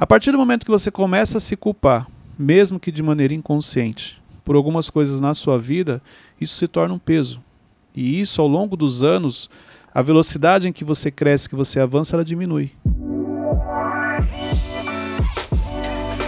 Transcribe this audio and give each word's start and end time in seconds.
A 0.00 0.06
partir 0.06 0.30
do 0.30 0.38
momento 0.38 0.64
que 0.64 0.70
você 0.70 0.92
começa 0.92 1.38
a 1.38 1.40
se 1.40 1.56
culpar, 1.56 2.06
mesmo 2.38 2.78
que 2.78 2.92
de 2.92 3.02
maneira 3.02 3.34
inconsciente, 3.34 4.22
por 4.44 4.54
algumas 4.54 4.88
coisas 4.88 5.20
na 5.20 5.34
sua 5.34 5.58
vida, 5.58 6.00
isso 6.40 6.54
se 6.54 6.68
torna 6.68 6.94
um 6.94 7.00
peso. 7.00 7.42
E 7.96 8.20
isso, 8.20 8.40
ao 8.40 8.46
longo 8.46 8.76
dos 8.76 9.02
anos, 9.02 9.50
a 9.92 10.00
velocidade 10.00 10.68
em 10.68 10.72
que 10.72 10.84
você 10.84 11.10
cresce, 11.10 11.48
que 11.48 11.56
você 11.56 11.80
avança, 11.80 12.14
ela 12.14 12.24
diminui. 12.24 12.70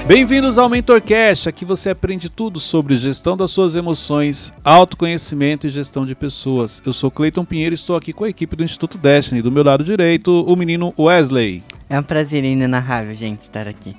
Bem-vindos 0.07 0.59
ao 0.59 0.69
MentorCast. 0.69 1.49
Aqui 1.49 1.65
você 1.65 1.91
aprende 1.91 2.29
tudo 2.29 2.59
sobre 2.59 2.97
gestão 2.97 3.37
das 3.37 3.51
suas 3.51 3.77
emoções, 3.77 4.53
autoconhecimento 4.65 5.67
e 5.67 5.71
gestão 5.71 6.05
de 6.05 6.15
pessoas. 6.15 6.83
Eu 6.85 6.93
sou 6.93 7.11
Cleiton 7.11 7.45
Pinheiro 7.45 7.75
e 7.75 7.77
estou 7.77 7.97
aqui 7.97 8.13
com 8.13 8.25
a 8.25 8.29
equipe 8.29 8.57
do 8.57 8.65
Instituto 8.65 8.99
Destiny. 8.99 9.41
Do 9.41 9.53
meu 9.53 9.63
lado 9.63 9.85
direito, 9.85 10.45
o 10.45 10.57
menino 10.57 10.93
Wesley. 10.99 11.63
É 11.89 11.99
um 11.99 12.03
prazer 12.03 12.45
inenarrável, 12.45 13.15
gente, 13.15 13.41
estar 13.41 13.69
aqui. 13.69 13.95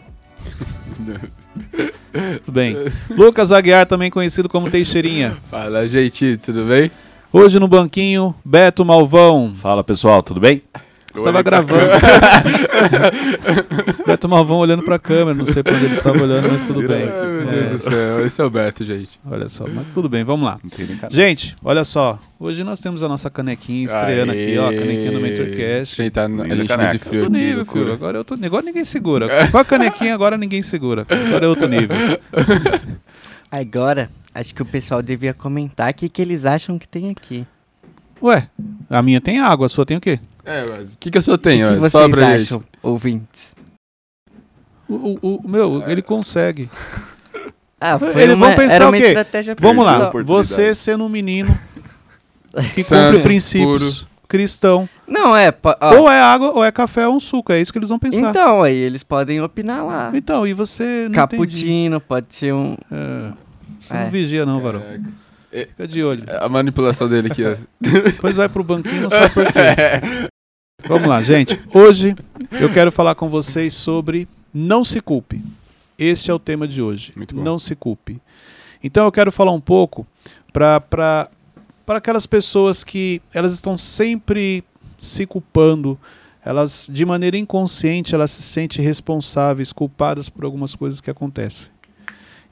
Tudo 2.44 2.52
bem. 2.52 2.76
Lucas 3.10 3.52
Aguiar, 3.52 3.86
também 3.86 4.12
conhecido 4.12 4.50
como 4.50 4.70
Teixeirinha. 4.70 5.38
Fala, 5.50 5.88
gente, 5.88 6.38
tudo 6.38 6.66
bem? 6.66 6.92
Hoje 7.32 7.58
no 7.60 7.68
banquinho, 7.68 8.36
Beto 8.44 8.84
Malvão. 8.84 9.54
Fala 9.56 9.84
pessoal, 9.84 10.22
tudo 10.22 10.42
bem? 10.42 10.62
Estava 11.16 11.42
gravando. 11.42 11.92
Beto 14.06 14.30
Malvão 14.30 14.58
olhando 14.58 14.84
pra 14.84 15.00
câmera, 15.00 15.34
não 15.34 15.46
sei 15.46 15.64
pra 15.64 15.74
onde 15.74 15.86
ele 15.86 15.94
estava 15.94 16.22
olhando, 16.22 16.50
mas 16.52 16.66
tudo 16.66 16.88
bem. 16.88 17.04
Ai, 17.04 17.28
meu 17.28 17.46
Deus 17.46 17.64
É, 17.64 17.70
do 17.70 17.80
céu, 17.80 18.26
esse 18.26 18.42
é 18.42 18.44
o 18.44 18.50
Beto, 18.50 18.84
gente. 18.84 19.20
olha 19.30 19.50
só, 19.50 19.66
mas 19.68 19.86
tudo 19.94 20.10
bem, 20.10 20.24
vamos 20.24 20.46
lá. 20.46 20.60
Gente, 21.10 21.56
olha 21.64 21.84
só. 21.84 22.20
Hoje 22.40 22.64
nós 22.64 22.80
temos 22.80 23.04
a 23.04 23.08
nossa 23.08 23.30
canequinha 23.30 23.86
estreando 23.86 24.32
aqui, 24.32 24.58
ó. 24.58 24.70
A 24.70 24.74
canequinha 24.74 25.12
do 25.12 25.20
MentorCast. 25.20 25.96
Gente, 25.96 26.12
tá 26.12 26.28
nesse 26.78 26.98
frio 26.98 27.24
Outro 27.24 27.40
nível, 27.40 27.66
filho. 27.66 27.94
Agora 27.94 28.18
é 28.18 28.20
outro 28.20 28.38
Agora 28.44 28.66
ninguém 28.66 28.84
segura. 28.84 29.28
Com 29.52 29.58
a 29.58 29.66
canequinha, 29.66 30.14
agora 30.14 30.38
ninguém 30.38 30.62
segura. 30.62 31.06
filho. 31.06 31.28
Agora 31.28 31.46
é 31.46 31.48
outro 31.48 31.68
nível. 31.68 31.96
Agora, 33.52 34.10
acho 34.34 34.56
que 34.56 34.62
o 34.62 34.66
pessoal 34.66 35.02
devia 35.02 35.34
comentar 35.34 35.92
o 35.92 35.94
que, 35.94 36.08
que 36.08 36.22
eles 36.22 36.46
acham 36.46 36.80
que 36.80 36.88
tem 36.88 37.10
aqui. 37.10 37.46
Ué, 38.24 38.48
a 38.90 39.02
minha 39.02 39.20
tem 39.20 39.40
água, 39.40 39.66
a 39.66 39.70
sua 39.70 39.86
tem 39.86 39.98
o 39.98 40.02
quê? 40.02 40.20
É, 40.46 40.64
mas 40.70 40.94
o 40.94 40.98
que, 41.00 41.12
que 41.12 41.18
eu 41.18 41.22
só 41.22 41.34
O 41.34 41.38
tenho? 41.38 41.68
que, 41.68 41.74
que 41.76 41.80
Wes? 41.82 41.92
Fala 41.92 42.06
vocês 42.06 42.16
pra 42.16 42.36
acham, 42.36 42.64
ouvintes? 42.82 43.54
O, 44.90 44.94
o- 44.96 45.20
o- 45.44 45.48
meu, 45.48 45.84
ele 45.90 46.02
consegue. 46.02 46.70
Ah, 47.84 47.98
Eles 48.16 48.38
vão 48.38 48.54
pensar 48.56 48.76
era 48.76 48.86
o 48.86 48.90
uma 48.90 48.98
quê? 48.98 49.06
estratégia 49.08 49.56
Vamos 49.60 49.84
lá, 49.84 50.12
você 50.24 50.76
sendo 50.76 51.04
um 51.04 51.10
menino 51.10 51.50
que 52.76 52.84
Santo, 52.84 53.14
cumpre 53.16 53.24
princípios 53.24 54.08
cristão. 54.28 54.88
Não, 55.08 55.36
é. 55.36 55.52
ó, 55.64 55.96
Ou 55.98 56.08
é 56.12 56.22
água, 56.22 56.52
ou 56.52 56.64
é 56.64 56.72
café, 56.72 57.08
ou 57.08 57.16
um 57.16 57.20
suco. 57.20 57.52
É 57.52 57.60
isso 57.60 57.72
que 57.74 57.80
eles 57.80 57.90
vão 57.90 57.98
pensar. 57.98 58.30
então, 58.30 58.62
aí 58.62 58.76
eles 58.76 59.02
podem 59.04 59.42
opinar 59.42 59.84
lá. 59.84 60.12
Então, 60.14 60.46
e 60.46 60.54
você 60.54 61.10
Cappuccino, 61.12 62.00
pode 62.00 62.36
ser 62.36 62.54
um. 62.54 62.78
É, 62.92 63.32
você 63.80 63.96
É. 63.96 64.04
não 64.04 64.12
vigia 64.12 64.46
não, 64.46 64.60
varão. 64.60 64.80
Caraca. 64.80 65.04
Fica 65.52 65.88
de 65.88 66.02
olho. 66.04 66.24
A 66.40 66.48
manipulação 66.48 67.10
dele 67.10 67.30
aqui, 67.30 67.44
ó. 67.44 67.56
Depois 67.80 68.38
vai 68.38 68.48
pro 68.48 68.64
banquinho, 68.64 69.04
não 69.04 69.10
sabe 69.10 69.34
por 69.34 69.46
quê. 69.46 70.30
Vamos 70.88 71.08
lá, 71.08 71.22
gente. 71.22 71.60
Hoje 71.74 72.16
eu 72.60 72.72
quero 72.72 72.92
falar 72.92 73.16
com 73.16 73.30
vocês 73.30 73.74
sobre 73.74 74.28
não 74.54 74.84
se 74.84 75.00
culpe. 75.00 75.42
Este 75.98 76.32
é 76.32 76.34
o 76.34 76.40
tema 76.40 76.68
de 76.68 76.82
hoje. 76.82 77.14
Muito 77.16 77.36
bom. 77.36 77.44
Não 77.44 77.60
se 77.60 77.76
culpe. 77.76 78.20
Então 78.84 79.06
eu 79.06 79.12
quero 79.12 79.32
falar 79.32 79.52
um 79.52 79.62
pouco 79.62 80.08
para 80.52 81.30
aquelas 81.88 82.26
pessoas 82.26 82.84
que 82.84 83.22
elas 83.34 83.54
estão 83.54 83.78
sempre 83.78 84.64
se 85.00 85.26
culpando, 85.26 86.00
elas 86.44 86.90
de 86.92 87.06
maneira 87.06 87.38
inconsciente 87.38 88.16
elas 88.16 88.32
se 88.32 88.42
sentem 88.42 88.84
responsáveis, 88.84 89.72
culpadas 89.72 90.30
por 90.30 90.46
algumas 90.46 90.76
coisas 90.76 91.00
que 91.00 91.12
acontecem. 91.12 91.70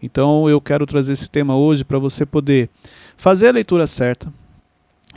Então 0.01 0.49
eu 0.49 0.61
quero 0.61 0.85
trazer 0.85 1.13
esse 1.13 1.29
tema 1.29 1.57
hoje 1.57 1.83
para 1.83 1.99
você 1.99 2.25
poder 2.25 2.69
fazer 3.17 3.49
a 3.49 3.51
leitura 3.51 3.85
certa 3.85 4.31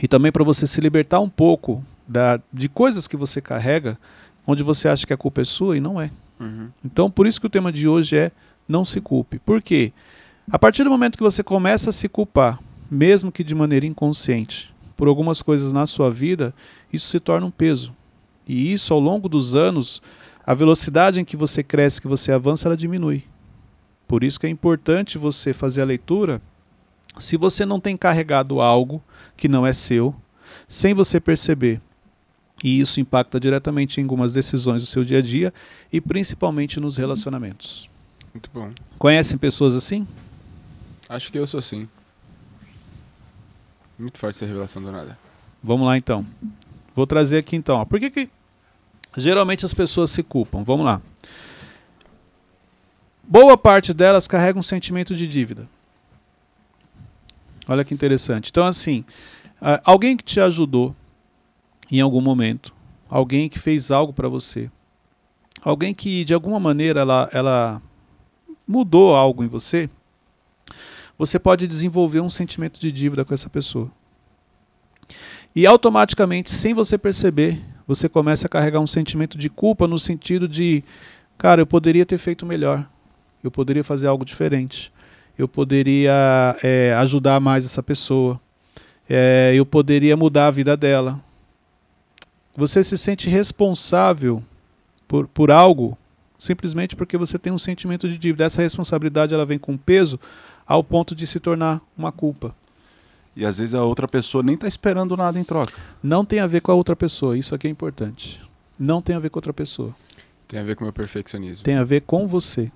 e 0.01 0.07
também 0.07 0.31
para 0.31 0.43
você 0.43 0.67
se 0.67 0.81
libertar 0.81 1.19
um 1.19 1.29
pouco 1.29 1.83
da, 2.07 2.39
de 2.51 2.67
coisas 2.67 3.07
que 3.07 3.15
você 3.15 3.41
carrega, 3.41 3.97
onde 4.45 4.63
você 4.63 4.87
acha 4.87 5.05
que 5.05 5.13
a 5.13 5.17
culpa 5.17 5.41
é 5.41 5.45
sua 5.45 5.77
e 5.77 5.79
não 5.79 6.01
é. 6.01 6.11
Uhum. 6.39 6.69
Então, 6.83 7.09
por 7.09 7.25
isso 7.25 7.39
que 7.39 7.47
o 7.47 7.49
tema 7.49 7.71
de 7.71 7.87
hoje 7.87 8.17
é 8.17 8.31
não 8.67 8.83
se 8.83 8.99
culpe. 8.99 9.39
Por 9.39 9.61
quê? 9.61 9.93
A 10.51 10.59
partir 10.59 10.83
do 10.83 10.89
momento 10.89 11.17
que 11.17 11.23
você 11.23 11.41
começa 11.43 11.89
a 11.89 11.93
se 11.93 12.09
culpar, 12.09 12.59
mesmo 12.91 13.31
que 13.31 13.43
de 13.43 13.55
maneira 13.55 13.85
inconsciente, 13.85 14.73
por 14.97 15.07
algumas 15.07 15.41
coisas 15.41 15.71
na 15.71 15.85
sua 15.85 16.11
vida, 16.11 16.53
isso 16.91 17.07
se 17.07 17.19
torna 17.19 17.47
um 17.47 17.51
peso. 17.51 17.93
E 18.47 18.73
isso, 18.73 18.93
ao 18.93 18.99
longo 18.99 19.29
dos 19.29 19.55
anos, 19.55 20.01
a 20.45 20.53
velocidade 20.53 21.19
em 21.19 21.25
que 21.25 21.37
você 21.37 21.63
cresce, 21.63 22.01
que 22.01 22.07
você 22.07 22.31
avança, 22.31 22.67
ela 22.67 22.75
diminui. 22.75 23.23
Por 24.13 24.23
isso 24.23 24.39
que 24.39 24.45
é 24.45 24.49
importante 24.49 25.17
você 25.17 25.55
fazer 25.55 25.81
a 25.81 25.85
leitura. 25.85 26.39
Se 27.17 27.35
você 27.35 27.65
não 27.65 27.79
tem 27.79 27.97
carregado 27.97 28.61
algo 28.61 29.01
que 29.35 29.47
não 29.47 29.65
é 29.65 29.73
seu, 29.73 30.13
sem 30.67 30.93
você 30.93 31.19
perceber, 31.19 31.81
e 32.63 32.79
isso 32.79 32.99
impacta 33.01 33.39
diretamente 33.39 33.99
em 33.99 34.03
algumas 34.03 34.31
decisões 34.31 34.83
do 34.83 34.85
seu 34.85 35.03
dia 35.03 35.17
a 35.17 35.21
dia 35.23 35.51
e 35.91 35.99
principalmente 35.99 36.79
nos 36.79 36.95
relacionamentos. 36.95 37.89
Muito 38.31 38.51
bom. 38.53 38.71
Conhecem 38.99 39.35
pessoas 39.35 39.73
assim? 39.73 40.07
Acho 41.09 41.31
que 41.31 41.39
eu 41.39 41.47
sou 41.47 41.57
assim. 41.57 41.89
Muito 43.97 44.19
forte 44.19 44.35
essa 44.35 44.45
revelação 44.45 44.83
do 44.83 44.91
nada. 44.91 45.17
Vamos 45.63 45.87
lá 45.87 45.97
então. 45.97 46.23
Vou 46.93 47.07
trazer 47.07 47.39
aqui 47.39 47.55
então. 47.55 47.77
ó. 47.77 47.83
Por 47.83 47.99
que, 47.99 48.11
que 48.11 48.29
geralmente 49.17 49.65
as 49.65 49.73
pessoas 49.73 50.11
se 50.11 50.21
culpam? 50.21 50.63
Vamos 50.63 50.85
lá. 50.85 51.01
Boa 53.25 53.57
parte 53.57 53.93
delas 53.93 54.27
carrega 54.27 54.59
um 54.59 54.63
sentimento 54.63 55.15
de 55.15 55.25
dívida. 55.27 55.67
Olha 57.67 57.85
que 57.85 57.93
interessante. 57.93 58.49
Então, 58.49 58.65
assim, 58.65 59.05
ah, 59.61 59.81
alguém 59.85 60.17
que 60.17 60.23
te 60.23 60.39
ajudou 60.39 60.93
em 61.89 62.01
algum 62.01 62.19
momento, 62.19 62.73
alguém 63.09 63.47
que 63.47 63.57
fez 63.57 63.91
algo 63.91 64.11
para 64.11 64.27
você, 64.27 64.69
alguém 65.61 65.93
que 65.93 66.23
de 66.25 66.33
alguma 66.33 66.59
maneira 66.59 67.01
ela, 67.01 67.29
ela 67.31 67.81
mudou 68.67 69.15
algo 69.15 69.43
em 69.43 69.47
você, 69.47 69.89
você 71.17 71.39
pode 71.39 71.67
desenvolver 71.67 72.19
um 72.19 72.29
sentimento 72.29 72.79
de 72.79 72.91
dívida 72.91 73.23
com 73.23 73.33
essa 73.33 73.49
pessoa. 73.49 73.89
E 75.55 75.65
automaticamente, 75.65 76.51
sem 76.51 76.73
você 76.73 76.97
perceber, 76.97 77.61
você 77.87 78.09
começa 78.09 78.47
a 78.47 78.49
carregar 78.49 78.79
um 78.79 78.87
sentimento 78.87 79.37
de 79.37 79.49
culpa 79.49 79.87
no 79.87 79.99
sentido 79.99 80.47
de, 80.47 80.83
cara, 81.37 81.61
eu 81.61 81.67
poderia 81.67 82.05
ter 82.05 82.17
feito 82.17 82.45
melhor, 82.45 82.89
eu 83.43 83.51
poderia 83.51 83.83
fazer 83.83 84.07
algo 84.07 84.23
diferente, 84.23 84.91
eu 85.37 85.47
poderia 85.47 86.57
é, 86.63 86.93
ajudar 86.97 87.39
mais 87.39 87.65
essa 87.65 87.83
pessoa, 87.83 88.39
é, 89.09 89.51
eu 89.55 89.65
poderia 89.65 90.15
mudar 90.15 90.47
a 90.47 90.51
vida 90.51 90.77
dela. 90.77 91.19
Você 92.55 92.83
se 92.83 92.97
sente 92.97 93.29
responsável 93.29 94.43
por, 95.07 95.27
por 95.27 95.51
algo 95.51 95.97
simplesmente 96.43 96.95
porque 96.95 97.17
você 97.17 97.39
tem 97.39 97.53
um 97.53 97.57
sentimento 97.57 98.07
de 98.07 98.17
dívida. 98.17 98.43
Essa 98.43 98.61
responsabilidade 98.61 99.33
ela 99.33 99.45
vem 99.45 99.57
com 99.57 99.77
peso 99.77 100.19
ao 100.65 100.83
ponto 100.83 101.15
de 101.15 101.25
se 101.25 101.39
tornar 101.39 101.81
uma 101.97 102.11
culpa. 102.11 102.53
E 103.35 103.45
às 103.45 103.57
vezes 103.57 103.73
a 103.73 103.83
outra 103.83 104.07
pessoa 104.07 104.43
nem 104.43 104.55
tá 104.55 104.67
esperando 104.67 105.17
nada 105.17 105.39
em 105.39 105.43
troca. 105.43 105.73
Não 106.01 106.23
tem 106.23 106.39
a 106.39 106.47
ver 106.47 106.61
com 106.61 106.71
a 106.71 106.75
outra 106.75 106.95
pessoa, 106.95 107.37
isso 107.37 107.55
aqui 107.55 107.67
é 107.67 107.69
importante. 107.69 108.41
Não 108.77 109.01
tem 109.01 109.15
a 109.15 109.19
ver 109.19 109.29
com 109.29 109.37
outra 109.37 109.53
pessoa. 109.53 109.95
Tem 110.47 110.59
a 110.59 110.63
ver 110.63 110.75
com 110.75 110.83
o 110.83 110.85
meu 110.85 110.93
perfeccionismo. 110.93 111.63
Tem 111.63 111.75
a 111.75 111.83
ver 111.83 112.01
com 112.01 112.27
você. 112.27 112.71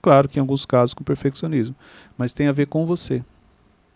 Claro 0.00 0.28
que 0.28 0.38
em 0.38 0.40
alguns 0.40 0.64
casos 0.64 0.94
com 0.94 1.02
perfeccionismo, 1.04 1.74
mas 2.16 2.32
tem 2.32 2.46
a 2.48 2.52
ver 2.52 2.66
com 2.66 2.86
você. 2.86 3.22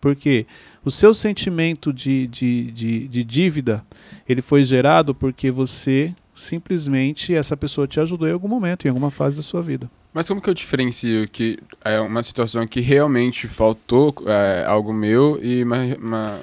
Porque 0.01 0.45
o 0.83 0.91
seu 0.91 1.13
sentimento 1.13 1.93
de, 1.93 2.27
de, 2.27 2.71
de, 2.71 3.07
de 3.07 3.23
dívida, 3.23 3.85
ele 4.27 4.41
foi 4.41 4.63
gerado 4.65 5.15
porque 5.15 5.49
você 5.49 6.13
simplesmente, 6.35 7.33
essa 7.33 7.55
pessoa 7.55 7.87
te 7.87 7.99
ajudou 7.99 8.27
em 8.27 8.31
algum 8.33 8.47
momento, 8.49 8.85
em 8.85 8.89
alguma 8.89 9.09
fase 9.09 9.37
da 9.37 9.43
sua 9.43 9.61
vida. 9.61 9.89
Mas 10.13 10.27
como 10.27 10.41
que 10.41 10.49
eu 10.49 10.53
diferencio 10.53 11.27
que 11.29 11.57
é 11.83 11.99
uma 11.99 12.21
situação 12.21 12.67
que 12.67 12.81
realmente 12.81 13.47
faltou 13.47 14.13
é, 14.27 14.65
algo 14.67 14.93
meu 14.93 15.39
e 15.41 15.63
uma, 15.63 15.77
uma- 15.97 16.39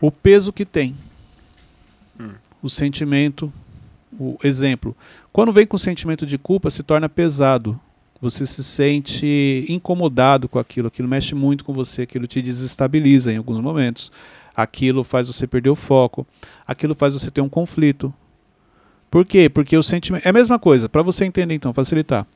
O 0.00 0.10
peso 0.10 0.52
que 0.52 0.64
tem. 0.64 0.96
Hum. 2.20 2.30
O 2.62 2.70
sentimento. 2.70 3.52
O 4.18 4.36
exemplo. 4.44 4.96
Quando 5.32 5.52
vem 5.52 5.66
com 5.66 5.76
sentimento 5.76 6.24
de 6.24 6.38
culpa, 6.38 6.70
se 6.70 6.82
torna 6.82 7.08
pesado. 7.08 7.78
Você 8.22 8.46
se 8.46 8.64
sente 8.64 9.66
incomodado 9.68 10.48
com 10.48 10.58
aquilo. 10.58 10.88
Aquilo 10.88 11.08
mexe 11.08 11.34
muito 11.34 11.64
com 11.64 11.74
você. 11.74 12.02
Aquilo 12.02 12.26
te 12.26 12.40
desestabiliza 12.40 13.32
em 13.32 13.36
alguns 13.36 13.58
momentos. 13.58 14.10
Aquilo 14.56 15.04
faz 15.04 15.26
você 15.26 15.46
perder 15.46 15.70
o 15.70 15.74
foco. 15.74 16.26
Aquilo 16.66 16.94
faz 16.94 17.12
você 17.12 17.30
ter 17.30 17.40
um 17.40 17.48
conflito. 17.48 18.14
Por 19.10 19.26
quê? 19.26 19.50
Porque 19.50 19.76
o 19.76 19.82
sentimento. 19.82 20.24
É 20.24 20.30
a 20.30 20.32
mesma 20.32 20.58
coisa. 20.58 20.88
Para 20.88 21.02
você 21.02 21.26
entender, 21.26 21.54
então, 21.54 21.74
facilitar. 21.74 22.26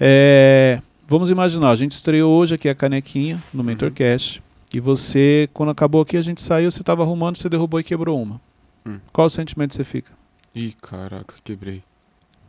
É, 0.00 0.80
Vamos 1.06 1.30
imaginar, 1.30 1.70
a 1.70 1.76
gente 1.76 1.92
estreou 1.92 2.32
hoje 2.32 2.54
aqui 2.54 2.66
a 2.66 2.74
canequinha 2.74 3.42
no 3.52 3.62
MentorCast. 3.62 4.42
E 4.72 4.80
você, 4.80 5.48
quando 5.52 5.68
acabou 5.68 6.00
aqui, 6.00 6.16
a 6.16 6.22
gente 6.22 6.40
saiu, 6.40 6.70
você 6.70 6.80
estava 6.80 7.02
arrumando, 7.02 7.36
você 7.36 7.48
derrubou 7.48 7.78
e 7.78 7.84
quebrou 7.84 8.20
uma. 8.20 8.40
Hum. 8.86 8.98
Qual 9.12 9.26
o 9.26 9.30
sentimento 9.30 9.74
você 9.74 9.84
fica? 9.84 10.10
Ih, 10.54 10.72
caraca, 10.80 11.34
quebrei. 11.44 11.82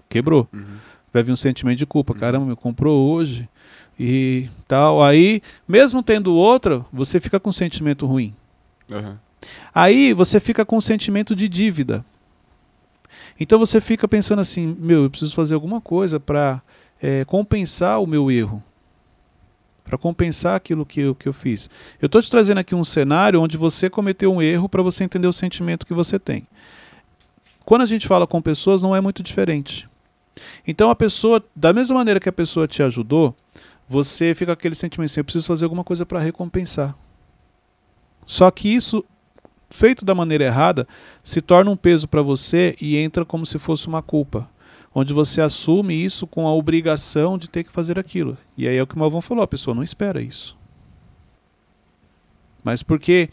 Quebrou. 0.07 0.47
Uhum. 0.53 0.77
Vai 1.15 1.23
vir 1.23 1.31
um 1.31 1.38
sentimento 1.38 1.77
de 1.77 1.85
culpa. 1.85 2.13
Caramba, 2.13 2.45
me 2.45 2.57
comprou 2.57 3.09
hoje 3.09 3.47
e 3.97 4.50
tal. 4.67 5.01
Aí, 5.01 5.41
mesmo 5.65 6.03
tendo 6.03 6.35
outra, 6.35 6.85
você 6.91 7.21
fica 7.21 7.39
com 7.39 7.51
um 7.51 7.53
sentimento 7.53 8.06
ruim. 8.06 8.35
Aham. 8.91 9.17
Aí 9.73 10.12
você 10.12 10.41
fica 10.41 10.65
com 10.65 10.75
um 10.75 10.81
sentimento 10.81 11.33
de 11.33 11.47
dívida. 11.47 12.03
Então 13.39 13.57
você 13.57 13.79
fica 13.79 14.09
pensando 14.09 14.41
assim: 14.41 14.75
meu, 14.77 15.03
eu 15.03 15.09
preciso 15.09 15.33
fazer 15.33 15.53
alguma 15.53 15.79
coisa 15.79 16.19
para 16.19 16.62
compensar 17.27 18.01
o 18.01 18.06
meu 18.06 18.29
erro. 18.29 18.62
Para 19.85 19.97
compensar 19.97 20.57
aquilo 20.57 20.85
que 20.85 21.00
eu, 21.00 21.15
que 21.15 21.29
eu 21.29 21.33
fiz. 21.33 21.69
Eu 22.01 22.07
estou 22.07 22.21
te 22.21 22.29
trazendo 22.29 22.57
aqui 22.57 22.75
um 22.75 22.83
cenário 22.83 23.41
onde 23.41 23.56
você 23.56 23.89
cometeu 23.89 24.33
um 24.33 24.41
erro 24.41 24.67
para 24.67 24.81
você 24.81 25.06
entender 25.06 25.27
o 25.27 25.33
sentimento 25.33 25.85
que 25.85 25.94
você 25.94 26.19
tem. 26.19 26.45
Quando 27.63 27.83
a 27.83 27.85
gente 27.85 28.06
fala 28.06 28.27
com 28.27 28.41
pessoas, 28.41 28.81
não 28.81 28.94
é 28.94 29.00
muito 29.00 29.23
diferente. 29.23 29.88
Então 30.67 30.89
a 30.89 30.95
pessoa, 30.95 31.43
da 31.55 31.71
mesma 31.73 31.95
maneira 31.97 32.19
que 32.19 32.29
a 32.29 32.33
pessoa 32.33 32.67
te 32.67 32.81
ajudou, 32.83 33.35
você 33.87 34.33
fica 34.33 34.47
com 34.55 34.59
aquele 34.59 34.75
sentimento 34.75 35.11
assim: 35.11 35.19
eu 35.19 35.25
preciso 35.25 35.47
fazer 35.47 35.65
alguma 35.65 35.83
coisa 35.83 36.05
para 36.05 36.19
recompensar. 36.19 36.95
Só 38.25 38.49
que 38.49 38.69
isso, 38.69 39.03
feito 39.69 40.03
da 40.03 40.15
maneira 40.15 40.45
errada, 40.45 40.87
se 41.23 41.41
torna 41.41 41.69
um 41.69 41.77
peso 41.77 42.07
para 42.07 42.21
você 42.21 42.75
e 42.81 42.97
entra 42.97 43.23
como 43.23 43.45
se 43.45 43.59
fosse 43.59 43.87
uma 43.87 44.01
culpa. 44.01 44.49
Onde 44.93 45.13
você 45.13 45.41
assume 45.41 45.93
isso 45.93 46.25
com 46.25 46.47
a 46.47 46.53
obrigação 46.53 47.38
de 47.38 47.49
ter 47.49 47.63
que 47.63 47.71
fazer 47.71 47.99
aquilo. 47.99 48.38
E 48.57 48.67
aí 48.67 48.77
é 48.77 48.81
o 48.81 48.88
que 48.88 48.95
o 48.95 48.99
Malvão 48.99 49.21
falou: 49.21 49.43
a 49.43 49.47
pessoa 49.47 49.75
não 49.75 49.83
espera 49.83 50.21
isso. 50.21 50.57
Mas 52.63 52.81
porque 52.81 53.29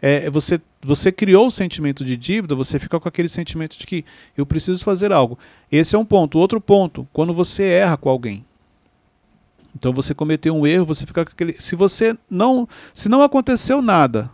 é, 0.00 0.30
você, 0.30 0.60
você 0.86 1.10
criou 1.10 1.48
o 1.48 1.50
sentimento 1.50 2.04
de 2.04 2.16
dívida, 2.16 2.54
você 2.54 2.78
fica 2.78 2.98
com 2.98 3.08
aquele 3.08 3.28
sentimento 3.28 3.78
de 3.78 3.86
que 3.86 4.04
eu 4.36 4.46
preciso 4.46 4.82
fazer 4.84 5.12
algo. 5.12 5.38
Esse 5.70 5.96
é 5.96 5.98
um 5.98 6.04
ponto. 6.04 6.38
Outro 6.38 6.60
ponto, 6.60 7.06
quando 7.12 7.34
você 7.34 7.64
erra 7.64 7.96
com 7.96 8.08
alguém. 8.08 8.44
Então 9.74 9.92
você 9.92 10.14
cometeu 10.14 10.54
um 10.56 10.66
erro, 10.66 10.86
você 10.86 11.04
fica 11.04 11.24
com 11.24 11.30
aquele. 11.30 11.60
Se 11.60 11.76
você 11.76 12.16
não. 12.30 12.68
Se 12.94 13.08
não 13.08 13.20
aconteceu 13.20 13.82
nada 13.82 14.30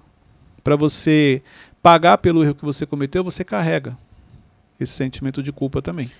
para 0.62 0.76
você 0.76 1.42
pagar 1.82 2.18
pelo 2.18 2.44
erro 2.44 2.54
que 2.54 2.64
você 2.64 2.86
cometeu, 2.86 3.24
você 3.24 3.42
carrega 3.42 3.98
esse 4.78 4.92
sentimento 4.92 5.42
de 5.42 5.50
culpa 5.50 5.82
também. 5.82 6.10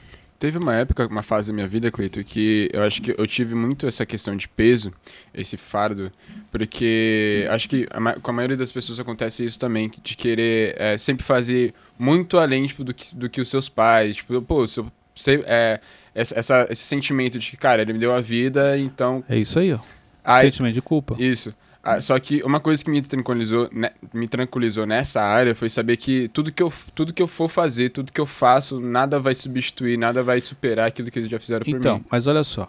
Teve 0.42 0.58
uma 0.58 0.74
época, 0.74 1.06
uma 1.06 1.22
fase 1.22 1.52
da 1.52 1.54
minha 1.54 1.68
vida, 1.68 1.88
Cleito, 1.88 2.24
que 2.24 2.68
eu 2.72 2.82
acho 2.82 3.00
que 3.00 3.14
eu 3.16 3.24
tive 3.28 3.54
muito 3.54 3.86
essa 3.86 4.04
questão 4.04 4.34
de 4.36 4.48
peso, 4.48 4.92
esse 5.32 5.56
fardo, 5.56 6.10
porque 6.50 7.46
acho 7.48 7.68
que 7.68 7.86
a 7.92 8.18
com 8.20 8.30
a 8.32 8.34
maioria 8.34 8.56
das 8.56 8.72
pessoas 8.72 8.98
acontece 8.98 9.44
isso 9.44 9.56
também, 9.56 9.88
de 10.02 10.16
querer 10.16 10.74
é, 10.76 10.98
sempre 10.98 11.24
fazer 11.24 11.72
muito 11.96 12.38
além 12.38 12.66
tipo, 12.66 12.82
do, 12.82 12.92
que, 12.92 13.14
do 13.16 13.30
que 13.30 13.40
os 13.40 13.48
seus 13.48 13.68
pais. 13.68 14.16
Tipo, 14.16 14.42
pô, 14.42 14.66
se 14.66 14.80
eu, 14.80 14.90
se, 15.14 15.44
é, 15.46 15.80
essa, 16.12 16.36
essa- 16.36 16.66
esse 16.70 16.82
sentimento 16.82 17.38
de 17.38 17.48
que, 17.48 17.56
cara, 17.56 17.82
ele 17.82 17.92
me 17.92 18.00
deu 18.00 18.12
a 18.12 18.20
vida, 18.20 18.76
então. 18.76 19.22
É 19.28 19.38
isso 19.38 19.60
aí, 19.60 19.72
ó. 19.72 19.78
Aí, 20.24 20.46
sentimento 20.46 20.74
de 20.74 20.82
culpa. 20.82 21.14
isso. 21.20 21.54
Ah, 21.84 22.00
só 22.00 22.16
que 22.20 22.42
uma 22.44 22.60
coisa 22.60 22.84
que 22.84 22.90
me 22.90 23.02
tranquilizou, 23.02 23.68
né, 23.72 23.90
me 24.14 24.28
tranquilizou 24.28 24.86
nessa 24.86 25.20
área 25.20 25.52
foi 25.54 25.68
saber 25.68 25.96
que 25.96 26.28
tudo 26.28 26.52
que, 26.52 26.62
eu, 26.62 26.72
tudo 26.94 27.12
que 27.12 27.20
eu 27.20 27.26
for 27.26 27.48
fazer, 27.48 27.90
tudo 27.90 28.12
que 28.12 28.20
eu 28.20 28.26
faço, 28.26 28.78
nada 28.80 29.18
vai 29.18 29.34
substituir, 29.34 29.98
nada 29.98 30.22
vai 30.22 30.40
superar 30.40 30.86
aquilo 30.88 31.10
que 31.10 31.18
eles 31.18 31.28
já 31.28 31.40
fizeram 31.40 31.64
por 31.64 31.70
Então, 31.70 31.98
mim. 31.98 32.04
mas 32.08 32.26
olha 32.28 32.44
só. 32.44 32.68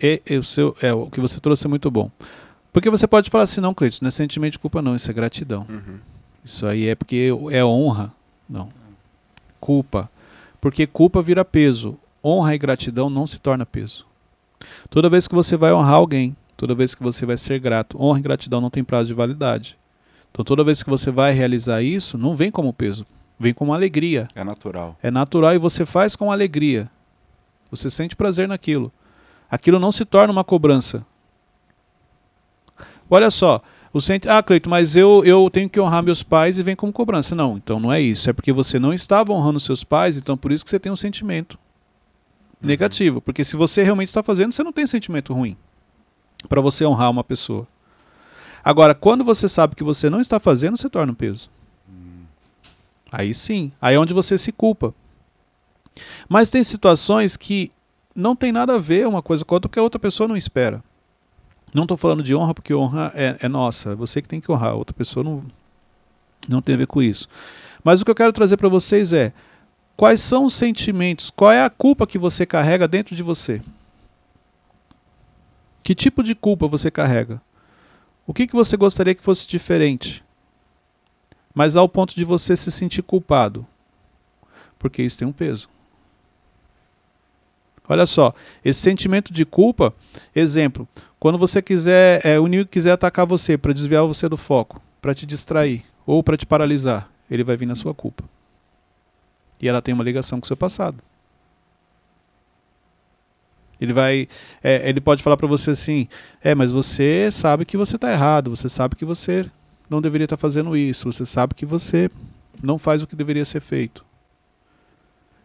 E, 0.00 0.20
e 0.28 0.36
o, 0.36 0.42
seu, 0.42 0.76
é, 0.82 0.92
o 0.92 1.06
que 1.06 1.20
você 1.20 1.40
trouxe 1.40 1.64
é 1.66 1.68
muito 1.68 1.90
bom. 1.90 2.10
Porque 2.70 2.90
você 2.90 3.06
pode 3.06 3.30
falar 3.30 3.44
assim, 3.44 3.62
não, 3.62 3.72
Cleiton, 3.72 3.94
isso 3.94 4.04
não 4.04 4.08
é 4.08 4.10
sentimento 4.10 4.52
de 4.52 4.58
culpa, 4.58 4.82
não, 4.82 4.94
isso 4.94 5.10
é 5.10 5.14
gratidão. 5.14 5.66
Uhum. 5.68 5.98
Isso 6.44 6.66
aí 6.66 6.86
é 6.86 6.94
porque 6.94 7.30
é 7.50 7.64
honra. 7.64 8.12
Não. 8.48 8.68
Culpa. 9.58 10.10
Porque 10.60 10.86
culpa 10.86 11.22
vira 11.22 11.44
peso. 11.44 11.98
Honra 12.22 12.54
e 12.54 12.58
gratidão 12.58 13.08
não 13.08 13.26
se 13.26 13.40
torna 13.40 13.64
peso. 13.64 14.06
Toda 14.90 15.08
vez 15.08 15.26
que 15.26 15.34
você 15.34 15.56
vai 15.56 15.72
honrar 15.72 15.94
alguém, 15.94 16.36
toda 16.58 16.74
vez 16.74 16.92
que 16.92 17.02
você 17.02 17.24
vai 17.24 17.36
ser 17.36 17.60
grato, 17.60 17.96
honra 18.02 18.18
e 18.18 18.22
gratidão 18.22 18.60
não 18.60 18.68
tem 18.68 18.82
prazo 18.82 19.06
de 19.06 19.14
validade. 19.14 19.78
Então 20.30 20.44
toda 20.44 20.64
vez 20.64 20.82
que 20.82 20.90
você 20.90 21.08
vai 21.08 21.32
realizar 21.32 21.82
isso, 21.82 22.18
não 22.18 22.34
vem 22.34 22.50
como 22.50 22.72
peso, 22.72 23.06
vem 23.38 23.54
como 23.54 23.72
alegria. 23.72 24.26
É 24.34 24.42
natural. 24.42 24.98
É 25.00 25.08
natural 25.10 25.54
e 25.54 25.58
você 25.58 25.86
faz 25.86 26.16
com 26.16 26.32
alegria. 26.32 26.90
Você 27.70 27.88
sente 27.88 28.16
prazer 28.16 28.48
naquilo. 28.48 28.92
Aquilo 29.48 29.78
não 29.78 29.92
se 29.92 30.04
torna 30.04 30.32
uma 30.32 30.42
cobrança. 30.42 31.06
Olha 33.08 33.30
só, 33.30 33.62
o 33.92 34.00
sente, 34.00 34.28
ah, 34.28 34.42
Cleito, 34.42 34.68
mas 34.68 34.96
eu, 34.96 35.24
eu 35.24 35.48
tenho 35.48 35.70
que 35.70 35.80
honrar 35.80 36.02
meus 36.02 36.24
pais 36.24 36.58
e 36.58 36.62
vem 36.62 36.74
como 36.74 36.92
cobrança. 36.92 37.36
Não, 37.36 37.56
então 37.56 37.78
não 37.78 37.92
é 37.92 38.00
isso. 38.00 38.28
É 38.28 38.32
porque 38.32 38.52
você 38.52 38.80
não 38.80 38.92
estava 38.92 39.32
honrando 39.32 39.60
seus 39.60 39.84
pais, 39.84 40.16
então 40.16 40.36
por 40.36 40.50
isso 40.50 40.64
que 40.64 40.70
você 40.70 40.80
tem 40.80 40.90
um 40.90 40.96
sentimento 40.96 41.56
negativo. 42.60 43.20
Porque 43.20 43.44
se 43.44 43.54
você 43.54 43.84
realmente 43.84 44.08
está 44.08 44.24
fazendo, 44.24 44.52
você 44.52 44.64
não 44.64 44.72
tem 44.72 44.88
sentimento 44.88 45.32
ruim 45.32 45.56
para 46.46 46.60
você 46.60 46.84
honrar 46.84 47.10
uma 47.10 47.24
pessoa. 47.24 47.66
Agora, 48.62 48.94
quando 48.94 49.24
você 49.24 49.48
sabe 49.48 49.74
que 49.74 49.84
você 49.84 50.10
não 50.10 50.20
está 50.20 50.38
fazendo, 50.38 50.76
você 50.76 50.88
torna 50.88 51.12
um 51.12 51.14
peso. 51.14 51.50
Aí 53.10 53.32
sim, 53.32 53.72
aí 53.80 53.94
é 53.94 53.98
onde 53.98 54.12
você 54.12 54.36
se 54.36 54.52
culpa. 54.52 54.94
Mas 56.28 56.50
tem 56.50 56.62
situações 56.62 57.36
que 57.36 57.72
não 58.14 58.36
tem 58.36 58.52
nada 58.52 58.74
a 58.74 58.78
ver 58.78 59.06
uma 59.06 59.22
coisa 59.22 59.44
com 59.44 59.54
outra, 59.54 59.68
porque 59.68 59.78
a 59.78 59.82
outra 59.82 59.98
pessoa 59.98 60.28
não 60.28 60.36
espera. 60.36 60.82
Não 61.72 61.84
estou 61.84 61.96
falando 61.96 62.22
de 62.22 62.34
honra, 62.34 62.54
porque 62.54 62.74
honra 62.74 63.12
é, 63.14 63.36
é 63.40 63.48
nossa. 63.48 63.92
É 63.92 63.94
você 63.94 64.20
que 64.20 64.28
tem 64.28 64.40
que 64.40 64.50
honrar, 64.50 64.72
a 64.72 64.74
outra 64.74 64.94
pessoa 64.94 65.24
não, 65.24 65.42
não 66.48 66.60
tem 66.60 66.74
a 66.74 66.78
ver 66.78 66.86
com 66.86 67.02
isso. 67.02 67.28
Mas 67.82 68.00
o 68.00 68.04
que 68.04 68.10
eu 68.10 68.14
quero 68.14 68.32
trazer 68.32 68.56
para 68.56 68.68
vocês 68.68 69.12
é 69.12 69.32
quais 69.96 70.20
são 70.20 70.44
os 70.44 70.54
sentimentos, 70.54 71.30
qual 71.30 71.52
é 71.52 71.62
a 71.62 71.70
culpa 71.70 72.06
que 72.06 72.18
você 72.18 72.44
carrega 72.44 72.88
dentro 72.88 73.14
de 73.14 73.22
você? 73.22 73.60
Que 75.88 75.94
tipo 75.94 76.22
de 76.22 76.34
culpa 76.34 76.68
você 76.68 76.90
carrega? 76.90 77.40
O 78.26 78.34
que, 78.34 78.46
que 78.46 78.54
você 78.54 78.76
gostaria 78.76 79.14
que 79.14 79.22
fosse 79.22 79.48
diferente? 79.48 80.22
Mas 81.54 81.76
ao 81.76 81.88
ponto 81.88 82.14
de 82.14 82.26
você 82.26 82.54
se 82.54 82.70
sentir 82.70 83.02
culpado. 83.02 83.66
Porque 84.78 85.02
isso 85.02 85.18
tem 85.18 85.26
um 85.26 85.32
peso. 85.32 85.66
Olha 87.88 88.04
só, 88.04 88.34
esse 88.62 88.78
sentimento 88.78 89.32
de 89.32 89.46
culpa, 89.46 89.94
exemplo, 90.36 90.86
quando 91.18 91.38
você 91.38 91.62
quiser, 91.62 92.20
é, 92.22 92.38
o 92.38 92.46
inimigo 92.46 92.68
quiser 92.68 92.92
atacar 92.92 93.24
você 93.24 93.56
para 93.56 93.72
desviar 93.72 94.04
você 94.04 94.28
do 94.28 94.36
foco, 94.36 94.82
para 95.00 95.14
te 95.14 95.24
distrair 95.24 95.86
ou 96.04 96.22
para 96.22 96.36
te 96.36 96.44
paralisar, 96.44 97.10
ele 97.30 97.42
vai 97.42 97.56
vir 97.56 97.64
na 97.64 97.74
sua 97.74 97.94
culpa. 97.94 98.24
E 99.58 99.66
ela 99.66 99.80
tem 99.80 99.94
uma 99.94 100.04
ligação 100.04 100.38
com 100.38 100.44
o 100.44 100.48
seu 100.48 100.54
passado. 100.54 101.02
Ele 103.80 103.92
vai, 103.92 104.28
é, 104.62 104.88
ele 104.88 105.00
pode 105.00 105.22
falar 105.22 105.36
para 105.36 105.46
você 105.46 105.70
assim, 105.70 106.08
é, 106.42 106.54
mas 106.54 106.72
você 106.72 107.30
sabe 107.30 107.64
que 107.64 107.76
você 107.76 107.96
está 107.96 108.10
errado, 108.12 108.50
você 108.54 108.68
sabe 108.68 108.96
que 108.96 109.04
você 109.04 109.48
não 109.88 110.00
deveria 110.02 110.24
estar 110.24 110.36
fazendo 110.36 110.76
isso, 110.76 111.10
você 111.10 111.24
sabe 111.24 111.54
que 111.54 111.64
você 111.64 112.10
não 112.62 112.76
faz 112.78 113.02
o 113.02 113.06
que 113.06 113.14
deveria 113.16 113.44
ser 113.44 113.60
feito. 113.60 114.04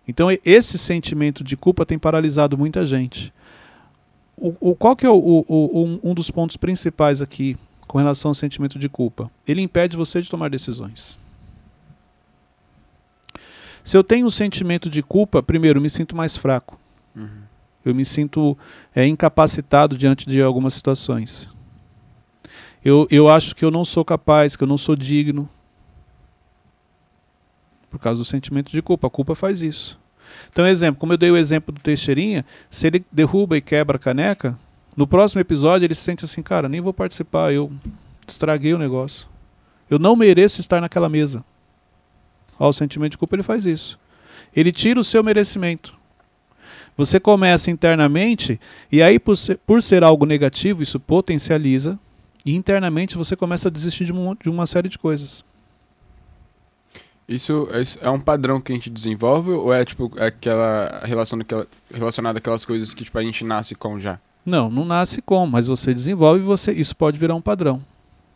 Então 0.08 0.28
esse 0.44 0.78
sentimento 0.78 1.44
de 1.44 1.56
culpa 1.56 1.86
tem 1.86 1.98
paralisado 2.00 2.58
muita 2.58 2.86
gente. 2.86 3.32
O, 4.36 4.54
o- 4.72 4.75
qual 4.75 4.96
que 4.96 5.06
é 5.06 5.10
o, 5.10 5.16
o- 5.48 6.00
um, 6.04 6.13
dos 6.13 6.30
pontos 6.32 6.58
principais 6.58 7.22
aqui 7.22 7.56
com 7.88 8.00
relação 8.00 8.30
ao 8.30 8.36
sentimento 8.36 8.80
de 8.80 8.90
culpa? 8.90 9.30
Ele 9.48 9.62
impede 9.62 9.96
você 9.96 10.22
de 10.22 10.30
tomar 10.30 10.50
decisões. 10.50 11.18
Se 13.84 13.96
eu 13.96 14.04
tenho 14.04 14.25
um 14.25 14.30
sentimento 14.32 14.90
de 14.90 15.04
culpa, 15.04 15.44
primeiro, 15.44 15.80
me 15.80 15.90
sinto 15.90 16.16
mais 16.16 16.36
fraco. 16.36 16.80
Uhum. 17.16 17.44
Eu 17.86 17.94
me 17.94 18.06
sinto 18.06 18.58
é, 18.96 19.06
incapacitado 19.06 19.98
diante 19.98 20.30
de 20.30 20.42
algumas 20.42 20.74
situações. 20.74 21.54
Eu, 22.84 23.08
eu 23.10 23.30
acho 23.30 23.56
que 23.56 23.63
eu 23.63 23.72
não 23.72 23.86
sou 23.86 24.04
capaz, 24.04 24.56
que 24.56 24.63
eu 24.63 24.68
não 24.68 24.78
sou 24.78 24.96
digno. 24.96 25.50
Por 27.90 28.00
causa 28.00 28.22
do 28.22 28.25
sentimento 28.25 28.72
de 28.72 28.82
culpa. 28.82 29.08
A 29.08 29.10
culpa 29.10 29.36
faz 29.36 29.62
isso. 29.62 30.00
Então, 30.52 30.66
exemplo, 30.66 31.00
como 31.00 31.13
eu 31.13 31.18
dei 31.18 31.32
o 31.32 31.38
exemplo 31.38 31.74
do 31.74 31.82
Teixeirinha, 31.82 32.46
se 32.70 32.88
ele 32.88 33.06
derruba 33.12 33.58
e 33.58 33.62
quebra 33.62 33.98
a 33.98 34.00
caneca, 34.00 34.58
no 34.96 35.08
próximo 35.08 35.42
episódio 35.42 35.86
ele 35.86 35.96
se 35.96 36.02
sente 36.02 36.25
assim, 36.25 36.42
cara, 36.42 36.70
nem 36.70 36.82
vou 36.82 36.94
participar, 36.94 37.54
eu 37.54 37.72
estraguei 38.28 38.74
o 38.74 38.78
negócio. 38.78 39.28
Eu 39.90 40.00
não 40.00 40.16
mereço 40.16 40.60
estar 40.60 40.82
naquela 40.82 41.10
mesa. 41.10 41.44
Ó, 42.60 42.70
o 42.70 42.74
sentimento 42.74 43.12
de 43.12 43.18
culpa 43.18 43.36
ele 43.36 43.44
faz 43.44 43.66
isso. 43.66 44.00
Ele 44.56 44.72
tira 44.72 45.00
o 45.00 45.04
seu 45.04 45.24
merecimento. 45.24 45.94
Você 46.96 47.20
começa 47.20 47.72
internamente, 47.72 48.60
e 48.92 49.02
aí, 49.02 49.18
por 49.20 49.36
ser, 49.36 49.58
por 49.66 49.82
ser 49.82 50.04
algo 50.04 50.26
negativo, 50.26 50.84
isso 50.84 51.00
potencializa, 51.00 52.00
e 52.46 52.56
internamente 52.56 53.18
você 53.18 53.36
começa 53.36 53.68
a 53.68 53.72
desistir 53.72 54.06
de 54.06 54.12
uma, 54.12 54.36
de 54.36 54.50
uma 54.50 54.66
série 54.68 54.90
de 54.90 54.98
coisas. 54.98 55.44
Isso, 57.28 57.68
isso 57.74 57.98
é 58.02 58.10
um 58.10 58.20
padrão 58.20 58.60
que 58.60 58.72
a 58.72 58.76
gente 58.76 58.90
desenvolve 58.90 59.52
ou 59.52 59.74
é 59.74 59.86
tipo 59.86 60.12
aquela 60.20 61.02
relação 61.06 61.40
daquela, 61.40 61.66
relacionada 61.92 62.38
àquelas 62.38 62.66
coisas 62.66 62.94
que 62.94 63.06
tipo, 63.06 63.18
a 63.18 63.24
gente 63.24 63.46
nasce 63.46 63.76
com 63.76 63.98
já? 64.00 64.20
Não, 64.46 64.70
não 64.70 64.84
nasce 64.84 65.22
com, 65.22 65.48
mas 65.48 65.68
você 65.68 65.94
desenvolve 65.94 66.42
e 66.42 66.46
você, 66.46 66.74
isso 66.74 66.96
pode 66.96 67.18
virar 67.18 67.34
um 67.34 67.42
padrão. 67.42 67.82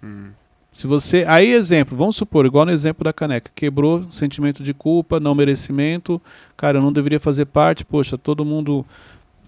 Hum. 0.01 0.29
Se 0.77 0.85
você. 0.85 1.25
Aí, 1.27 1.51
exemplo, 1.53 1.97
vamos 1.97 2.15
supor, 2.15 2.45
igual 2.45 2.63
no 2.63 2.71
exemplo 2.71 3.03
da 3.03 3.11
caneca, 3.11 3.49
quebrou 3.55 4.05
sentimento 4.11 4.61
de 4.61 4.75
culpa, 4.75 5.19
não 5.19 5.33
merecimento, 5.33 6.21
cara, 6.55 6.77
eu 6.77 6.83
não 6.83 6.93
deveria 6.93 7.19
fazer 7.19 7.45
parte, 7.45 7.83
poxa, 7.83 8.15
todo 8.15 8.45
mundo 8.45 8.85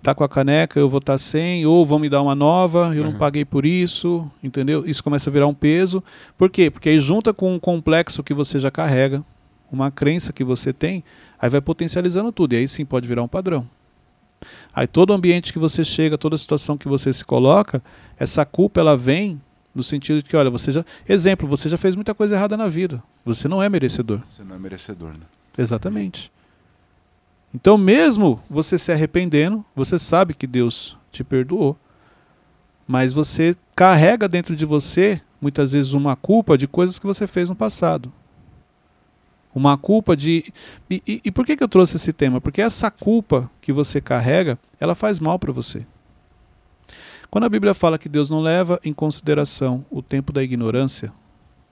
tá 0.01 0.15
com 0.15 0.23
a 0.23 0.27
caneca, 0.27 0.79
eu 0.79 0.89
vou 0.89 0.97
estar 0.97 1.19
sem, 1.19 1.67
ou 1.67 1.85
vão 1.85 1.99
me 1.99 2.09
dar 2.09 2.23
uma 2.23 2.33
nova, 2.33 2.95
eu 2.95 3.03
não 3.03 3.11
Uhum. 3.11 3.17
paguei 3.19 3.45
por 3.45 3.63
isso, 3.63 4.27
entendeu? 4.41 4.83
Isso 4.87 5.03
começa 5.03 5.29
a 5.29 5.33
virar 5.33 5.45
um 5.45 5.53
peso. 5.53 6.03
Por 6.35 6.49
quê? 6.49 6.71
Porque 6.71 6.89
aí 6.89 6.99
junta 6.99 7.31
com 7.31 7.53
um 7.53 7.59
complexo 7.59 8.23
que 8.23 8.33
você 8.33 8.57
já 8.57 8.71
carrega, 8.71 9.23
uma 9.71 9.91
crença 9.91 10.33
que 10.33 10.43
você 10.43 10.73
tem, 10.73 11.03
aí 11.39 11.47
vai 11.47 11.61
potencializando 11.61 12.31
tudo, 12.31 12.53
e 12.53 12.57
aí 12.57 12.67
sim 12.67 12.83
pode 12.83 13.07
virar 13.07 13.21
um 13.21 13.27
padrão. 13.27 13.67
Aí 14.73 14.87
todo 14.87 15.13
ambiente 15.13 15.53
que 15.53 15.59
você 15.59 15.85
chega, 15.85 16.17
toda 16.17 16.35
situação 16.39 16.75
que 16.75 16.87
você 16.87 17.13
se 17.13 17.23
coloca, 17.23 17.83
essa 18.17 18.43
culpa 18.45 18.79
ela 18.79 18.97
vem 18.97 19.39
no 19.73 19.83
sentido 19.83 20.21
de 20.21 20.29
que, 20.29 20.35
olha, 20.35 20.49
você 20.49 20.71
já, 20.71 20.83
exemplo, 21.07 21.47
você 21.47 21.69
já 21.69 21.77
fez 21.77 21.95
muita 21.95 22.13
coisa 22.13 22.35
errada 22.35 22.57
na 22.57 22.67
vida. 22.67 23.01
Você 23.25 23.47
não 23.47 23.61
é 23.61 23.69
merecedor. 23.69 24.21
Você 24.25 24.43
não 24.43 24.55
é 24.55 24.59
merecedor, 24.59 25.11
né? 25.11 25.25
Exatamente. 25.57 26.31
Então, 27.53 27.77
mesmo 27.77 28.41
você 28.49 28.77
se 28.77 28.91
arrependendo, 28.91 29.63
você 29.75 29.97
sabe 29.97 30.33
que 30.33 30.45
Deus 30.47 30.97
te 31.11 31.23
perdoou. 31.23 31.77
Mas 32.87 33.13
você 33.13 33.55
carrega 33.75 34.27
dentro 34.27 34.55
de 34.55 34.65
você, 34.65 35.21
muitas 35.41 35.71
vezes, 35.73 35.93
uma 35.93 36.15
culpa 36.15 36.57
de 36.57 36.67
coisas 36.67 36.97
que 36.99 37.05
você 37.05 37.27
fez 37.27 37.49
no 37.49 37.55
passado. 37.55 38.11
Uma 39.53 39.77
culpa 39.77 40.15
de. 40.15 40.51
E, 40.89 41.01
e- 41.07 41.21
e 41.25 41.31
por 41.31 41.45
que, 41.45 41.57
que 41.57 41.63
eu 41.63 41.67
trouxe 41.67 41.95
esse 41.97 42.13
tema? 42.13 42.39
Porque 42.39 42.61
essa 42.61 42.89
culpa 42.91 43.49
que 43.61 43.73
você 43.73 43.99
carrega, 43.99 44.57
ela 44.79 44.93
faz 44.95 45.19
mal 45.19 45.39
para 45.39 45.51
você. 45.51 45.85
Quando 47.29 47.43
a 47.43 47.49
Bíblia 47.49 47.73
fala 47.73 47.97
que 47.99 48.09
Deus 48.09 48.29
não 48.29 48.39
leva 48.39 48.79
em 48.83 48.93
consideração 48.93 49.85
o 49.89 50.01
tempo 50.01 50.33
da 50.33 50.43
ignorância, 50.43 51.13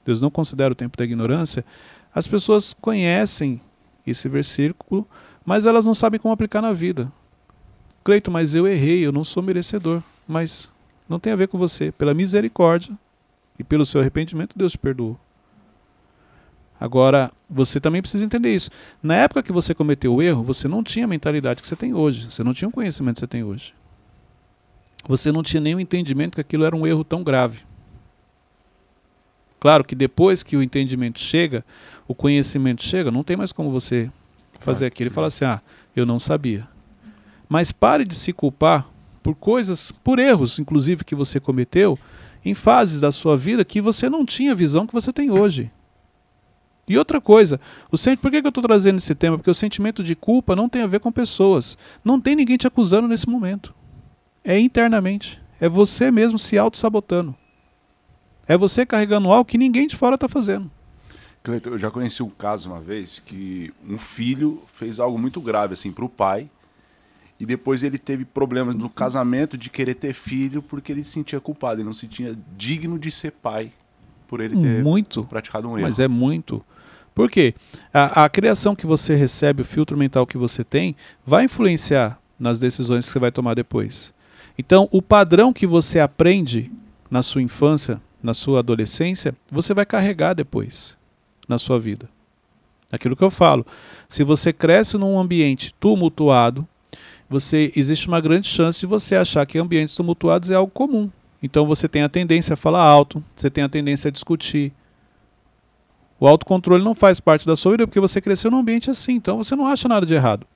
Deus 0.05 0.21
não 0.21 0.29
considera 0.29 0.71
o 0.71 0.75
tempo 0.75 0.97
da 0.97 1.03
ignorância, 1.03 1.65
as 2.13 2.27
pessoas 2.27 2.73
conhecem 2.73 3.59
esse 4.05 4.29
versículo, 4.29 5.07
mas 5.45 5.65
elas 5.65 5.85
não 5.85 5.95
sabem 5.95 6.19
como 6.19 6.33
aplicar 6.33 6.61
na 6.61 6.73
vida. 6.73 7.11
Cleito, 8.03 8.31
mas 8.31 8.55
eu 8.55 8.67
errei, 8.67 9.05
eu 9.05 9.11
não 9.11 9.23
sou 9.23 9.43
merecedor. 9.43 10.01
Mas 10.27 10.69
não 11.09 11.19
tem 11.19 11.33
a 11.33 11.35
ver 11.35 11.47
com 11.47 11.57
você. 11.57 11.91
Pela 11.91 12.13
misericórdia 12.13 12.97
e 13.59 13.63
pelo 13.63 13.85
seu 13.85 13.99
arrependimento, 13.99 14.57
Deus 14.57 14.73
te 14.73 14.77
perdoou. 14.77 15.19
Agora, 16.79 17.31
você 17.49 17.79
também 17.79 18.01
precisa 18.01 18.23
entender 18.23 18.53
isso. 18.53 18.69
Na 19.01 19.15
época 19.15 19.43
que 19.43 19.51
você 19.51 19.73
cometeu 19.73 20.15
o 20.15 20.21
erro, 20.21 20.43
você 20.43 20.67
não 20.67 20.83
tinha 20.83 21.05
a 21.05 21.07
mentalidade 21.07 21.61
que 21.61 21.67
você 21.67 21.75
tem 21.75 21.93
hoje. 21.93 22.31
Você 22.31 22.43
não 22.43 22.53
tinha 22.53 22.69
o 22.69 22.71
conhecimento 22.71 23.15
que 23.15 23.19
você 23.21 23.27
tem 23.27 23.43
hoje. 23.43 23.73
Você 25.07 25.31
não 25.31 25.41
tinha 25.41 25.61
nenhum 25.61 25.79
entendimento 25.79 26.35
que 26.35 26.41
aquilo 26.41 26.65
era 26.65 26.75
um 26.75 26.85
erro 26.85 27.03
tão 27.03 27.23
grave. 27.23 27.61
Claro 29.59 29.83
que 29.83 29.95
depois 29.95 30.43
que 30.43 30.55
o 30.55 30.61
entendimento 30.61 31.19
chega, 31.19 31.65
o 32.07 32.13
conhecimento 32.13 32.83
chega, 32.83 33.09
não 33.09 33.23
tem 33.23 33.35
mais 33.35 33.51
como 33.51 33.71
você 33.71 34.11
fazer 34.59 34.85
aquilo 34.85 35.09
e 35.09 35.13
falar 35.13 35.27
assim: 35.27 35.45
ah, 35.45 35.61
eu 35.95 36.05
não 36.05 36.19
sabia. 36.19 36.67
Mas 37.49 37.71
pare 37.71 38.03
de 38.03 38.13
se 38.13 38.33
culpar 38.33 38.87
por 39.23 39.33
coisas, 39.35 39.91
por 40.03 40.19
erros, 40.19 40.59
inclusive, 40.59 41.03
que 41.03 41.15
você 41.15 41.39
cometeu 41.39 41.97
em 42.45 42.53
fases 42.53 43.01
da 43.01 43.11
sua 43.11 43.35
vida 43.35 43.65
que 43.65 43.81
você 43.81 44.09
não 44.09 44.25
tinha 44.25 44.51
a 44.51 44.55
visão 44.55 44.85
que 44.85 44.93
você 44.93 45.11
tem 45.11 45.31
hoje. 45.31 45.71
E 46.87 46.97
outra 46.97 47.19
coisa, 47.19 47.59
o 47.91 47.97
sen- 47.97 48.15
por 48.15 48.31
que, 48.31 48.39
que 48.41 48.47
eu 48.47 48.49
estou 48.49 48.63
trazendo 48.63 48.97
esse 48.97 49.13
tema? 49.13 49.37
Porque 49.37 49.51
o 49.51 49.55
sentimento 49.55 50.01
de 50.03 50.15
culpa 50.15 50.55
não 50.55 50.69
tem 50.69 50.83
a 50.83 50.87
ver 50.87 50.99
com 51.01 51.11
pessoas. 51.11 51.77
Não 52.03 52.21
tem 52.21 52.35
ninguém 52.35 52.55
te 52.55 52.67
acusando 52.67 53.07
nesse 53.07 53.27
momento. 53.27 53.73
É 54.48 54.58
internamente. 54.58 55.42
É 55.60 55.68
você 55.68 56.10
mesmo 56.10 56.39
se 56.39 56.58
auto-sabotando. 56.58 57.36
É 58.48 58.58
você 58.58 58.86
carregando 58.86 59.30
algo 59.30 59.44
que 59.44 59.58
ninguém 59.58 59.88
de 59.88 59.96
fora 59.98 60.16
está 60.16 60.30
fazendo. 60.30 60.72
Cleiton, 61.44 61.72
eu 61.72 61.80
já 61.80 61.92
conheci 61.92 62.24
um 62.24 62.30
caso 62.30 62.70
uma 62.70 62.80
vez 62.80 63.20
que 63.20 63.74
um 63.86 63.98
filho 63.98 64.63
fez 64.74 65.01
algo 65.01 65.20
muito 65.20 65.42
grave 65.42 65.74
assim 65.74 65.92
para 65.92 66.06
o 66.06 66.10
pai 66.10 66.50
e 67.38 67.46
depois 67.46 67.84
ele 67.84 67.98
teve 67.98 68.24
problemas 68.24 68.74
no 68.74 68.89
casamento 68.89 69.58
de 69.58 69.70
querer 69.70 69.96
ter 69.96 70.13
filho 70.13 70.62
porque 70.62 70.94
ele 70.94 71.04
se 71.04 71.12
sentia 71.12 71.42
culpado, 71.42 71.82
ele 71.82 71.86
não 71.86 71.94
se 71.94 72.01
sentia 72.01 72.34
digno 72.56 72.98
de 72.98 73.12
ser 73.12 73.32
pai 73.32 73.74
por 74.30 74.39
ele 74.39 74.58
ter 74.58 74.82
Muito. 74.82 75.25
praticado 75.25 75.68
um 75.68 75.77
erro. 75.77 75.88
Mas 75.88 76.00
é 76.00 76.08
muito. 76.08 76.66
Por 77.13 77.30
quê? 77.30 77.54
A, 77.94 78.24
a 78.24 78.30
criação 78.30 78.75
que 78.75 78.86
você 78.86 79.13
recebe, 79.13 79.62
o 79.62 79.66
filtro 79.66 79.98
mental 79.98 80.25
que 80.25 80.38
você 80.38 80.63
tem, 80.63 80.96
vai 81.25 81.46
influenciar 81.46 82.18
nas 82.39 82.60
decisões 82.60 83.06
que 83.06 83.12
você 83.12 83.20
vai 83.20 83.32
tomar 83.32 83.54
depois. 83.54 84.13
Então, 84.57 84.89
o 84.91 85.01
padrão 85.01 85.53
que 85.53 85.67
você 85.67 85.99
aprende 85.99 86.71
na 87.09 87.21
sua 87.21 87.41
infância, 87.41 88.01
na 88.21 88.33
sua 88.33 88.59
adolescência, 88.59 89.35
você 89.51 89.73
vai 89.73 89.85
carregar 89.85 90.33
depois 90.33 90.97
na 91.47 91.57
sua 91.57 91.79
vida. 91.79 92.09
Aquilo 92.91 93.15
que 93.15 93.23
eu 93.23 93.31
falo. 93.31 93.65
Se 94.09 94.23
você 94.23 94.51
cresce 94.51 94.97
num 94.97 95.19
ambiente 95.19 95.73
tumultuado, 95.79 96.67
você 97.29 97.71
existe 97.75 98.07
uma 98.07 98.21
grande 98.21 98.47
chance 98.47 98.79
de 98.79 98.85
você 98.85 99.15
achar 99.15 99.45
que 99.45 99.57
ambientes 99.57 99.95
tumultuados 99.95 100.49
é 100.49 100.55
algo 100.55 100.71
comum. 100.71 101.09
Então 101.43 101.65
você 101.65 101.87
tem 101.87 102.01
a 102.01 102.09
tendência 102.09 102.53
a 102.53 102.57
falar 102.57 102.83
alto, 102.83 103.23
você 103.35 103.49
tem 103.49 103.63
a 103.63 103.69
tendência 103.69 104.07
a 104.07 104.11
discutir, 104.11 104.73
o 106.19 106.27
autocontrole 106.27 106.83
não 106.83 106.95
faz 106.95 107.19
parte 107.19 107.45
da 107.45 107.55
sua 107.55 107.73
vida 107.73 107.85
porque 107.85 107.99
você 107.99 108.19
cresceu 108.19 108.49
num 108.49 108.57
ambiente 108.57 108.89
assim, 108.89 109.13
então 109.13 109.37
você 109.37 109.55
não 109.55 109.67
acha 109.67 109.87
nada 109.87 110.05
de 110.05 110.13
errado. 110.13 110.47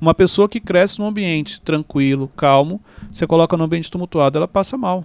Uma 0.00 0.14
pessoa 0.14 0.48
que 0.48 0.60
cresce 0.60 0.98
num 0.98 1.06
ambiente 1.06 1.60
tranquilo, 1.60 2.30
calmo, 2.36 2.80
você 3.10 3.26
coloca 3.26 3.56
num 3.56 3.64
ambiente 3.64 3.90
tumultuado, 3.90 4.38
ela 4.38 4.48
passa 4.48 4.76
mal. 4.76 5.04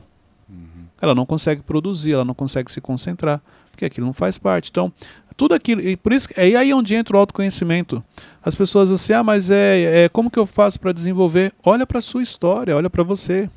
Ela 1.01 1.13
não 1.13 1.25
consegue 1.25 1.61
produzir, 1.61 2.13
ela 2.13 2.23
não 2.25 2.33
consegue 2.33 2.71
se 2.71 2.79
concentrar, 2.79 3.41
porque 3.71 3.83
aquilo 3.85 4.05
não 4.07 4.13
faz 4.13 4.37
parte. 4.37 4.69
Então, 4.71 4.91
tudo 5.35 5.53
aquilo, 5.53 5.81
e 5.81 5.97
por 5.97 6.13
isso 6.13 6.29
é 6.37 6.55
aí 6.55 6.73
onde 6.73 6.95
entra 6.95 7.17
o 7.17 7.19
autoconhecimento. 7.19 8.01
As 8.41 8.55
pessoas 8.55 8.91
assim, 8.91 9.11
ah, 9.13 9.23
mas 9.23 9.49
é, 9.49 10.05
é 10.05 10.09
como 10.09 10.31
que 10.31 10.39
eu 10.39 10.45
faço 10.45 10.79
para 10.79 10.93
desenvolver? 10.93 11.53
Olha 11.63 11.85
para 11.85 11.99
sua 11.99 12.23
história, 12.23 12.75
olha 12.75 12.89
para 12.89 13.03
você. 13.03 13.49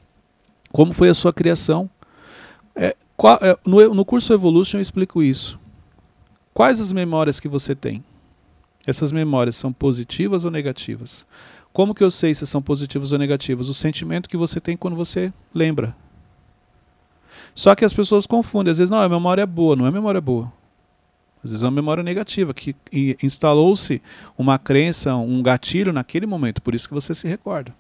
Como 0.73 0.93
foi 0.93 1.09
a 1.09 1.15
sua 1.15 1.33
criação? 1.33 1.89
É, 2.75 2.97
qual- 3.17 3.39
é, 3.41 3.57
no, 3.65 3.95
no 3.95 4.05
curso 4.05 4.33
Evolution 4.33 4.79
eu 4.79 4.83
explico 4.83 5.23
isso. 5.23 5.59
Quais 6.53 6.81
as 6.81 6.93
memórias 6.93 7.39
que 7.39 7.47
você 7.49 7.75
tem? 7.75 8.03
Essas 8.89 9.13
memórias 9.13 9.55
são 9.55 9.71
positivas 9.71 10.47
ou 10.47 10.51
negativas? 10.51 11.27
Como 11.75 11.95
que 11.95 12.03
eu 12.03 12.11
sei 12.11 12.33
se 12.33 12.47
são 12.47 12.63
positivas 12.63 13.13
ou 13.13 13.19
negativas? 13.19 13.69
O 13.69 13.75
sentimento 13.75 14.31
que 14.31 14.37
você 14.37 14.63
tem 14.63 14.79
quando 14.79 14.97
você 14.97 15.31
lembra. 15.55 15.95
Só 17.55 17.75
que 17.75 17.85
as 17.85 17.93
pessoas 17.93 18.27
confundem. 18.27 18.71
Às 18.71 18.79
vezes, 18.79 18.89
não, 18.91 18.97
a 18.97 19.07
memória 19.07 19.43
é 19.43 19.47
boa. 19.47 19.77
Não 19.77 19.87
é 19.87 19.91
memória 19.91 20.23
boa. 20.23 20.51
Às 21.45 21.51
vezes 21.51 21.63
é 21.63 21.67
uma 21.67 21.73
memória 21.73 22.03
negativa, 22.03 22.55
que 22.55 22.75
instalou-se 23.23 24.01
uma 24.39 24.59
crença, 24.59 25.15
um 25.17 25.43
gatilho 25.43 25.93
naquele 25.93 26.25
momento. 26.25 26.63
Por 26.63 26.75
isso 26.75 26.89
que 26.89 26.95
você 26.95 27.15
se 27.15 27.29
recorda. 27.29 27.75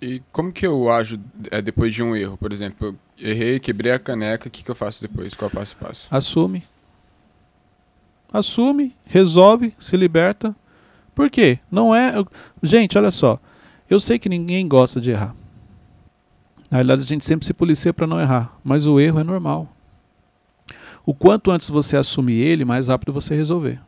E 0.00 0.22
como 0.32 0.50
que 0.50 0.66
eu 0.66 0.90
ajo 0.90 1.20
é, 1.50 1.60
depois 1.60 1.94
de 1.94 2.02
um 2.02 2.16
erro? 2.16 2.38
Por 2.38 2.50
exemplo, 2.50 2.96
eu 3.18 3.30
errei, 3.30 3.60
quebrei 3.60 3.92
a 3.92 3.98
caneca, 3.98 4.48
o 4.48 4.50
que, 4.50 4.64
que 4.64 4.70
eu 4.70 4.74
faço 4.74 5.02
depois? 5.02 5.34
Qual 5.34 5.50
é 5.50 5.52
o 5.52 5.54
passo 5.54 5.76
a 5.78 5.84
passo? 5.86 6.06
Assume. 6.10 6.64
Assume, 8.32 8.94
resolve, 9.04 9.74
se 9.78 9.96
liberta. 9.96 10.54
Por 11.14 11.28
quê? 11.28 11.58
Não 11.70 11.94
é. 11.94 12.14
Gente, 12.62 12.96
olha 12.96 13.10
só. 13.10 13.38
Eu 13.90 14.00
sei 14.00 14.18
que 14.18 14.28
ninguém 14.28 14.66
gosta 14.66 15.00
de 15.00 15.10
errar. 15.10 15.34
Na 16.70 16.78
realidade, 16.78 17.02
a 17.02 17.06
gente 17.06 17.24
sempre 17.24 17.44
se 17.44 17.52
policia 17.52 17.92
para 17.92 18.06
não 18.06 18.18
errar. 18.20 18.56
Mas 18.64 18.86
o 18.86 18.98
erro 18.98 19.20
é 19.20 19.24
normal. 19.24 19.68
O 21.04 21.12
quanto 21.12 21.50
antes 21.50 21.68
você 21.68 21.96
assumir 21.96 22.40
ele, 22.40 22.64
mais 22.64 22.88
rápido 22.88 23.12
você 23.12 23.34
resolver. 23.34 23.78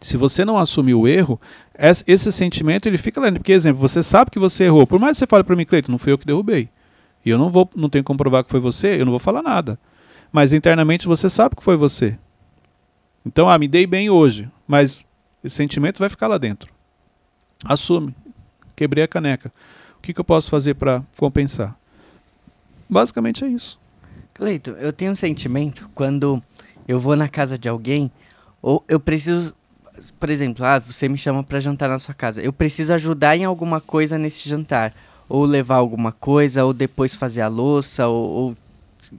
Se 0.00 0.16
você 0.16 0.44
não 0.44 0.56
assumir 0.56 0.94
o 0.94 1.06
erro, 1.06 1.38
es- 1.78 2.02
esse 2.06 2.32
sentimento 2.32 2.86
ele 2.86 2.98
fica 2.98 3.20
lá. 3.20 3.30
Porque, 3.30 3.52
exemplo, 3.52 3.80
você 3.80 4.02
sabe 4.02 4.30
que 4.30 4.38
você 4.38 4.64
errou. 4.64 4.86
Por 4.86 4.98
mais 4.98 5.12
que 5.16 5.18
você 5.20 5.26
fale 5.26 5.44
para 5.44 5.54
mim, 5.54 5.64
Cleiton, 5.64 5.92
não 5.92 5.98
fui 5.98 6.10
eu 6.12 6.18
que 6.18 6.26
derrubei. 6.26 6.68
E 7.24 7.30
eu 7.30 7.38
não 7.38 7.50
vou, 7.50 7.70
não 7.76 7.88
tenho 7.90 8.02
como 8.02 8.16
provar 8.16 8.42
que 8.42 8.50
foi 8.50 8.58
você, 8.60 8.98
eu 9.00 9.04
não 9.04 9.12
vou 9.12 9.18
falar 9.18 9.42
nada. 9.42 9.78
Mas 10.32 10.52
internamente 10.54 11.06
você 11.06 11.28
sabe 11.28 11.54
que 11.54 11.62
foi 11.62 11.76
você. 11.76 12.18
Então, 13.24 13.48
ah, 13.48 13.58
me 13.58 13.68
dei 13.68 13.86
bem 13.86 14.08
hoje, 14.08 14.50
mas 14.66 15.04
esse 15.44 15.56
sentimento 15.56 15.98
vai 15.98 16.08
ficar 16.08 16.26
lá 16.26 16.38
dentro. 16.38 16.72
Assume. 17.64 18.14
Quebrei 18.74 19.04
a 19.04 19.08
caneca. 19.08 19.52
O 19.98 20.00
que, 20.00 20.14
que 20.14 20.20
eu 20.20 20.24
posso 20.24 20.50
fazer 20.50 20.74
para 20.74 21.02
compensar? 21.16 21.76
Basicamente 22.88 23.44
é 23.44 23.48
isso. 23.48 23.78
Cleito, 24.32 24.70
eu 24.70 24.92
tenho 24.92 25.12
um 25.12 25.16
sentimento 25.16 25.88
quando 25.94 26.42
eu 26.88 26.98
vou 26.98 27.14
na 27.14 27.28
casa 27.28 27.58
de 27.58 27.68
alguém, 27.68 28.10
ou 28.62 28.82
eu 28.88 28.98
preciso, 28.98 29.54
por 30.18 30.30
exemplo, 30.30 30.64
ah, 30.64 30.78
você 30.78 31.08
me 31.08 31.18
chama 31.18 31.44
pra 31.44 31.60
jantar 31.60 31.88
na 31.88 31.98
sua 31.98 32.14
casa, 32.14 32.40
eu 32.40 32.52
preciso 32.52 32.92
ajudar 32.94 33.36
em 33.36 33.44
alguma 33.44 33.80
coisa 33.80 34.18
nesse 34.18 34.48
jantar, 34.48 34.94
ou 35.28 35.44
levar 35.44 35.76
alguma 35.76 36.10
coisa, 36.10 36.64
ou 36.64 36.72
depois 36.72 37.14
fazer 37.14 37.42
a 37.42 37.48
louça, 37.48 38.08
ou, 38.08 38.30
ou 38.30 38.56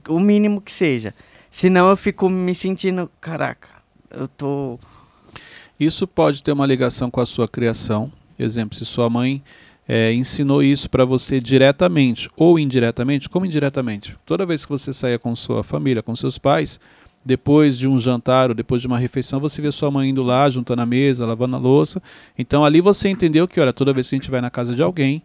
o 0.08 0.20
mínimo 0.20 0.60
que 0.60 0.72
seja. 0.72 1.14
Senão 1.50 1.88
eu 1.88 1.96
fico 1.96 2.28
me 2.28 2.54
sentindo, 2.54 3.10
caraca, 3.20 3.68
eu 4.14 4.28
tô. 4.28 4.78
Isso 5.78 6.06
pode 6.06 6.42
ter 6.42 6.52
uma 6.52 6.66
ligação 6.66 7.10
com 7.10 7.20
a 7.20 7.26
sua 7.26 7.48
criação. 7.48 8.10
Exemplo, 8.38 8.76
se 8.76 8.84
sua 8.84 9.10
mãe 9.10 9.42
eh, 9.88 10.12
ensinou 10.12 10.62
isso 10.62 10.88
para 10.88 11.04
você 11.04 11.40
diretamente 11.40 12.30
ou 12.36 12.58
indiretamente, 12.58 13.28
como 13.28 13.46
indiretamente? 13.46 14.16
Toda 14.24 14.46
vez 14.46 14.64
que 14.64 14.70
você 14.70 14.92
saía 14.92 15.18
com 15.18 15.34
sua 15.34 15.62
família, 15.62 16.02
com 16.02 16.14
seus 16.14 16.38
pais, 16.38 16.78
depois 17.24 17.78
de 17.78 17.86
um 17.86 17.98
jantar 17.98 18.50
ou 18.50 18.54
depois 18.54 18.80
de 18.80 18.88
uma 18.88 18.98
refeição, 18.98 19.38
você 19.38 19.62
vê 19.62 19.70
sua 19.70 19.90
mãe 19.90 20.10
indo 20.10 20.22
lá, 20.22 20.48
juntando 20.50 20.82
a 20.82 20.86
mesa, 20.86 21.26
lavando 21.26 21.56
a 21.56 21.58
louça. 21.58 22.02
Então 22.36 22.64
ali 22.64 22.80
você 22.80 23.08
entendeu 23.08 23.46
que, 23.46 23.60
olha, 23.60 23.72
toda 23.72 23.92
vez 23.92 24.08
que 24.08 24.14
a 24.14 24.18
gente 24.18 24.30
vai 24.30 24.40
na 24.40 24.50
casa 24.50 24.74
de 24.74 24.82
alguém, 24.82 25.22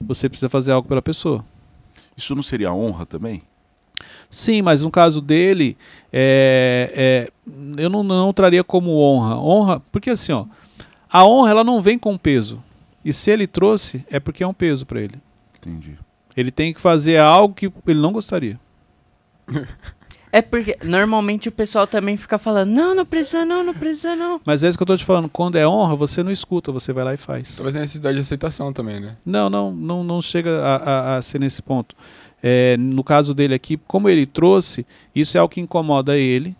você 0.00 0.28
precisa 0.28 0.48
fazer 0.48 0.72
algo 0.72 0.88
pela 0.88 1.02
pessoa. 1.02 1.44
Isso 2.16 2.34
não 2.34 2.42
seria 2.42 2.72
honra 2.72 3.06
também? 3.06 3.42
Sim, 4.30 4.62
mas 4.62 4.82
no 4.82 4.90
caso 4.90 5.20
dele, 5.20 5.76
é, 6.12 7.28
é, 7.46 7.82
eu 7.82 7.88
não, 7.88 8.02
não 8.02 8.32
traria 8.32 8.62
como 8.64 8.96
honra. 8.98 9.36
Honra, 9.38 9.80
porque 9.92 10.10
assim, 10.10 10.32
ó, 10.32 10.44
a 11.10 11.24
honra 11.26 11.50
ela 11.50 11.64
não 11.64 11.80
vem 11.80 11.98
com 11.98 12.16
peso. 12.18 12.62
E 13.04 13.12
se 13.12 13.30
ele 13.30 13.46
trouxe, 13.46 14.04
é 14.10 14.18
porque 14.20 14.42
é 14.42 14.46
um 14.46 14.52
peso 14.54 14.84
para 14.84 15.00
ele. 15.00 15.14
Entendi. 15.56 15.98
Ele 16.36 16.50
tem 16.50 16.72
que 16.74 16.80
fazer 16.80 17.18
algo 17.18 17.54
que 17.54 17.72
ele 17.86 18.00
não 18.00 18.12
gostaria. 18.12 18.58
É 20.30 20.42
porque 20.42 20.76
normalmente 20.84 21.48
o 21.48 21.52
pessoal 21.52 21.86
também 21.86 22.14
fica 22.18 22.36
falando, 22.36 22.68
não, 22.68 22.94
não 22.94 23.06
precisa 23.06 23.46
não, 23.46 23.64
não 23.64 23.72
precisa 23.72 24.14
não. 24.14 24.38
Mas 24.44 24.62
é 24.62 24.68
isso 24.68 24.76
que 24.76 24.82
eu 24.82 24.86
tô 24.86 24.94
te 24.94 25.02
falando, 25.02 25.26
quando 25.26 25.56
é 25.56 25.66
honra, 25.66 25.96
você 25.96 26.22
não 26.22 26.30
escuta, 26.30 26.70
você 26.70 26.92
vai 26.92 27.02
lá 27.02 27.14
e 27.14 27.16
faz. 27.16 27.56
Talvez 27.56 27.74
a 27.74 27.80
necessidade 27.80 28.14
de 28.16 28.20
aceitação 28.20 28.70
também, 28.70 29.00
né? 29.00 29.16
Não, 29.24 29.48
não, 29.48 29.72
não, 29.72 30.04
não 30.04 30.20
chega 30.20 30.62
a, 30.62 30.76
a- 30.76 31.16
a 31.16 31.22
ser 31.22 31.38
nesse 31.40 31.62
ponto. 31.62 31.96
É, 32.42 32.76
no 32.76 33.02
caso 33.02 33.34
dele 33.34 33.54
aqui, 33.54 33.76
como 33.86 34.08
ele 34.08 34.26
trouxe, 34.26 34.86
isso 35.14 35.36
é 35.36 35.40
algo 35.40 35.52
que 35.52 35.60
incomoda 35.60 36.16
ele, 36.16 36.56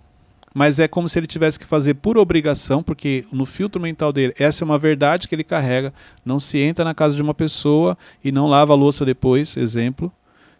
mas 0.54 0.78
é 0.78 0.88
como 0.88 1.08
se 1.08 1.18
ele 1.18 1.26
tivesse 1.26 1.58
que 1.58 1.64
fazer 1.64 1.94
por 1.94 2.18
obrigação, 2.18 2.82
porque 2.82 3.24
no 3.30 3.46
filtro 3.46 3.80
mental 3.80 4.12
dele, 4.12 4.34
essa 4.38 4.64
é 4.64 4.66
uma 4.66 4.78
verdade 4.78 5.28
que 5.28 5.34
ele 5.34 5.44
carrega. 5.44 5.92
Não 6.24 6.40
se 6.40 6.58
entra 6.58 6.84
na 6.84 6.94
casa 6.94 7.14
de 7.14 7.22
uma 7.22 7.34
pessoa 7.34 7.96
e 8.24 8.32
não 8.32 8.48
lava 8.48 8.72
a 8.72 8.76
louça 8.76 9.04
depois, 9.04 9.56
exemplo. 9.56 10.12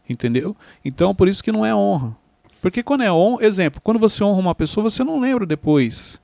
Entendeu? 0.09 0.57
Então, 0.85 1.15
por 1.15 1.29
isso 1.29 1.43
que 1.43 1.53
não 1.53 1.67
é 1.67 1.75
honra. 1.75 2.17
Porque 2.63 2.83
quando 2.83 3.03
é 3.03 3.13
honra, 3.13 3.45
exemplo, 3.45 3.81
quando 3.83 3.99
você 3.99 4.23
honra 4.23 4.41
uma 4.41 4.55
pessoa, 4.55 4.89
você 4.89 5.03
não 5.03 5.21
lembra 5.21 5.45
depois. 5.45 6.21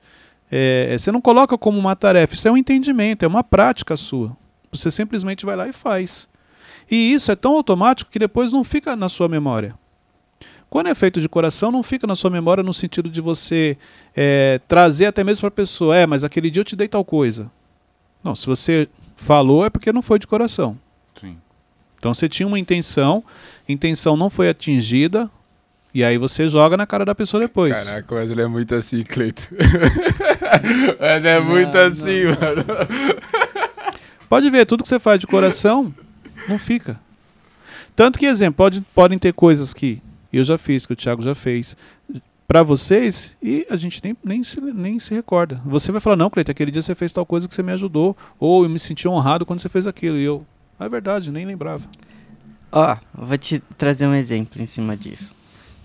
É, 0.51 0.97
você 0.97 1.11
não 1.11 1.21
coloca 1.21 1.59
como 1.59 1.79
uma 1.79 1.97
tarefa, 1.97 2.35
isso 2.35 2.47
é 2.47 2.51
um 2.51 2.57
entendimento, 2.57 3.25
é 3.25 3.29
uma 3.29 3.43
prática 3.43 3.97
sua. 3.97 4.37
Você 4.71 4.91
simplesmente 4.91 5.45
vai 5.45 5.57
lá 5.57 5.69
e 5.69 5.73
faz. 5.73 6.29
E 6.91 7.13
isso 7.13 7.31
é 7.33 7.37
tão 7.37 7.53
automático 7.53 8.11
que 8.11 8.19
depois 8.19 8.53
não 8.53 8.63
fica 8.63 8.97
na 8.97 9.09
sua 9.09 9.29
memória. 9.29 9.75
Quando 10.69 10.89
é 10.89 10.95
feito 10.95 11.21
de 11.21 11.29
coração, 11.29 11.71
não 11.71 11.83
fica 11.85 12.07
na 12.07 12.17
sua 12.17 12.31
memória 12.31 12.63
no 12.63 12.75
sentido 12.75 13.09
de 13.09 13.21
você 13.21 13.79
é, 14.17 14.61
trazer 14.67 15.07
até 15.07 15.23
mesmo 15.23 15.43
para 15.43 15.49
a 15.49 15.53
pessoa, 15.53 15.97
é, 15.97 16.07
mas 16.07 16.25
aquele 16.25 16.51
dia 16.51 16.61
eu 16.61 16.65
te 16.65 16.75
dei 16.75 16.89
tal 16.89 17.05
coisa. 17.05 17.51
Não, 18.25 18.35
se 18.35 18.45
você 18.47 18.89
falou 19.15 19.65
é 19.65 19.71
porque 19.71 19.93
não 19.93 20.03
foi 20.03 20.19
de 20.19 20.27
coração. 20.27 20.77
Sim. 21.21 21.37
Então 21.97 22.13
você 22.13 22.29
tinha 22.29 22.47
uma 22.47 22.59
intenção, 22.59 23.23
intenção 23.69 24.17
não 24.17 24.29
foi 24.29 24.49
atingida, 24.49 25.31
e 25.95 26.03
aí 26.03 26.19
você 26.19 26.49
joga 26.49 26.77
na 26.77 26.87
cara 26.89 27.05
da 27.05 27.15
pessoa 27.15 27.41
depois. 27.41 27.85
Caraca, 27.85 28.13
o 28.13 28.19
Wesley 28.19 28.45
é 28.45 28.49
muito 28.49 28.75
assim, 28.75 29.05
Cleito. 29.05 29.49
Wesley 31.01 31.33
é 31.33 31.41
muito 31.41 31.73
Não, 31.73 31.87
assim, 31.87 32.25
não, 32.25 32.31
mano. 32.31 32.65
Pode 34.29 34.51
ver, 34.51 34.67
tudo 34.67 34.83
que 34.83 34.89
você 34.89 34.99
faz 34.99 35.21
de 35.21 35.27
coração 35.29 35.95
não 36.49 36.59
fica. 36.59 36.99
Tanto 37.97 38.19
que, 38.19 38.27
exemplo, 38.27 38.57
pode, 38.57 38.81
podem 38.95 39.19
ter 39.19 39.33
coisas 39.33 39.73
que 39.73 40.03
eu 40.33 40.45
já 40.45 40.59
fiz, 40.59 40.85
que 40.85 40.93
o 40.93 40.97
Thiago 40.97 41.23
já 41.23 41.35
fez, 41.35 41.77
pra 42.47 42.63
vocês, 42.63 43.37
e 43.43 43.67
a 43.71 43.77
gente 43.77 44.01
nem, 44.03 44.17
nem, 44.25 44.43
se, 44.45 44.61
nem 44.61 44.99
se 44.99 45.15
recorda. 45.15 45.61
Você 45.65 45.91
vai 45.93 46.01
falar, 46.01 46.17
não, 46.17 46.29
Cleiton, 46.29 46.51
aquele 46.53 46.71
dia 46.71 46.83
você 46.83 46.95
fez 46.95 47.13
tal 47.13 47.25
coisa 47.25 47.49
que 47.49 47.55
você 47.55 47.63
me 47.63 47.73
ajudou, 47.73 48.17
ou 48.39 48.65
eu 48.65 48.69
me 48.71 48.79
senti 48.79 49.07
honrado 49.09 49.47
quando 49.47 49.61
você 49.61 49.69
fez 49.69 49.87
aquilo, 49.87 50.17
e 50.19 50.25
eu, 50.25 50.45
"Ah, 50.79 50.87
é 50.87 50.89
verdade, 50.89 51.31
nem 51.31 51.47
lembrava. 51.47 51.87
Ó, 52.73 52.97
eu 53.19 53.27
vou 53.27 53.39
te 53.39 53.63
trazer 53.79 54.07
um 54.07 54.15
exemplo 54.15 54.61
em 54.61 54.67
cima 54.67 54.97
disso. 54.97 55.31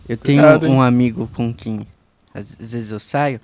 Eu 0.07 0.17
tenho 0.17 0.41
Cuidado, 0.41 0.67
um 0.67 0.81
amigo 0.81 1.29
com 1.35 1.53
quem 1.53 1.85
às 2.33 2.55
vezes 2.55 2.91
eu 2.91 2.99
saio, 2.99 3.39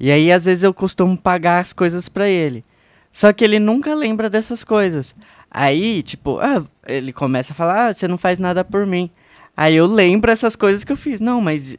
e 0.00 0.10
aí 0.10 0.32
às 0.32 0.46
vezes 0.46 0.64
eu 0.64 0.72
costumo 0.72 1.16
pagar 1.16 1.60
as 1.60 1.72
coisas 1.74 2.08
pra 2.08 2.28
ele. 2.28 2.64
Só 3.12 3.32
que 3.32 3.44
ele 3.44 3.58
nunca 3.58 3.94
lembra 3.94 4.28
dessas 4.28 4.62
coisas. 4.64 5.14
Aí, 5.58 6.02
tipo, 6.02 6.38
ah, 6.38 6.62
ele 6.86 7.14
começa 7.14 7.54
a 7.54 7.56
falar, 7.56 7.86
ah, 7.86 7.94
você 7.94 8.06
não 8.06 8.18
faz 8.18 8.38
nada 8.38 8.62
por 8.62 8.84
mim. 8.84 9.08
Aí 9.56 9.74
eu 9.74 9.86
lembro 9.86 10.30
essas 10.30 10.54
coisas 10.54 10.84
que 10.84 10.92
eu 10.92 10.98
fiz. 10.98 11.18
Não, 11.18 11.40
mas 11.40 11.78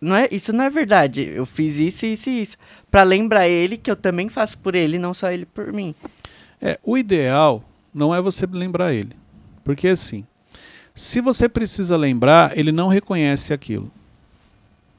não 0.00 0.14
é, 0.14 0.28
isso 0.30 0.52
não 0.52 0.62
é 0.62 0.70
verdade. 0.70 1.28
Eu 1.34 1.44
fiz 1.44 1.80
isso, 1.80 2.06
isso 2.06 2.30
e 2.30 2.42
isso. 2.42 2.56
Pra 2.88 3.02
lembrar 3.02 3.48
ele 3.48 3.76
que 3.76 3.90
eu 3.90 3.96
também 3.96 4.28
faço 4.28 4.56
por 4.58 4.76
ele, 4.76 5.00
não 5.00 5.12
só 5.12 5.32
ele 5.32 5.44
por 5.44 5.72
mim. 5.72 5.96
É, 6.62 6.78
o 6.84 6.96
ideal 6.96 7.64
não 7.92 8.14
é 8.14 8.20
você 8.20 8.46
lembrar 8.46 8.94
ele. 8.94 9.16
Porque 9.64 9.88
assim, 9.88 10.24
se 10.94 11.20
você 11.20 11.48
precisa 11.48 11.96
lembrar, 11.96 12.56
ele 12.56 12.70
não 12.70 12.86
reconhece 12.86 13.52
aquilo. 13.52 13.90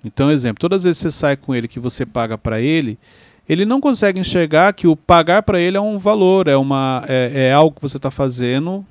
Então, 0.03 0.29
exemplo, 0.29 0.59
todas 0.59 0.81
as 0.81 0.83
vezes 0.83 1.01
que 1.01 1.03
você 1.03 1.17
sai 1.17 1.37
com 1.37 1.55
ele 1.55 1.69
que 1.69 1.79
você 1.79 2.05
paga 2.05 2.37
para 2.37 2.59
ele, 2.59 2.99
ele 3.49 3.65
não 3.65 3.81
consegue 3.81 4.19
enxergar 4.21 4.71
que 4.73 4.87
o 4.87 4.95
pagar 4.95 5.41
para 5.43 5.59
ele 5.59 5.75
é 5.75 5.81
um 5.81 5.97
valor, 5.97 6.47
é, 6.47 6.55
uma, 6.55 7.03
é, 7.07 7.47
é 7.49 7.51
algo 7.53 7.75
que 7.75 7.81
você 7.81 7.97
está 7.97 8.11
fazendo 8.11 8.85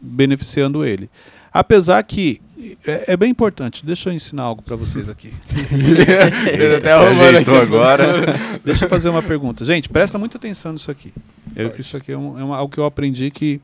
beneficiando 0.00 0.84
ele. 0.84 1.08
Apesar 1.52 2.02
que 2.02 2.40
é, 2.86 3.12
é 3.12 3.16
bem 3.16 3.30
importante, 3.30 3.84
deixa 3.86 4.08
eu 4.08 4.14
ensinar 4.14 4.42
algo 4.44 4.62
para 4.62 4.74
vocês 4.74 5.08
aqui. 5.08 5.32
Ele 6.50 6.76
até 6.76 6.92
arrumando 6.92 7.20
ajeitou 7.28 7.56
aqui. 7.56 7.64
agora. 7.66 8.04
Deixa 8.64 8.84
eu 8.84 8.88
fazer 8.88 9.08
uma 9.10 9.22
pergunta. 9.22 9.64
Gente, 9.64 9.88
presta 9.88 10.16
muita 10.16 10.38
atenção 10.38 10.72
nisso 10.72 10.90
aqui. 10.90 11.12
Eu- 11.54 11.72
isso 11.78 11.96
aqui 11.96 12.12
é, 12.12 12.16
um- 12.16 12.38
é 12.38 12.44
uma- 12.44 12.56
algo 12.56 12.72
que 12.72 12.78
eu 12.80 12.86
aprendi 12.86 13.30
que 13.30 13.60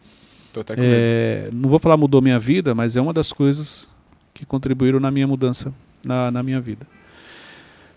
Tô 0.52 0.60
até 0.60 0.74
com 0.74 0.80
medo. 0.82 0.92
é, 0.94 1.48
não 1.52 1.70
vou 1.70 1.78
falar 1.78 1.96
mudou 1.96 2.20
minha 2.20 2.38
vida, 2.38 2.74
mas 2.74 2.94
é 2.96 3.00
uma 3.00 3.12
das 3.14 3.32
coisas 3.32 3.88
que 4.34 4.44
contribuíram 4.44 5.00
na 5.00 5.10
minha 5.10 5.26
mudança 5.26 5.72
na, 6.04 6.30
na 6.30 6.42
minha 6.42 6.60
vida. 6.60 6.86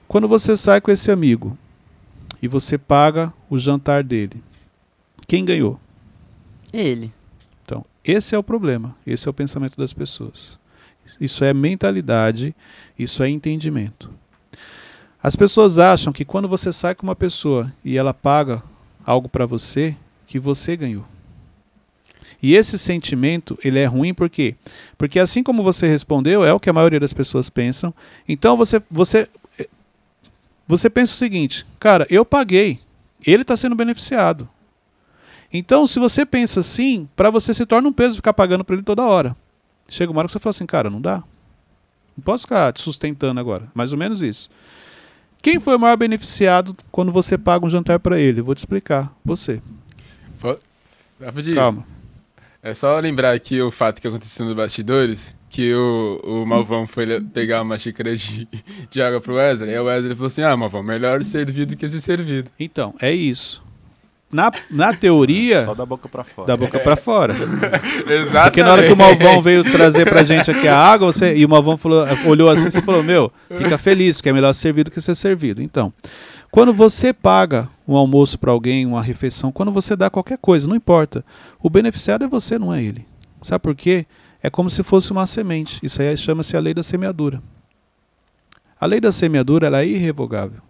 Quando 0.08 0.27
você 0.27 0.56
sai 0.56 0.80
com 0.80 0.91
esse 0.91 1.12
amigo 1.12 1.58
e 2.41 2.47
você 2.47 2.77
paga 2.77 3.34
o 3.49 3.60
jantar 3.60 4.04
dele, 4.04 4.43
quem 5.27 5.45
ganhou? 5.45 5.80
Ele. 6.73 7.13
Então, 7.63 7.86
esse 8.04 8.36
é 8.36 8.38
o 8.38 8.43
problema, 8.43 8.95
esse 9.06 9.27
é 9.27 9.32
o 9.32 9.34
pensamento 9.34 9.77
das 9.77 9.93
pessoas. 9.93 10.60
Isso 11.19 11.43
é 11.43 11.54
mentalidade, 11.54 12.56
isso 12.97 13.23
é 13.23 13.30
entendimento. 13.30 14.10
As 15.21 15.36
pessoas 15.36 15.77
acham 15.77 16.12
que 16.12 16.25
quando 16.25 16.47
você 16.47 16.73
sai 16.73 16.95
com 16.95 17.04
uma 17.04 17.15
pessoa 17.15 17.71
e 17.84 17.97
ela 17.97 18.13
paga 18.13 18.63
algo 19.06 19.30
para 19.30 19.45
você, 19.45 19.95
que 20.25 20.39
você 20.39 20.75
ganhou. 20.75 21.06
E 22.41 22.56
esse 22.56 22.77
sentimento, 22.80 23.58
ele 23.63 23.77
é 23.77 23.86
ruim 23.86 24.13
por 24.13 24.30
quê? 24.30 24.56
Porque 24.97 25.19
assim 25.19 25.43
como 25.43 25.62
você 25.62 25.88
respondeu, 25.88 26.43
é 26.43 26.51
o 26.51 26.60
que 26.60 26.69
a 26.69 26.73
maioria 26.73 26.99
das 26.99 27.13
pessoas 27.13 27.49
pensam. 27.49 27.93
Então 28.27 28.58
você 28.58 28.82
você 28.89 29.30
você 30.71 30.89
pensa 30.89 31.12
o 31.12 31.17
seguinte, 31.17 31.65
cara, 31.77 32.07
eu 32.10 32.23
paguei, 32.23 32.79
ele 33.27 33.41
está 33.41 33.57
sendo 33.57 33.75
beneficiado. 33.75 34.47
Então, 35.51 35.86
se 35.86 35.99
você 35.99 36.25
pensa 36.25 36.62
assim, 36.62 37.10
para 37.13 37.29
você 37.29 37.53
se 37.53 37.65
torna 37.65 37.89
um 37.89 37.91
peso 37.91 38.15
ficar 38.15 38.34
pagando 38.34 38.63
para 38.63 38.75
ele 38.75 38.84
toda 38.84 39.03
hora. 39.03 39.36
Chega 39.89 40.10
uma 40.10 40.19
hora 40.19 40.27
que 40.27 40.31
você 40.31 40.39
fala 40.39 40.51
assim, 40.51 40.65
cara, 40.65 40.89
não 40.89 41.01
dá. 41.01 41.17
Não 42.15 42.23
posso 42.23 42.43
ficar 42.43 42.71
te 42.71 42.81
sustentando 42.81 43.38
agora. 43.38 43.69
Mais 43.73 43.91
ou 43.91 43.99
menos 43.99 44.21
isso. 44.21 44.49
Quem 45.41 45.60
foi 45.60 45.75
o 45.75 45.79
maior 45.79 45.97
beneficiado 45.97 46.73
quando 46.89 47.12
você 47.12 47.38
paga 47.38 47.65
um 47.65 47.69
jantar 47.69 47.99
para 47.99 48.17
ele? 48.17 48.41
Vou 48.41 48.55
te 48.55 48.60
explicar. 48.60 49.13
Você. 49.25 49.62
Rapidinho. 51.21 51.55
Calma. 51.55 51.86
É 52.63 52.73
só 52.73 52.97
lembrar 52.97 53.36
aqui 53.36 53.62
o 53.62 53.71
fato 53.71 53.99
que 53.99 54.07
aconteceu 54.07 54.45
nos 54.45 54.55
bastidores, 54.55 55.36
que 55.51 55.73
o, 55.73 56.21
o 56.23 56.45
Malvão 56.45 56.87
foi 56.87 57.19
pegar 57.19 57.61
uma 57.61 57.77
xícara 57.77 58.15
de, 58.15 58.47
de 58.89 59.01
água 59.01 59.19
pro 59.19 59.35
Wesley, 59.35 59.75
e 59.75 59.77
o 59.77 59.83
Wesley 59.83 60.15
falou 60.15 60.27
assim, 60.27 60.43
ah, 60.43 60.55
Malvão, 60.55 60.81
melhor 60.81 61.21
servir 61.25 61.65
do 61.65 61.75
que 61.75 61.89
ser 61.89 61.99
servido. 61.99 62.49
Então, 62.57 62.95
é 63.01 63.11
isso. 63.11 63.61
Na, 64.31 64.49
na 64.69 64.93
teoria, 64.93 65.65
Só 65.65 65.75
da 65.75 65.85
boca 65.85 66.07
pra 66.07 66.23
fora. 66.23 66.47
da 66.47 66.55
boca 66.55 66.79
para 66.79 66.95
fora. 66.95 67.35
Exato. 68.07 68.45
Porque 68.47 68.63
na 68.63 68.71
hora 68.71 68.87
que 68.87 68.93
o 68.93 68.95
Malvão 68.95 69.41
veio 69.41 69.61
trazer 69.61 70.05
pra 70.09 70.23
gente 70.23 70.49
aqui 70.49 70.69
a 70.69 70.77
água, 70.77 71.11
você, 71.11 71.35
e 71.35 71.45
o 71.45 71.49
Malvão 71.49 71.75
falou, 71.75 72.05
olhou 72.25 72.49
assim 72.49 72.69
e 72.69 72.81
falou: 72.81 73.03
Meu, 73.03 73.29
fica 73.57 73.77
feliz, 73.77 74.17
porque 74.17 74.29
é 74.29 74.33
melhor 74.33 74.53
servir 74.53 74.85
do 74.85 74.91
que 74.91 75.01
ser 75.01 75.15
servido. 75.15 75.61
Então, 75.61 75.91
quando 76.49 76.71
você 76.71 77.11
paga 77.11 77.67
um 77.85 77.97
almoço 77.97 78.39
para 78.39 78.53
alguém, 78.53 78.85
uma 78.85 79.01
refeição, 79.01 79.51
quando 79.51 79.69
você 79.69 79.97
dá 79.97 80.09
qualquer 80.09 80.37
coisa, 80.37 80.65
não 80.65 80.77
importa. 80.77 81.25
O 81.61 81.69
beneficiado 81.69 82.23
é 82.23 82.27
você, 82.27 82.57
não 82.57 82.73
é 82.73 82.81
ele. 82.81 83.05
Sabe 83.41 83.61
por 83.61 83.75
quê? 83.75 84.05
É 84.41 84.49
como 84.49 84.69
se 84.69 84.84
fosse 84.84 85.12
uma 85.12 85.25
semente. 85.25 85.80
Isso 85.84 86.01
aí 86.01 86.15
chama-se 86.17 86.58
a 86.58 86.60
lei 86.60 86.73
da 86.73 86.84
semeadura. 86.84 87.41
A 88.80 88.86
lei 88.86 88.99
da 88.99 89.12
semeadura 89.12 89.67
ela 89.67 89.82
é 89.82 89.88
irrevogável. 89.88 90.62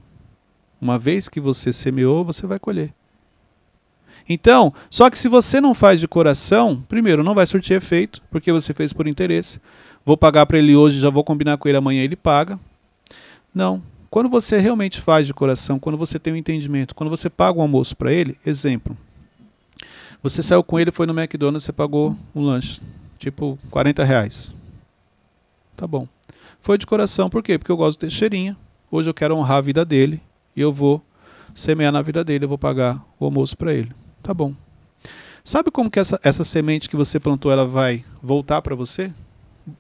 Uma 0.81 0.99
vez 0.99 1.29
que 1.29 1.39
você 1.39 1.71
semeou, 1.71 2.25
você 2.25 2.45
vai 2.45 2.59
colher. 2.59 2.93
Então, 4.27 4.73
só 4.89 5.09
que 5.09 5.17
se 5.17 5.27
você 5.27 5.61
não 5.61 5.73
faz 5.73 5.99
de 5.99 6.07
coração, 6.07 6.83
primeiro, 6.87 7.23
não 7.23 7.35
vai 7.35 7.45
surtir 7.45 7.77
efeito, 7.77 8.21
porque 8.29 8.51
você 8.51 8.73
fez 8.73 8.93
por 8.93 9.07
interesse. 9.07 9.61
Vou 10.05 10.17
pagar 10.17 10.45
para 10.45 10.57
ele 10.57 10.75
hoje, 10.75 10.99
já 10.99 11.09
vou 11.09 11.23
combinar 11.23 11.57
com 11.57 11.67
ele 11.67 11.77
amanhã, 11.77 12.03
ele 12.03 12.15
paga. 12.15 12.59
Não. 13.53 13.81
Quando 14.09 14.29
você 14.29 14.57
realmente 14.57 14.99
faz 14.99 15.25
de 15.25 15.33
coração, 15.33 15.79
quando 15.79 15.97
você 15.97 16.19
tem 16.19 16.33
um 16.33 16.37
entendimento, 16.37 16.93
quando 16.93 17.09
você 17.09 17.29
paga 17.29 17.59
um 17.59 17.61
almoço 17.61 17.95
para 17.95 18.11
ele, 18.11 18.37
exemplo. 18.45 18.97
Você 20.21 20.43
saiu 20.43 20.63
com 20.63 20.79
ele, 20.79 20.91
foi 20.91 21.05
no 21.05 21.17
McDonald's, 21.17 21.63
você 21.63 21.71
pagou 21.71 22.17
um 22.35 22.41
lanche, 22.41 22.81
tipo 23.21 23.57
40 23.69 24.03
reais. 24.03 24.53
Tá 25.75 25.85
bom. 25.85 26.07
Foi 26.59 26.77
de 26.77 26.87
coração, 26.87 27.29
por 27.29 27.43
quê? 27.43 27.57
Porque 27.57 27.71
eu 27.71 27.77
gosto 27.77 28.05
de 28.05 28.13
cheirinha. 28.13 28.57
hoje 28.89 29.09
eu 29.09 29.13
quero 29.13 29.35
honrar 29.35 29.59
a 29.59 29.61
vida 29.61 29.85
dele 29.85 30.19
e 30.55 30.61
eu 30.61 30.73
vou 30.73 31.01
semear 31.53 31.91
na 31.91 32.01
vida 32.01 32.23
dele, 32.23 32.45
eu 32.45 32.49
vou 32.49 32.57
pagar 32.57 32.99
o 33.19 33.25
almoço 33.25 33.55
para 33.55 33.73
ele. 33.73 33.91
Tá 34.23 34.33
bom. 34.33 34.55
Sabe 35.43 35.69
como 35.69 35.89
que 35.89 35.99
essa, 35.99 36.19
essa 36.23 36.43
semente 36.43 36.89
que 36.89 36.95
você 36.95 37.19
plantou 37.19 37.51
ela 37.51 37.65
vai 37.65 38.03
voltar 38.21 38.61
para 38.61 38.75
você? 38.75 39.11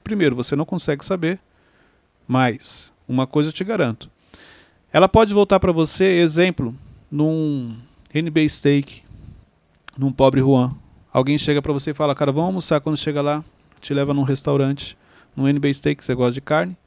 Primeiro, 0.03 0.35
você 0.35 0.55
não 0.55 0.65
consegue 0.65 1.03
saber, 1.03 1.39
mas 2.27 2.93
uma 3.07 3.25
coisa 3.25 3.49
eu 3.49 3.53
te 3.53 3.63
garanto. 3.63 4.09
Ela 4.93 5.09
pode 5.09 5.33
voltar 5.33 5.59
para 5.59 5.71
você, 5.71 6.19
exemplo, 6.19 6.75
num 7.09 7.75
NB 8.13 8.47
Steak, 8.49 9.03
num 9.97 10.11
pobre 10.11 10.41
Juan. 10.41 10.75
Alguém 11.11 11.37
chega 11.37 11.61
para 11.61 11.73
você 11.73 11.91
e 11.91 11.93
fala, 11.93 12.15
cara, 12.15 12.31
vamos 12.31 12.47
almoçar. 12.47 12.79
Quando 12.79 12.97
chega 12.97 13.21
lá, 13.21 13.43
te 13.81 13.93
leva 13.93 14.13
num 14.13 14.23
restaurante, 14.23 14.97
num 15.35 15.47
NB 15.47 15.73
Steak, 15.73 16.03
você 16.03 16.15
gosta 16.15 16.33
de 16.33 16.41
carne. 16.41 16.77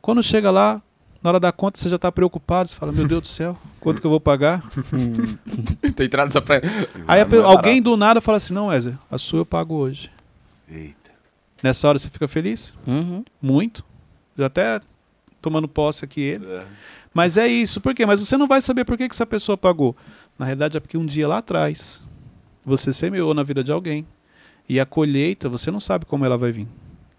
Quando 0.00 0.22
chega 0.22 0.50
lá, 0.50 0.80
na 1.22 1.30
hora 1.30 1.40
da 1.40 1.50
conta, 1.50 1.78
você 1.78 1.88
já 1.88 1.96
está 1.96 2.12
preocupado. 2.12 2.68
Você 2.68 2.76
fala, 2.76 2.92
meu 2.92 3.06
Deus 3.08 3.22
do 3.22 3.28
céu, 3.28 3.58
quanto 3.80 4.00
que 4.00 4.06
eu 4.06 4.10
vou 4.10 4.20
pagar? 4.20 4.62
Tem 5.96 6.06
entrado 6.06 6.32
só 6.32 6.40
pra. 6.40 6.60
Aí 7.06 7.20
a 7.20 7.24
é 7.24 7.36
alguém 7.42 7.74
barato. 7.74 7.82
do 7.82 7.96
nada 7.96 8.20
fala 8.20 8.36
assim, 8.36 8.54
não, 8.54 8.68
Wesley, 8.68 8.96
a 9.10 9.18
sua 9.18 9.40
eu 9.40 9.46
pago 9.46 9.74
hoje. 9.74 10.10
Eita. 10.70 11.10
Nessa 11.62 11.88
hora 11.88 11.98
você 11.98 12.08
fica 12.08 12.28
feliz? 12.28 12.72
Uhum. 12.86 13.24
Muito. 13.42 13.84
Já 14.36 14.46
até 14.46 14.80
tomando 15.42 15.66
posse 15.66 16.04
aqui 16.04 16.20
ele. 16.20 16.46
É. 16.46 16.64
Mas 17.12 17.36
é 17.36 17.48
isso. 17.48 17.80
Por 17.80 17.94
quê? 17.94 18.06
Mas 18.06 18.20
você 18.20 18.36
não 18.36 18.46
vai 18.46 18.60
saber 18.60 18.84
por 18.84 18.96
que, 18.96 19.08
que 19.08 19.14
essa 19.14 19.26
pessoa 19.26 19.56
pagou. 19.58 19.96
Na 20.38 20.46
realidade 20.46 20.76
é 20.76 20.80
porque 20.80 20.96
um 20.96 21.06
dia 21.06 21.26
lá 21.26 21.38
atrás 21.38 22.06
você 22.68 22.92
semeou 22.92 23.34
na 23.34 23.42
vida 23.42 23.64
de 23.64 23.72
alguém. 23.72 24.06
E 24.68 24.78
a 24.78 24.86
colheita, 24.86 25.48
você 25.48 25.70
não 25.70 25.80
sabe 25.80 26.04
como 26.04 26.24
ela 26.24 26.36
vai 26.36 26.52
vir. 26.52 26.68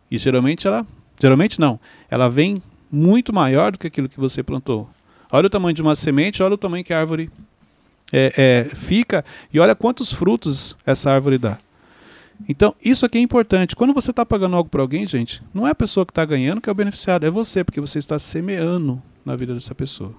E 0.09 0.17
geralmente 0.17 0.67
ela. 0.67 0.85
Geralmente 1.19 1.59
não. 1.59 1.79
Ela 2.09 2.29
vem 2.29 2.61
muito 2.91 3.33
maior 3.33 3.71
do 3.71 3.79
que 3.79 3.87
aquilo 3.87 4.07
que 4.07 4.19
você 4.19 4.41
plantou. 4.41 4.89
Olha 5.31 5.47
o 5.47 5.49
tamanho 5.49 5.73
de 5.73 5.81
uma 5.81 5.95
semente, 5.95 6.41
olha 6.41 6.55
o 6.55 6.57
tamanho 6.57 6.83
que 6.83 6.93
a 6.93 6.99
árvore 6.99 7.29
é, 8.11 8.33
é, 8.71 8.75
fica 8.75 9.23
e 9.53 9.59
olha 9.59 9.75
quantos 9.75 10.11
frutos 10.11 10.75
essa 10.85 11.11
árvore 11.11 11.37
dá. 11.37 11.57
Então, 12.47 12.73
isso 12.83 13.05
aqui 13.05 13.17
é 13.17 13.21
importante. 13.21 13.75
Quando 13.75 13.93
você 13.93 14.11
está 14.11 14.25
pagando 14.25 14.55
algo 14.55 14.69
para 14.69 14.81
alguém, 14.81 15.05
gente, 15.05 15.43
não 15.53 15.67
é 15.67 15.71
a 15.71 15.75
pessoa 15.75 16.05
que 16.05 16.11
está 16.11 16.23
ganhando 16.23 16.61
que 16.61 16.69
é 16.69 16.71
o 16.71 16.75
beneficiado, 16.75 17.25
é 17.25 17.29
você, 17.29 17.63
porque 17.63 17.81
você 17.81 17.99
está 17.99 18.17
semeando 18.17 19.01
na 19.25 19.35
vida 19.35 19.53
dessa 19.53 19.75
pessoa. 19.75 20.13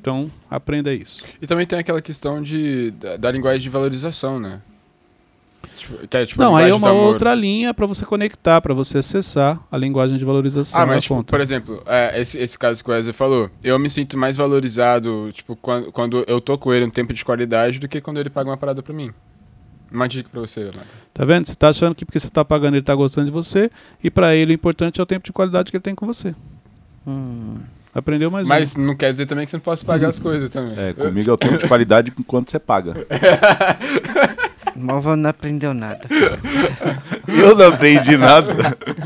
Então, 0.00 0.30
aprenda 0.50 0.92
isso. 0.92 1.24
E 1.40 1.46
também 1.46 1.66
tem 1.66 1.78
aquela 1.78 2.00
questão 2.00 2.42
de, 2.42 2.90
da, 2.92 3.16
da 3.16 3.30
linguagem 3.30 3.60
de 3.60 3.68
valorização, 3.70 4.38
né? 4.38 4.60
Tipo, 5.76 6.06
que 6.06 6.16
é, 6.16 6.24
tipo, 6.24 6.40
não, 6.40 6.56
aí 6.56 6.70
é 6.70 6.74
uma 6.74 6.92
outra 6.92 7.34
linha 7.34 7.74
para 7.74 7.84
você 7.84 8.06
conectar, 8.06 8.60
para 8.60 8.72
você 8.72 8.98
acessar 8.98 9.60
a 9.70 9.76
linguagem 9.76 10.16
de 10.16 10.24
valorização 10.24 10.80
Ah, 10.80 10.86
mas, 10.86 11.02
tipo, 11.02 11.16
conta. 11.16 11.30
por 11.30 11.40
exemplo, 11.40 11.82
é, 11.84 12.20
esse, 12.20 12.38
esse 12.38 12.56
caso 12.56 12.82
que 12.82 12.88
o 12.88 12.92
Wesley 12.92 13.12
falou, 13.12 13.50
eu 13.62 13.76
me 13.78 13.90
sinto 13.90 14.16
mais 14.16 14.36
valorizado, 14.36 15.30
tipo, 15.32 15.56
quando, 15.56 15.90
quando 15.90 16.24
eu 16.28 16.40
tô 16.40 16.56
com 16.56 16.72
ele 16.72 16.84
um 16.84 16.90
tempo 16.90 17.12
de 17.12 17.24
qualidade 17.24 17.80
do 17.80 17.88
que 17.88 18.00
quando 18.00 18.18
ele 18.18 18.30
paga 18.30 18.48
uma 18.50 18.56
parada 18.56 18.82
pra 18.82 18.94
mim. 18.94 19.12
Uma 19.90 20.08
dica 20.08 20.28
pra 20.30 20.40
você, 20.40 20.60
Leonardo. 20.60 20.86
Tá 21.12 21.24
vendo? 21.24 21.46
Você 21.48 21.54
tá 21.56 21.70
achando 21.70 21.94
que 21.94 22.04
porque 22.04 22.20
você 22.20 22.30
tá 22.30 22.44
pagando 22.44 22.74
ele 22.74 22.82
tá 22.82 22.94
gostando 22.94 23.26
de 23.26 23.32
você 23.32 23.70
e 24.02 24.10
para 24.10 24.34
ele 24.36 24.52
o 24.52 24.54
importante 24.54 25.00
é 25.00 25.02
o 25.02 25.06
tempo 25.06 25.24
de 25.24 25.32
qualidade 25.32 25.70
que 25.70 25.76
ele 25.76 25.82
tem 25.82 25.94
com 25.94 26.06
você. 26.06 26.34
Hum. 27.06 27.56
Aprendeu 27.98 28.30
mais 28.30 28.46
Mas 28.46 28.76
não 28.76 28.94
quer 28.96 29.10
dizer 29.12 29.26
também 29.26 29.44
que 29.44 29.50
você 29.50 29.56
não 29.56 29.62
possa 29.62 29.84
pagar 29.84 30.08
as 30.08 30.18
coisas 30.18 30.50
também. 30.50 30.74
É, 30.78 30.92
comigo 30.92 31.30
é 31.30 31.32
o 31.32 31.36
tempo 31.36 31.58
de 31.58 31.66
qualidade 31.66 32.12
enquanto 32.18 32.50
você 32.50 32.58
paga. 32.58 32.94
Malva 34.76 35.16
não 35.16 35.30
aprendeu 35.30 35.74
nada. 35.74 36.02
Eu 37.26 37.56
não 37.56 37.66
aprendi 37.68 38.16
nada. 38.16 38.52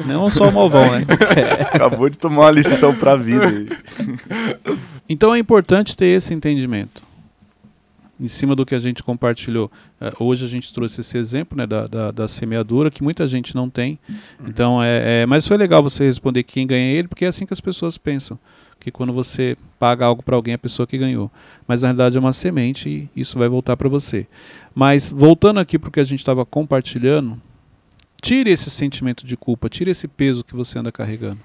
um. 0.05 0.07
Não 0.07 0.29
só 0.31 0.49
o 0.49 0.53
malvão, 0.53 0.85
né? 0.93 1.07
Acabou 1.73 2.11
de 2.11 2.19
tomar 2.19 2.43
uma 2.43 2.51
lição 2.51 2.95
pra 2.95 3.17
vida. 3.17 3.47
aí. 3.47 3.69
Então 5.09 5.35
é 5.35 5.39
importante 5.39 5.97
ter 5.97 6.07
esse 6.07 6.35
entendimento. 6.35 7.03
Em 8.21 8.29
cima 8.29 8.55
do 8.55 8.67
que 8.67 8.75
a 8.75 8.79
gente 8.79 9.03
compartilhou. 9.03 9.73
Eh, 10.01 10.13
hoje 10.21 10.45
a 10.45 10.49
gente 10.49 10.73
trouxe 10.73 11.01
esse 11.01 11.17
exemplo 11.17 11.57
né, 11.57 11.67
da, 11.67 11.87
da, 11.87 12.11
da 12.13 12.29
semeadura, 12.29 12.91
que 12.91 13.03
muita 13.03 13.27
gente 13.27 13.57
não 13.57 13.69
tem. 13.69 13.99
Então, 14.47 14.81
é, 14.83 15.23
é- 15.23 15.27
mas 15.27 15.49
foi 15.49 15.57
legal 15.57 15.83
você 15.83 16.05
responder 16.05 16.43
quem 16.45 16.67
ganha 16.67 16.93
ele, 16.93 17.09
porque 17.09 17.25
é 17.25 17.29
assim 17.29 17.47
que 17.47 17.53
as 17.53 17.61
pessoas 17.61 17.97
pensam. 17.99 18.39
Que 18.83 18.91
quando 18.91 19.13
você 19.13 19.57
paga 19.79 20.05
algo 20.05 20.23
para 20.23 20.35
alguém, 20.35 20.53
é 20.53 20.55
a 20.57 20.59
pessoa 20.59 20.87
que 20.87 20.99
ganhou. 20.99 21.31
Mas 21.69 21.83
na 21.83 21.89
realidade 21.89 22.17
é 22.17 22.21
uma 22.21 22.33
semente 22.33 22.89
e 22.89 23.21
isso 23.21 23.39
vai 23.39 23.49
voltar 23.49 23.77
para 23.77 23.89
você. 23.89 24.27
Mas 24.75 25.09
voltando 25.09 25.61
aqui 25.61 25.79
para 25.79 25.89
o 25.89 25.93
que 25.93 26.01
a 26.01 26.05
gente 26.05 26.19
estava 26.19 26.45
compartilhando, 26.45 27.41
tire 28.21 28.51
esse 28.51 28.71
sentimento 28.71 29.25
de 29.25 29.37
culpa, 29.37 29.69
tire 29.69 29.91
esse 29.91 30.09
peso 30.09 30.43
que 30.43 30.55
você 30.55 30.79
anda 30.79 30.91
carregando. 30.91 31.39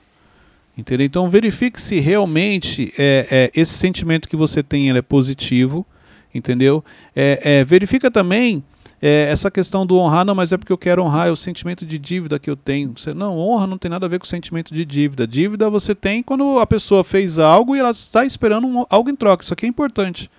Entendeu? 0.76 1.06
Então 1.06 1.30
verifique 1.30 1.80
se 1.80 2.00
realmente 2.00 2.94
é, 2.98 3.28
é, 3.30 3.60
esse 3.60 3.74
sentimento 3.74 4.28
que 4.28 4.36
você 4.36 4.64
tem 4.64 4.90
é 4.90 5.02
positivo, 5.02 5.86
entendeu? 6.34 6.84
É, 7.16 7.60
é, 7.60 7.64
verifica 7.64 8.10
também 8.10 8.64
é, 9.02 9.28
essa 9.30 9.52
questão 9.52 9.86
do 9.86 9.98
honrar, 9.98 10.26
não, 10.26 10.34
mas 10.34 10.52
é 10.52 10.58
porque 10.58 10.72
eu 10.74 10.78
quero 10.78 11.04
honrar, 11.04 11.28
é 11.28 11.32
o 11.32 11.36
sentimento 11.36 11.86
de 11.86 11.98
dívida 11.98 12.40
que 12.40 12.50
eu 12.50 12.56
tenho. 12.56 12.94
Você, 12.96 13.14
não, 13.14 13.38
honra 13.38 13.68
não 13.68 13.78
tem 13.78 13.90
nada 13.90 14.06
a 14.06 14.10
ver 14.10 14.20
com 14.20 14.26
o 14.26 14.28
sentimento 14.28 14.74
de 14.74 14.84
dívida. 14.84 15.28
Dívida 15.28 15.70
você 15.70 15.94
tem 15.94 16.24
quando 16.24 16.60
a 16.60 16.66
pessoa 16.66 17.04
fez 17.04 17.38
algo 17.38 17.76
e 17.76 17.80
ela 17.80 17.92
está 17.92 18.26
esperando 18.26 18.66
um- 18.68 18.86
algo 18.90 19.10
em 19.10 19.16
troca. 19.16 19.44
Isso 19.44 19.54
aqui 19.54 19.66
é 19.66 19.70
importante. 19.70 20.30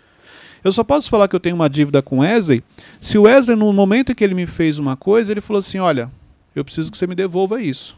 Eu 0.65 0.73
só 0.73 0.83
posso 0.83 1.09
falar 1.09 1.29
que 1.29 1.37
eu 1.37 1.41
tenho 1.41 1.55
uma 1.55 1.71
dívida 1.71 2.03
com 2.03 2.19
Wesley 2.19 2.65
se 3.01 3.17
o 3.17 3.23
Wesley, 3.23 3.57
no 3.57 3.73
momento 3.73 4.11
em 4.11 4.15
que 4.15 4.25
ele 4.25 4.35
me 4.35 4.45
fez 4.45 4.79
uma 4.79 4.97
coisa, 4.97 5.31
ele 5.33 5.41
falou 5.41 5.61
assim: 5.61 5.79
olha, 5.79 6.11
eu 6.55 6.65
preciso 6.65 6.91
que 6.91 6.99
você 6.99 7.07
me 7.07 7.15
devolva 7.15 7.63
isso. 7.63 7.97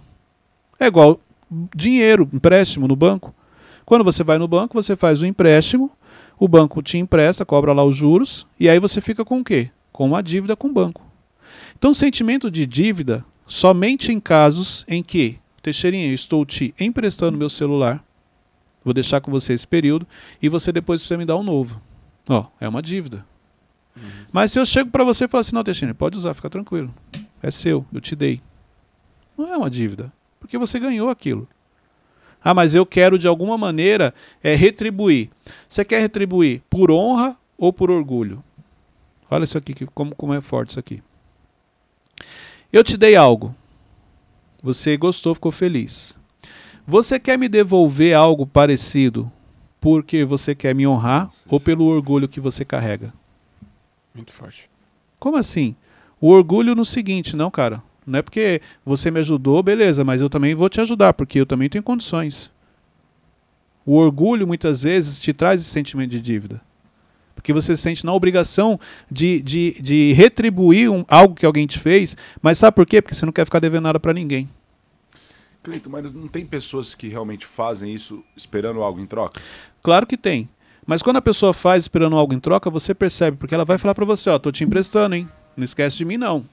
É 0.78 0.86
igual 0.86 1.18
dinheiro, 1.74 2.28
empréstimo 2.32 2.86
no 2.86 2.94
banco. 2.94 3.34
Quando 3.84 4.04
você 4.04 4.22
vai 4.22 4.38
no 4.38 4.46
banco, 4.46 4.80
você 4.80 4.94
faz 4.94 5.20
o 5.20 5.26
empréstimo, 5.26 5.90
o 6.38 6.46
banco 6.46 6.82
te 6.82 6.96
empresta, 6.98 7.44
cobra 7.44 7.72
lá 7.72 7.82
os 7.82 7.96
juros, 7.96 8.46
e 8.58 8.68
aí 8.68 8.78
você 8.78 9.00
fica 9.00 9.24
com 9.24 9.40
o 9.40 9.44
quê? 9.44 9.70
Com 9.92 10.06
uma 10.06 10.22
dívida 10.22 10.56
com 10.56 10.68
o 10.68 10.72
banco. 10.72 11.04
Então, 11.76 11.92
sentimento 11.94 12.50
de 12.50 12.66
dívida 12.66 13.24
somente 13.46 14.12
em 14.12 14.20
casos 14.20 14.84
em 14.88 15.02
que, 15.02 15.38
Teixeirinha, 15.62 16.08
eu 16.08 16.14
estou 16.14 16.44
te 16.46 16.74
emprestando 16.78 17.36
meu 17.36 17.48
celular, 17.48 18.04
vou 18.84 18.94
deixar 18.94 19.20
com 19.20 19.30
você 19.30 19.52
esse 19.52 19.66
período, 19.66 20.06
e 20.40 20.48
você 20.48 20.72
depois 20.72 21.00
precisa 21.00 21.18
me 21.18 21.24
dar 21.24 21.36
um 21.36 21.42
novo. 21.42 21.80
Ó, 22.28 22.46
é 22.60 22.68
uma 22.68 22.80
dívida. 22.80 23.26
Mas 24.32 24.52
se 24.52 24.58
eu 24.58 24.64
chego 24.64 24.90
para 24.90 25.04
você 25.04 25.24
e 25.24 25.28
falo 25.28 25.40
assim, 25.40 25.54
não, 25.54 25.64
Teixeira, 25.64 25.94
pode 25.94 26.16
usar, 26.16 26.34
fica 26.34 26.48
tranquilo. 26.48 26.94
É 27.42 27.50
seu, 27.50 27.84
eu 27.92 28.00
te 28.00 28.14
dei. 28.14 28.40
Não 29.36 29.52
é 29.52 29.56
uma 29.56 29.70
dívida, 29.70 30.12
porque 30.38 30.56
você 30.56 30.78
ganhou 30.78 31.08
aquilo. 31.10 31.48
Ah, 32.42 32.54
mas 32.54 32.74
eu 32.74 32.86
quero 32.86 33.18
de 33.18 33.26
alguma 33.26 33.58
maneira 33.58 34.14
é, 34.42 34.54
retribuir. 34.54 35.30
Você 35.68 35.84
quer 35.84 36.00
retribuir 36.00 36.62
por 36.70 36.90
honra 36.90 37.36
ou 37.58 37.72
por 37.72 37.90
orgulho? 37.90 38.42
Olha 39.30 39.44
isso 39.44 39.56
aqui, 39.56 39.72
como, 39.94 40.14
como 40.14 40.34
é 40.34 40.40
forte 40.40 40.70
isso 40.70 40.80
aqui. 40.80 41.02
Eu 42.72 42.82
te 42.82 42.96
dei 42.96 43.16
algo. 43.16 43.54
Você 44.62 44.96
gostou, 44.96 45.34
ficou 45.34 45.52
feliz. 45.52 46.16
Você 46.86 47.18
quer 47.18 47.38
me 47.38 47.48
devolver 47.48 48.14
algo 48.14 48.46
parecido 48.46 49.30
porque 49.80 50.24
você 50.24 50.54
quer 50.54 50.74
me 50.74 50.86
honrar 50.86 51.30
ou 51.48 51.60
pelo 51.60 51.84
orgulho 51.84 52.28
que 52.28 52.40
você 52.40 52.64
carrega? 52.64 53.12
Muito 54.14 54.32
forte. 54.32 54.68
Como 55.18 55.36
assim? 55.36 55.76
O 56.20 56.28
orgulho 56.28 56.74
no 56.74 56.84
seguinte, 56.84 57.36
não, 57.36 57.50
cara. 57.50 57.82
Não 58.06 58.18
é 58.18 58.22
porque 58.22 58.60
você 58.84 59.10
me 59.10 59.20
ajudou, 59.20 59.62
beleza, 59.62 60.04
mas 60.04 60.20
eu 60.20 60.28
também 60.28 60.54
vou 60.54 60.68
te 60.68 60.80
ajudar, 60.80 61.14
porque 61.14 61.40
eu 61.40 61.46
também 61.46 61.68
tenho 61.68 61.84
condições. 61.84 62.50
O 63.86 63.94
orgulho 63.94 64.46
muitas 64.46 64.82
vezes 64.82 65.20
te 65.20 65.32
traz 65.32 65.60
esse 65.60 65.70
sentimento 65.70 66.10
de 66.10 66.20
dívida. 66.20 66.60
Porque 67.40 67.52
você 67.54 67.74
se 67.74 67.82
sente 67.82 68.04
na 68.04 68.12
obrigação 68.12 68.78
de, 69.10 69.40
de, 69.40 69.76
de 69.80 70.12
retribuir 70.12 70.90
um- 70.90 71.04
algo 71.08 71.34
que 71.34 71.46
alguém 71.46 71.66
te 71.66 71.78
fez, 71.78 72.16
mas 72.42 72.58
sabe 72.58 72.74
por 72.74 72.84
quê? 72.86 73.00
Porque 73.00 73.14
você 73.14 73.24
não 73.24 73.32
quer 73.32 73.46
ficar 73.46 73.60
devendo 73.60 73.84
nada 73.84 73.98
pra 73.98 74.12
ninguém. 74.12 74.48
Cleiton, 75.62 75.90
mas 75.90 76.12
não 76.12 76.28
tem 76.28 76.44
pessoas 76.46 76.94
que 76.94 77.08
realmente 77.08 77.44
fazem 77.46 77.94
isso 77.94 78.22
esperando 78.36 78.82
algo 78.82 79.00
em 79.00 79.06
troca? 79.06 79.40
Claro 79.82 80.06
que 80.06 80.16
tem. 80.16 80.48
Mas 80.86 81.02
quando 81.02 81.16
a 81.16 81.22
pessoa 81.22 81.52
faz 81.52 81.84
esperando 81.84 82.16
algo 82.16 82.32
em 82.34 82.40
troca, 82.40 82.68
você 82.70 82.94
percebe, 82.94 83.36
porque 83.36 83.54
ela 83.54 83.64
vai 83.64 83.78
falar 83.78 83.94
pra 83.94 84.04
você, 84.04 84.28
ó, 84.30 84.38
tô 84.38 84.50
te 84.52 84.64
emprestando, 84.64 85.14
hein? 85.14 85.28
Não 85.56 85.64
esquece 85.64 85.96
de 85.98 86.04
mim, 86.04 86.16
não. 86.16 86.44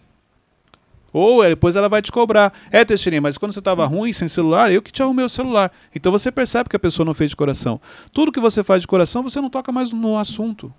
Ou 1.13 1.43
é, 1.43 1.49
depois 1.49 1.75
ela 1.75 1.89
vai 1.89 2.01
te 2.01 2.11
cobrar. 2.11 2.53
É, 2.71 2.83
Teixeirinha, 2.83 3.21
mas 3.21 3.37
quando 3.37 3.53
você 3.53 3.61
tava 3.61 3.85
ruim, 3.85 4.11
sem 4.13 4.27
celular, 4.27 4.71
eu 4.71 4.81
que 4.81 4.91
te 4.91 5.01
arrumei 5.01 5.25
o 5.25 5.29
celular. 5.29 5.71
Então 5.95 6.11
você 6.11 6.31
percebe 6.31 6.69
que 6.69 6.75
a 6.75 6.79
pessoa 6.79 7.05
não 7.05 7.13
fez 7.13 7.31
de 7.31 7.35
coração. 7.35 7.79
Tudo 8.11 8.31
que 8.31 8.39
você 8.39 8.63
faz 8.63 8.81
de 8.81 8.87
coração, 8.87 9.23
você 9.23 9.39
não 9.39 9.49
toca 9.49 9.71
mais 9.71 9.91
no 9.91 10.17
assunto. 10.17 10.73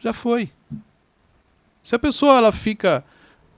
Já 0.00 0.12
foi. 0.12 0.50
Se 1.82 1.94
a 1.94 1.98
pessoa 1.98 2.36
ela 2.36 2.52
fica 2.52 3.04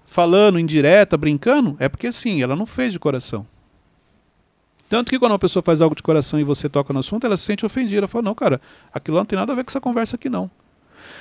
falando 0.07 0.59
indireta, 0.59 1.16
brincando, 1.16 1.76
é 1.79 1.88
porque 1.88 2.12
sim, 2.12 2.42
ela 2.42 2.55
não 2.55 2.66
fez 2.66 2.92
de 2.92 2.98
coração. 2.98 3.46
Tanto 4.88 5.11
que 5.11 5.18
quando 5.20 5.33
uma 5.33 5.38
pessoa 5.38 5.62
faz 5.62 5.81
algo 5.81 5.94
de 5.94 6.03
coração 6.03 6.40
e 6.40 6.44
você 6.44 6.68
toca 6.68 6.92
no 6.92 6.98
assunto, 6.98 7.24
ela 7.24 7.37
se 7.37 7.44
sente 7.44 7.64
ofendida. 7.64 8.00
Ela 8.00 8.09
fala, 8.09 8.22
não, 8.22 8.35
cara, 8.35 8.61
aquilo 8.92 9.16
não 9.16 9.24
tem 9.24 9.38
nada 9.38 9.53
a 9.53 9.55
ver 9.55 9.62
com 9.62 9.70
essa 9.70 9.81
conversa 9.81 10.16
aqui, 10.16 10.29
não. 10.29 10.50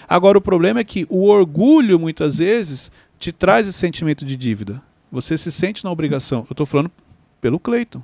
Agora, 0.07 0.39
o 0.39 0.41
problema 0.41 0.79
é 0.79 0.83
que 0.83 1.05
o 1.07 1.27
orgulho, 1.27 1.99
muitas 1.99 2.39
vezes, 2.39 2.91
te 3.19 3.31
traz 3.33 3.67
esse 3.67 3.77
sentimento 3.77 4.25
de 4.25 4.35
dívida. 4.35 4.81
Você 5.11 5.37
se 5.37 5.51
sente 5.51 5.83
na 5.83 5.91
obrigação. 5.91 6.45
Eu 6.49 6.53
estou 6.53 6.65
falando 6.65 6.89
pelo 7.41 7.59
Cleiton. 7.59 8.01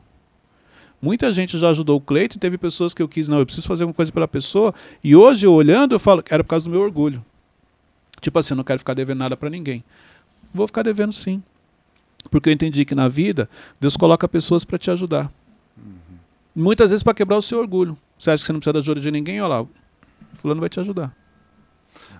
Muita 1.02 1.32
gente 1.32 1.58
já 1.58 1.70
ajudou 1.70 1.98
o 1.98 2.02
Cleiton, 2.02 2.40
teve 2.40 2.58
pessoas 2.58 2.94
que 2.94 3.02
eu 3.02 3.08
quis, 3.08 3.28
não, 3.28 3.40
eu 3.40 3.46
preciso 3.46 3.68
fazer 3.68 3.84
alguma 3.84 3.94
coisa 3.94 4.12
pela 4.12 4.28
pessoa, 4.28 4.74
e 5.04 5.16
hoje 5.16 5.46
eu 5.46 5.54
olhando, 5.54 5.94
eu 5.94 6.00
falo, 6.00 6.24
era 6.30 6.44
por 6.44 6.50
causa 6.50 6.66
do 6.66 6.72
meu 6.72 6.82
orgulho. 6.82 7.24
Tipo 8.20 8.40
assim, 8.40 8.54
eu 8.54 8.58
não 8.58 8.64
quero 8.64 8.80
ficar 8.80 8.94
devendo 8.94 9.20
nada 9.20 9.38
para 9.38 9.50
ninguém. 9.50 9.84
Vou 10.54 10.66
ficar 10.66 10.84
devendo 10.84 11.14
sim. 11.14 11.44
Porque 12.32 12.50
eu 12.50 12.54
entendi 12.54 12.86
que 12.86 12.96
na 12.96 13.08
vida, 13.08 13.48
Deus 13.80 13.96
coloca 13.96 14.28
pessoas 14.28 14.64
para 14.64 14.78
te 14.78 14.90
ajudar. 14.90 15.32
Muitas 16.56 16.90
vezes 16.90 17.04
para 17.04 17.14
quebrar 17.14 17.38
o 17.38 17.42
seu 17.42 17.60
orgulho. 17.60 17.98
Você 18.18 18.32
acha 18.32 18.42
que 18.42 18.48
você 18.48 18.54
não 18.54 18.60
precisa 18.60 18.74
da 18.74 18.80
ajuda 18.80 19.00
de 19.00 19.12
ninguém? 19.12 19.42
Olha 19.42 19.60
lá, 19.60 19.68
fulano 20.34 20.62
vai 20.62 20.70
te 20.70 20.80
ajudar. 20.80 21.16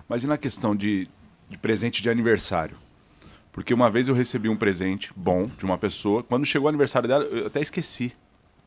Mas 0.08 0.22
e 0.22 0.26
na 0.26 0.36
questão 0.38 0.76
de, 0.76 1.08
de 1.48 1.58
presente 1.58 2.02
de 2.02 2.10
aniversário? 2.10 2.76
Porque 3.56 3.72
uma 3.72 3.88
vez 3.88 4.06
eu 4.06 4.14
recebi 4.14 4.50
um 4.50 4.56
presente 4.56 5.10
bom 5.16 5.48
de 5.58 5.64
uma 5.64 5.78
pessoa. 5.78 6.22
Quando 6.22 6.44
chegou 6.44 6.66
o 6.66 6.68
aniversário 6.68 7.08
dela, 7.08 7.24
eu 7.24 7.46
até 7.46 7.58
esqueci. 7.58 8.12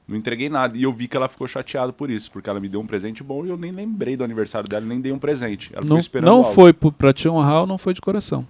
Não 0.08 0.18
entreguei 0.18 0.50
nada. 0.50 0.76
E 0.76 0.82
eu 0.82 0.92
vi 0.92 1.08
que 1.08 1.16
ela 1.16 1.28
ficou 1.28 1.48
chateada 1.48 1.94
por 1.94 2.10
isso, 2.10 2.32
porque 2.32 2.50
ela 2.50 2.60
me 2.60 2.68
deu 2.68 2.82
um 2.82 2.88
presente 2.88 3.24
bom 3.24 3.46
e 3.46 3.50
eu 3.50 3.56
nem 3.56 3.72
lembrei 3.72 4.18
do 4.18 4.24
aniversário 4.24 4.68
dela, 4.68 4.84
nem 4.84 5.00
dei 5.00 5.12
um 5.12 5.20
presente. 5.20 5.70
Ela 5.72 5.84
ficou 5.84 5.94
Não, 5.94 6.00
esperando 6.00 6.26
não 6.26 6.38
algo. 6.38 6.54
foi 6.56 6.74
pra 6.74 7.14
te 7.14 7.30
honrar 7.30 7.62
ou 7.62 7.68
não 7.68 7.78
foi 7.78 7.94
de 7.94 8.02
coração. 8.02 8.48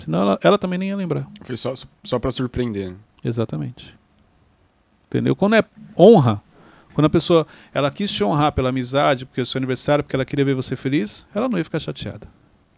Senão 0.00 0.22
ela, 0.22 0.38
ela 0.42 0.58
também 0.58 0.80
nem 0.80 0.88
ia 0.88 0.96
lembrar. 0.96 1.28
Foi 1.44 1.56
só, 1.56 1.72
só 2.02 2.18
pra 2.18 2.32
surpreender. 2.32 2.96
Exatamente. 3.24 3.96
Entendeu? 5.06 5.36
Quando 5.36 5.54
é 5.54 5.64
honra, 5.96 6.42
quando 6.92 7.04
a 7.04 7.10
pessoa 7.10 7.46
ela 7.72 7.88
quis 7.88 8.10
te 8.12 8.24
honrar 8.24 8.50
pela 8.50 8.70
amizade, 8.70 9.24
porque 9.24 9.38
é 9.38 9.44
o 9.44 9.46
seu 9.46 9.60
aniversário, 9.60 10.02
porque 10.02 10.16
ela 10.16 10.24
queria 10.24 10.44
ver 10.44 10.56
você 10.56 10.74
feliz, 10.74 11.24
ela 11.32 11.48
não 11.48 11.56
ia 11.56 11.62
ficar 11.62 11.78
chateada. 11.78 12.26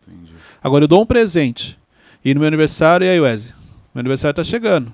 Entendi. 0.06 0.34
Agora 0.62 0.84
eu 0.84 0.88
dou 0.88 1.00
um 1.02 1.06
presente. 1.06 1.79
E 2.24 2.34
no 2.34 2.40
meu 2.40 2.48
aniversário, 2.48 3.04
e 3.04 3.08
aí, 3.08 3.20
Wesley? 3.20 3.54
Meu 3.94 4.00
aniversário 4.00 4.34
tá 4.34 4.44
chegando. 4.44 4.92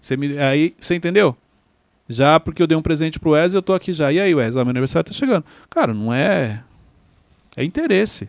Você 0.00 0.16
me, 0.16 0.38
aí, 0.38 0.74
você 0.80 0.94
entendeu? 0.94 1.36
Já 2.08 2.40
porque 2.40 2.62
eu 2.62 2.66
dei 2.66 2.76
um 2.76 2.82
presente 2.82 3.18
pro 3.18 3.30
Wesley, 3.30 3.58
eu 3.58 3.62
tô 3.62 3.72
aqui 3.72 3.92
já. 3.92 4.12
E 4.12 4.20
aí, 4.20 4.34
Wesley? 4.34 4.60
Ah, 4.60 4.64
meu 4.64 4.70
aniversário 4.70 5.06
tá 5.06 5.12
chegando. 5.12 5.44
Cara, 5.68 5.94
não 5.94 6.12
é. 6.12 6.62
É 7.56 7.64
interesse. 7.64 8.28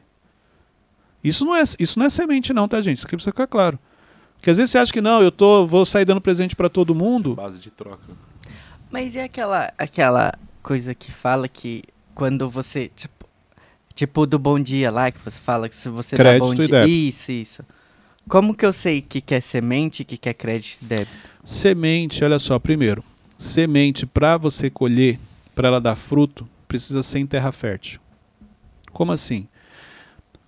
Isso 1.23 1.45
não 1.45 1.55
é, 1.55 1.63
isso 1.79 1.99
não 1.99 2.05
é 2.05 2.09
semente, 2.09 2.53
não, 2.53 2.67
tá, 2.67 2.81
gente? 2.81 2.97
Isso 2.97 3.05
aqui 3.05 3.15
precisa 3.15 3.31
ficar 3.31 3.47
claro. 3.47 3.77
Porque 4.35 4.49
às 4.49 4.57
vezes 4.57 4.71
você 4.71 4.77
acha 4.79 4.91
que 4.91 5.01
não, 5.01 5.21
eu 5.21 5.31
tô, 5.31 5.67
vou 5.67 5.85
sair 5.85 6.03
dando 6.03 6.19
presente 6.19 6.55
pra 6.55 6.67
todo 6.67 6.95
mundo. 6.95 7.35
Base 7.35 7.59
de 7.59 7.69
troca. 7.69 8.01
Mas 8.89 9.15
é 9.15 9.23
aquela, 9.23 9.71
aquela 9.77 10.33
coisa 10.63 10.95
que 10.95 11.11
fala 11.11 11.47
que 11.47 11.83
quando 12.15 12.49
você, 12.49 12.91
tipo, 12.95 13.25
tipo 13.93 14.25
do 14.25 14.39
bom 14.39 14.59
dia 14.59 14.89
lá, 14.89 15.11
que 15.11 15.19
você 15.23 15.39
fala 15.39 15.69
que 15.69 15.75
se 15.75 15.89
você 15.89 16.17
dá 16.17 16.23
Crédito 16.23 16.43
bom 16.43 16.53
e 16.53 16.67
dia. 16.67 16.87
Isso, 16.87 17.31
isso. 17.31 17.63
Como 18.27 18.53
que 18.53 18.65
eu 18.65 18.71
sei 18.71 19.01
que 19.01 19.19
quer 19.19 19.41
semente 19.41 20.01
e 20.01 20.05
que 20.05 20.17
quer 20.17 20.33
crédito 20.33 20.83
e 20.83 20.85
débito? 20.85 21.29
Semente, 21.43 22.23
olha 22.23 22.39
só, 22.39 22.57
primeiro, 22.59 23.03
semente 23.37 24.05
para 24.05 24.37
você 24.37 24.69
colher, 24.69 25.19
para 25.53 25.67
ela 25.67 25.81
dar 25.81 25.95
fruto, 25.95 26.47
precisa 26.67 27.03
ser 27.03 27.19
em 27.19 27.25
terra 27.25 27.51
fértil. 27.51 27.99
Como 28.91 29.11
assim? 29.11 29.47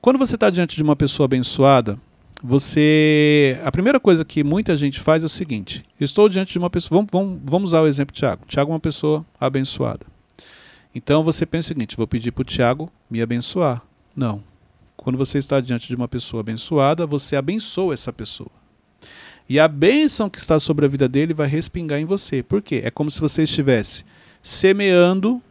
Quando 0.01 0.19
você 0.19 0.35
está 0.35 0.49
diante 0.49 0.75
de 0.75 0.83
uma 0.83 0.95
pessoa 0.95 1.25
abençoada, 1.25 1.97
você. 2.43 3.57
A 3.63 3.71
primeira 3.71 3.99
coisa 3.99 4.25
que 4.25 4.43
muita 4.43 4.75
gente 4.75 4.99
faz 4.99 5.23
é 5.23 5.25
o 5.25 5.29
seguinte: 5.29 5.85
estou 5.99 6.27
diante 6.27 6.51
de 6.51 6.59
uma 6.59 6.69
pessoa. 6.69 6.97
Vamos, 6.99 7.09
vamos, 7.11 7.41
vamos 7.43 7.69
usar 7.69 7.81
o 7.81 7.87
exemplo 7.87 8.13
de 8.13 8.19
Tiago. 8.19 8.45
Tiago 8.45 8.71
é 8.71 8.73
uma 8.73 8.79
pessoa 8.79 9.25
abençoada. 9.39 10.05
Então 10.93 11.23
você 11.23 11.45
pensa 11.45 11.67
o 11.67 11.69
seguinte: 11.69 11.95
vou 11.95 12.05
pedir 12.05 12.31
para 12.31 12.41
o 12.41 12.45
Tiago 12.45 12.91
me 13.09 13.21
abençoar. 13.21 13.81
Não. 14.13 14.43
Quando 15.03 15.17
você 15.17 15.37
está 15.37 15.59
diante 15.59 15.89
de 15.89 15.95
uma 15.95 16.07
pessoa 16.07 16.39
abençoada, 16.39 17.05
você 17.05 17.35
abençoa 17.35 17.93
essa 17.93 18.13
pessoa. 18.13 18.49
E 19.49 19.59
a 19.59 19.67
bênção 19.67 20.29
que 20.29 20.39
está 20.39 20.57
sobre 20.61 20.85
a 20.85 20.87
vida 20.87 21.09
dele 21.09 21.33
vai 21.33 21.47
respingar 21.47 21.99
em 21.99 22.05
você. 22.05 22.41
Por 22.41 22.61
quê? 22.61 22.81
É 22.85 22.89
como 22.89 23.11
se 23.11 23.19
você 23.19 23.43
estivesse 23.43 24.05
semeando, 24.41 25.41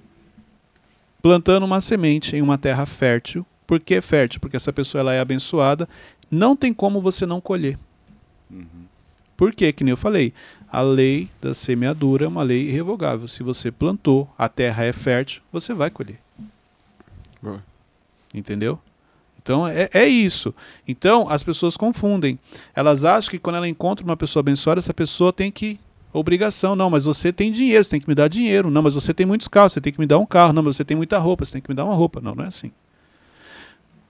plantando 1.21 1.65
uma 1.65 1.83
semente 1.83 2.35
em 2.35 2.41
uma 2.41 2.57
terra 2.57 2.87
fértil. 2.87 3.45
Por 3.67 3.79
que 3.79 4.01
fértil? 4.01 4.41
Porque 4.41 4.57
essa 4.57 4.73
pessoa 4.73 5.01
ela 5.01 5.13
é 5.13 5.21
abençoada. 5.21 5.87
Não 6.31 6.57
tem 6.57 6.73
como 6.73 7.03
você 7.03 7.27
não 7.27 7.39
colher. 7.39 7.79
Uhum. 8.51 8.87
Por 9.37 9.55
quê? 9.55 9.71
Que 9.71 9.85
nem 9.85 9.91
eu 9.91 9.99
falei. 9.99 10.33
A 10.67 10.81
lei 10.81 11.29
da 11.43 11.53
semeadura 11.53 12.25
é 12.25 12.29
uma 12.29 12.43
lei 12.43 12.71
irrevogável. 12.71 13.29
Se 13.29 13.43
você 13.43 13.71
plantou, 13.71 14.33
a 14.39 14.49
terra 14.49 14.85
é 14.85 14.93
fértil, 14.93 15.43
você 15.53 15.75
vai 15.75 15.91
colher. 15.91 16.19
Boa. 17.43 17.63
Entendeu? 18.33 18.81
Então 19.43 19.67
é, 19.67 19.89
é 19.93 20.07
isso. 20.07 20.55
Então 20.87 21.29
as 21.29 21.43
pessoas 21.43 21.77
confundem. 21.77 22.39
Elas 22.75 23.05
acham 23.05 23.31
que 23.31 23.39
quando 23.39 23.57
ela 23.57 23.69
encontra 23.69 24.05
uma 24.05 24.17
pessoa 24.17 24.41
abençoada, 24.41 24.79
essa 24.79 24.95
pessoa 24.95 25.33
tem 25.33 25.51
que. 25.51 25.79
Obrigação, 26.15 26.77
não, 26.77 26.91
mas 26.91 27.07
você 27.07 27.33
tem 27.33 27.51
dinheiro, 27.51 27.83
você 27.83 27.93
tem 27.93 28.01
que 28.01 28.07
me 28.07 28.15
dar 28.15 28.29
dinheiro. 28.29 28.71
Não, 28.71 28.83
mas 28.83 28.93
você 28.93 29.15
tem 29.15 29.25
muitos 29.25 29.49
carros, 29.49 29.73
você 29.73 29.81
tem 29.81 29.91
que 29.91 29.99
me 29.99 30.07
dar 30.07 30.19
um 30.19 30.27
carro. 30.27 30.53
Não, 30.53 30.63
mas 30.63 30.77
você 30.77 30.85
tem 30.85 30.95
muita 30.95 31.19
roupa, 31.19 31.43
você 31.43 31.53
tem 31.53 31.63
que 31.63 31.71
me 31.71 31.75
dar 31.75 31.87
uma 31.87 31.95
roupa. 31.95 32.21
Não, 32.21 32.35
não 32.35 32.45
é 32.45 32.49
assim. 32.49 32.71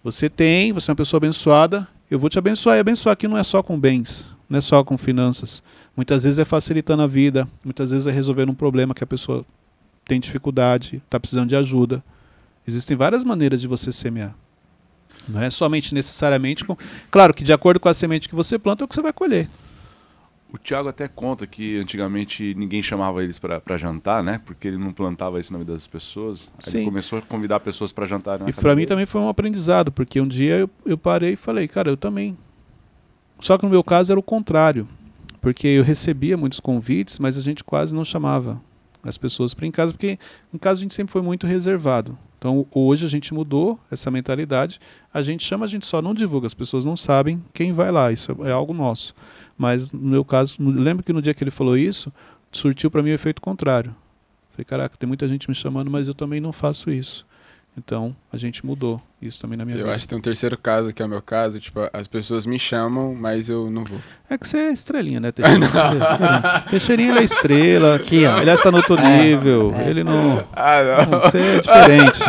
Você 0.03 0.29
tem, 0.29 0.73
você 0.73 0.91
é 0.91 0.93
uma 0.93 0.97
pessoa 0.97 1.19
abençoada, 1.19 1.87
eu 2.11 2.19
vou 2.19 2.29
te 2.29 2.37
abençoar. 2.39 2.77
E 2.77 2.81
abençoar 2.81 3.13
aqui 3.13 3.29
não 3.29 3.39
é 3.39 3.45
só 3.45 3.63
com 3.63 3.79
bens, 3.79 4.29
não 4.49 4.59
é 4.59 4.61
só 4.61 4.83
com 4.83 4.99
finanças. 4.99 5.63
Muitas 5.97 6.25
vezes 6.25 6.41
é 6.41 6.45
facilitando 6.45 7.05
a 7.05 7.07
vida, 7.07 7.47
muitas 7.65 7.93
vezes 7.93 8.09
é 8.09 8.11
resolvendo 8.11 8.51
um 8.51 8.55
problema 8.55 8.95
que 8.95 9.05
a 9.05 9.07
pessoa 9.07 9.47
tem 10.05 10.19
dificuldade, 10.19 11.01
está 11.05 11.21
precisando 11.21 11.51
de 11.51 11.55
ajuda. 11.55 12.03
Existem 12.67 12.97
várias 12.97 13.23
maneiras 13.23 13.61
de 13.61 13.69
você 13.69 13.93
semear. 13.93 14.35
Não 15.29 15.43
é 15.43 15.51
somente 15.51 15.95
necessariamente 15.95 16.65
com. 16.65 16.77
Claro 17.11 17.33
que 17.33 17.45
de 17.45 17.53
acordo 17.53 17.79
com 17.81 17.89
a 17.89 17.95
semente 17.95 18.29
que 18.29 18.35
você 18.35 18.59
planta 18.59 18.83
é 18.83 18.85
o 18.85 18.89
que 18.89 18.95
você 18.95 19.03
vai 19.03 19.13
colher. 19.13 19.49
O 20.53 20.59
Thiago 20.59 20.91
até 20.91 21.09
conta 21.09 21.47
que 21.47 21.79
antigamente 21.79 22.55
ninguém 22.55 22.83
chamava 22.83 23.25
eles 23.25 23.39
pra 23.39 23.79
jantar, 23.79 24.23
né? 24.23 24.39
Porque 24.45 24.69
ele 24.69 24.77
não 24.77 24.93
plantava 24.93 25.41
isso 25.41 25.51
na 25.51 25.59
vida 25.59 25.73
das 25.73 25.87
pessoas. 25.87 26.53
Aí 26.59 26.71
Sim. 26.71 26.77
ele 26.79 26.85
começou 26.85 27.19
a 27.19 27.23
convidar 27.23 27.59
pessoas 27.61 27.91
pra 27.91 28.05
jantar 28.05 28.39
na 28.39 28.51
E 28.51 28.53
para 28.53 28.77
mim 28.77 28.85
também 28.85 29.07
foi 29.07 29.23
um 29.23 29.31
aprendizado, 29.31 29.91
porque 29.91 30.21
um 30.21 30.29
dia 30.29 30.57
eu, 30.57 30.71
eu 30.85 30.99
parei 30.99 31.33
e 31.33 31.37
falei, 31.37 31.67
cara, 31.67 31.89
eu 31.89 31.97
também. 31.97 32.37
Só 33.41 33.57
que 33.57 33.65
no 33.65 33.71
meu 33.71 33.83
caso 33.83 34.13
era 34.13 34.21
o 34.21 34.23
contrário, 34.23 34.87
porque 35.41 35.67
eu 35.67 35.83
recebia 35.83 36.37
muitos 36.37 36.61
convites, 36.61 37.19
mas 37.19 37.39
a 37.39 37.41
gente 37.41 37.65
quase 37.65 37.95
não 37.95 38.05
chamava 38.05 38.61
as 39.03 39.17
pessoas 39.17 39.55
para 39.55 39.65
ir 39.65 39.71
em 39.71 39.73
casa, 39.73 39.93
porque 39.93 40.19
em 40.53 40.59
casa 40.59 40.81
a 40.81 40.83
gente 40.83 40.95
sempre 40.95 41.13
foi 41.13 41.23
muito 41.23 41.47
reservado. 41.47 42.17
Então 42.43 42.67
hoje 42.75 43.07
a 43.07 43.09
gente 43.09 43.33
mudou 43.33 43.79
essa 43.89 44.11
mentalidade, 44.11 44.81
a 45.15 45.23
gente 45.23 45.45
chama, 45.45 45.65
a 45.65 45.69
gente 45.69 45.87
só 45.87 46.03
não 46.03 46.13
divulga, 46.13 46.45
as 46.45 46.55
pessoas 46.55 46.85
não 46.85 46.97
sabem 46.97 47.41
quem 47.55 47.73
vai 47.73 47.93
lá, 47.93 48.11
isso 48.11 48.37
é 48.45 48.51
algo 48.51 48.75
nosso. 48.75 49.15
Mas 49.57 49.93
no 49.93 50.11
meu 50.11 50.25
caso, 50.25 50.57
lembro 50.59 51.05
que 51.05 51.13
no 51.13 51.23
dia 51.23 51.33
que 51.35 51.45
ele 51.45 51.53
falou 51.53 51.77
isso, 51.77 52.13
surtiu 52.51 52.91
para 52.91 53.01
mim 53.01 53.11
o 53.11 53.15
efeito 53.15 53.41
contrário. 53.41 53.95
Falei, 54.51 54.65
caraca, 54.65 54.97
tem 54.97 55.07
muita 55.07 55.29
gente 55.29 55.49
me 55.49 55.55
chamando, 55.55 55.89
mas 55.89 56.09
eu 56.09 56.15
também 56.15 56.41
não 56.41 56.53
faço 56.53 56.91
isso. 56.91 57.25
Então, 57.77 58.15
a 58.31 58.37
gente 58.37 58.67
mudou 58.67 59.01
isso 59.21 59.41
também 59.41 59.57
na 59.57 59.65
minha 59.65 59.77
Eu 59.79 59.85
vida. 59.85 59.95
acho 59.95 60.03
que 60.05 60.09
tem 60.09 60.19
um 60.19 60.21
terceiro 60.23 60.59
caso, 60.59 60.93
que 60.93 61.03
é 61.03 61.07
o 61.07 61.09
meu 61.09 61.23
caso. 61.23 61.59
Tipo, 61.59 61.89
as 61.91 62.07
pessoas 62.07 62.45
me 62.45 62.59
chamam, 62.59 63.15
mas 63.15 63.49
eu 63.49 63.71
não 63.71 63.83
vou. 63.83 63.99
É 64.29 64.37
que 64.37 64.47
você 64.47 64.59
é 64.59 64.73
estrelinha, 64.73 65.21
né, 65.21 65.33
Teixeirinha? 65.33 65.69
Teixeirinha, 65.71 66.65
Teixeirinha, 66.71 67.11
ele 67.13 67.19
é 67.21 67.25
estrela. 67.25 67.95
Aqui, 67.97 68.27
ó. 68.27 68.39
Ele 68.39 68.51
está 68.51 68.71
no 68.71 68.77
outro 68.77 68.99
É, 68.99 69.23
nível. 69.23 69.75
é. 69.79 69.89
Ele 69.89 70.05
não... 70.05 70.47
Ah, 70.53 70.81
não, 71.11 71.21
Você 71.21 71.39
é 71.39 71.61
diferente. 71.61 72.21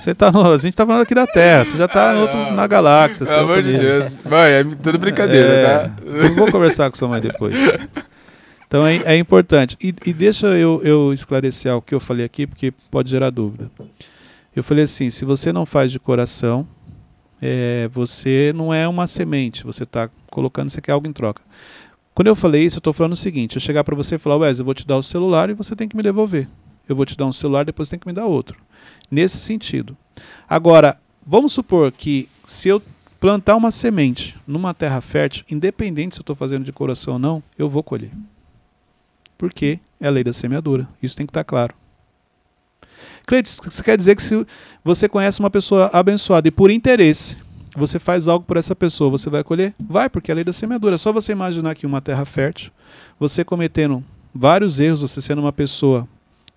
Você 0.00 0.12
tá 0.14 0.32
no... 0.32 0.52
A 0.52 0.58
gente 0.58 0.74
tá 0.74 0.84
falando 0.84 1.02
aqui 1.02 1.14
da 1.14 1.26
Terra. 1.26 1.64
Você 1.64 1.78
já 1.78 1.86
tá 1.86 2.12
no 2.12 2.22
outro... 2.22 2.36
Ah, 2.36 2.44
não. 2.46 2.56
na 2.56 2.66
galáxia. 2.66 3.26
Pelo 3.26 3.40
amor 3.42 3.62
de. 3.62 3.78
Deus. 3.78 4.16
Mãe, 4.28 4.50
é 4.52 4.64
tudo 4.64 4.98
brincadeira, 4.98 5.48
É, 5.52 5.78
tá? 5.84 5.90
Eu 6.04 6.34
vou 6.34 6.50
conversar 6.50 6.90
com 6.90 6.96
sua 6.96 7.06
mãe 7.06 7.20
depois. 7.20 7.54
Então 8.66 8.84
é, 8.86 8.96
é 9.04 9.16
importante. 9.16 9.76
E, 9.80 9.94
e 10.06 10.12
deixa 10.12 10.46
eu, 10.48 10.80
eu 10.82 11.12
esclarecer 11.12 11.72
o 11.76 11.82
que 11.82 11.94
eu 11.94 12.00
falei 12.00 12.24
aqui, 12.24 12.46
porque 12.46 12.72
pode 12.90 13.08
gerar 13.10 13.30
dúvida. 13.30 13.70
Eu 14.54 14.64
falei 14.64 14.84
assim: 14.84 15.10
se 15.10 15.24
você 15.24 15.52
não 15.52 15.64
faz 15.64 15.92
de 15.92 15.98
coração, 15.98 16.66
é, 17.40 17.88
você 17.92 18.52
não 18.54 18.72
é 18.72 18.86
uma 18.86 19.06
semente, 19.06 19.64
você 19.64 19.84
está 19.84 20.10
colocando, 20.30 20.70
você 20.70 20.80
quer 20.80 20.92
algo 20.92 21.08
em 21.08 21.12
troca. 21.12 21.42
Quando 22.14 22.26
eu 22.26 22.36
falei 22.36 22.64
isso, 22.64 22.76
eu 22.76 22.80
estou 22.80 22.92
falando 22.92 23.12
o 23.12 23.16
seguinte: 23.16 23.56
eu 23.56 23.60
chegar 23.60 23.84
para 23.84 23.96
você 23.96 24.16
e 24.16 24.18
falar, 24.18 24.36
Wes, 24.36 24.58
eu 24.58 24.64
vou 24.64 24.74
te 24.74 24.86
dar 24.86 24.96
o 24.96 25.02
celular 25.02 25.50
e 25.50 25.54
você 25.54 25.74
tem 25.74 25.88
que 25.88 25.96
me 25.96 26.02
devolver. 26.02 26.48
Eu 26.88 26.96
vou 26.96 27.06
te 27.06 27.16
dar 27.16 27.26
um 27.26 27.32
celular, 27.32 27.64
depois 27.64 27.88
você 27.88 27.92
tem 27.92 28.00
que 28.00 28.06
me 28.06 28.12
dar 28.12 28.26
outro. 28.26 28.60
Nesse 29.10 29.38
sentido. 29.38 29.96
Agora, 30.48 30.98
vamos 31.24 31.52
supor 31.52 31.92
que 31.92 32.28
se 32.44 32.68
eu 32.68 32.82
plantar 33.20 33.54
uma 33.54 33.70
semente 33.70 34.36
numa 34.46 34.74
terra 34.74 35.00
fértil, 35.00 35.44
independente 35.48 36.14
se 36.14 36.20
eu 36.20 36.22
estou 36.22 36.34
fazendo 36.34 36.64
de 36.64 36.72
coração 36.72 37.14
ou 37.14 37.18
não, 37.18 37.42
eu 37.56 37.68
vou 37.68 37.82
colher. 37.82 38.10
Porque 39.38 39.78
é 40.00 40.08
a 40.08 40.10
lei 40.10 40.24
da 40.24 40.32
semeadura. 40.32 40.88
Isso 41.02 41.16
tem 41.16 41.26
que 41.26 41.30
estar 41.30 41.44
claro. 41.44 41.74
Cleiton, 43.26 43.68
isso 43.68 43.84
quer 43.84 43.96
dizer 43.96 44.16
que 44.16 44.22
se 44.22 44.46
você 44.84 45.08
conhece 45.08 45.40
uma 45.40 45.50
pessoa 45.50 45.90
abençoada 45.92 46.48
e 46.48 46.50
por 46.50 46.70
interesse 46.70 47.38
você 47.76 47.98
faz 47.98 48.26
algo 48.26 48.44
por 48.44 48.56
essa 48.56 48.74
pessoa, 48.74 49.10
você 49.10 49.30
vai 49.30 49.44
colher? 49.44 49.74
Vai, 49.78 50.08
porque 50.08 50.30
é 50.30 50.32
a 50.32 50.34
lei 50.34 50.44
da 50.44 50.52
semeadura. 50.52 50.96
É 50.96 50.98
só 50.98 51.12
você 51.12 51.32
imaginar 51.32 51.70
aqui 51.70 51.86
uma 51.86 52.00
terra 52.00 52.24
fértil, 52.24 52.72
você 53.18 53.44
cometendo 53.44 54.04
vários 54.34 54.80
erros, 54.80 55.00
você 55.02 55.22
sendo 55.22 55.40
uma 55.40 55.52
pessoa 55.52 56.08